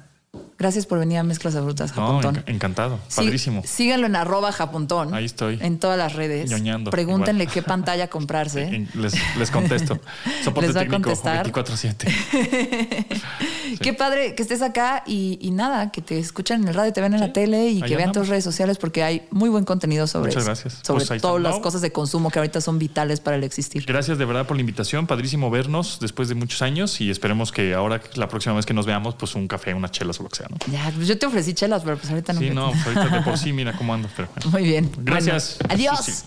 gracias 0.63 0.87
por 0.87 0.99
venir 0.99 1.19
a 1.19 1.23
Mezclas 1.23 1.55
Abruptas, 1.57 1.95
No, 1.95 2.07
Japontón. 2.07 2.37
enc- 2.37 2.43
encantado. 2.47 2.99
Sí, 3.09 3.17
Padrísimo. 3.17 3.63
síganlo 3.67 4.07
en 4.07 4.17
arroba 4.17 4.51
japontón. 4.53 5.13
Ahí 5.13 5.27
estoy. 5.27 5.59
En 5.61 5.79
todas 5.79 5.99
las 5.99 6.15
redes. 6.15 6.51
Ñoñando, 6.51 6.91
Pregúntenle 6.91 7.45
igual. 7.45 7.55
qué 7.55 7.63
pantalla 7.63 8.09
comprarse. 8.09 8.89
Les, 8.95 9.13
les 9.37 9.51
contesto. 9.51 9.99
Soporte 10.45 10.69
Les 10.69 10.77
va 10.77 10.81
técnico 10.81 11.03
contestar. 11.03 11.53
24-7. 11.53 13.13
Qué 13.81 13.93
padre 13.95 14.35
que 14.35 14.43
estés 14.43 14.61
acá 14.63 15.03
y, 15.07 15.39
y 15.41 15.51
nada, 15.51 15.91
que 15.91 16.03
te 16.03 16.19
escuchen 16.19 16.63
en 16.63 16.69
el 16.69 16.75
radio, 16.75 16.93
te 16.93 17.01
ven 17.01 17.15
en 17.15 17.21
la 17.21 17.33
tele 17.33 17.69
y 17.71 17.81
que 17.81 17.97
vean 17.97 18.09
andamos. 18.11 18.27
tus 18.27 18.29
redes 18.29 18.45
sociales 18.45 18.77
porque 18.79 19.03
hay 19.03 19.27
muy 19.31 19.49
buen 19.49 19.65
contenido 19.65 20.07
sobre 20.07 20.27
Muchas 20.29 20.43
eso, 20.43 20.47
gracias. 20.51 20.79
Sobre 20.87 21.05
Pues 21.07 21.23
todas 21.23 21.43
las 21.43 21.55
No. 21.57 21.63
cosas 21.63 21.81
de 21.81 21.91
consumo 21.91 22.31
que 22.31 22.39
ahorita 22.39 22.61
son 22.61 22.79
vitales 22.79 23.21
para 23.21 23.37
el 23.37 23.45
existir. 23.45 23.85
Gracias 23.87 24.19
de 24.19 24.25
verdad 24.25 24.47
por 24.47 24.57
la 24.57 24.61
invitación. 24.61 25.07
Padrísimo 25.07 25.51
vernos 25.51 25.99
después 26.01 26.29
de 26.29 26.35
muchos 26.35 26.61
años 26.63 27.01
y 27.01 27.11
esperemos 27.11 27.51
que 27.51 27.75
ahora, 27.75 28.01
la 28.15 28.29
próxima 28.29 28.55
vez 28.55 28.67
que 28.67 28.75
nos 28.75 28.85
veamos, 28.87 29.15
pues 29.15 29.35
un 29.35 29.49
café, 29.49 29.73
unas 29.75 29.91
chelas 29.91 30.21
o 30.21 30.25
lo 30.25 30.29
que 30.29 30.37
sea. 30.37 30.49
¿No? 30.67 30.73
Ya, 30.73 30.91
pues 30.95 31.09
yo 31.09 31.19
te 31.19 31.27
ofrecí 31.27 31.55
chelas, 31.55 31.83
pero 31.85 31.97
pues 31.97 32.11
ahorita 32.11 32.33
no. 32.33 32.41
Sí, 32.41 32.49
me- 32.49 32.55
no, 32.55 32.71
pues 32.85 32.97
ahorita 32.97 33.17
de 33.17 33.23
por 33.23 33.39
sí, 33.39 33.53
mira 33.55 33.73
cómo 33.73 33.95
ando. 33.95 34.09
Pero 34.17 34.29
bueno. 34.35 34.51
Muy 34.51 34.63
bien. 34.65 34.91
Gracias. 34.99 35.57
Bueno, 35.61 35.75
adiós. 35.75 36.05
Sí, 36.05 36.13
sí. 36.13 36.23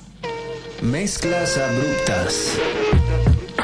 Mezclas 0.86 1.57
abruptas. 1.57 2.51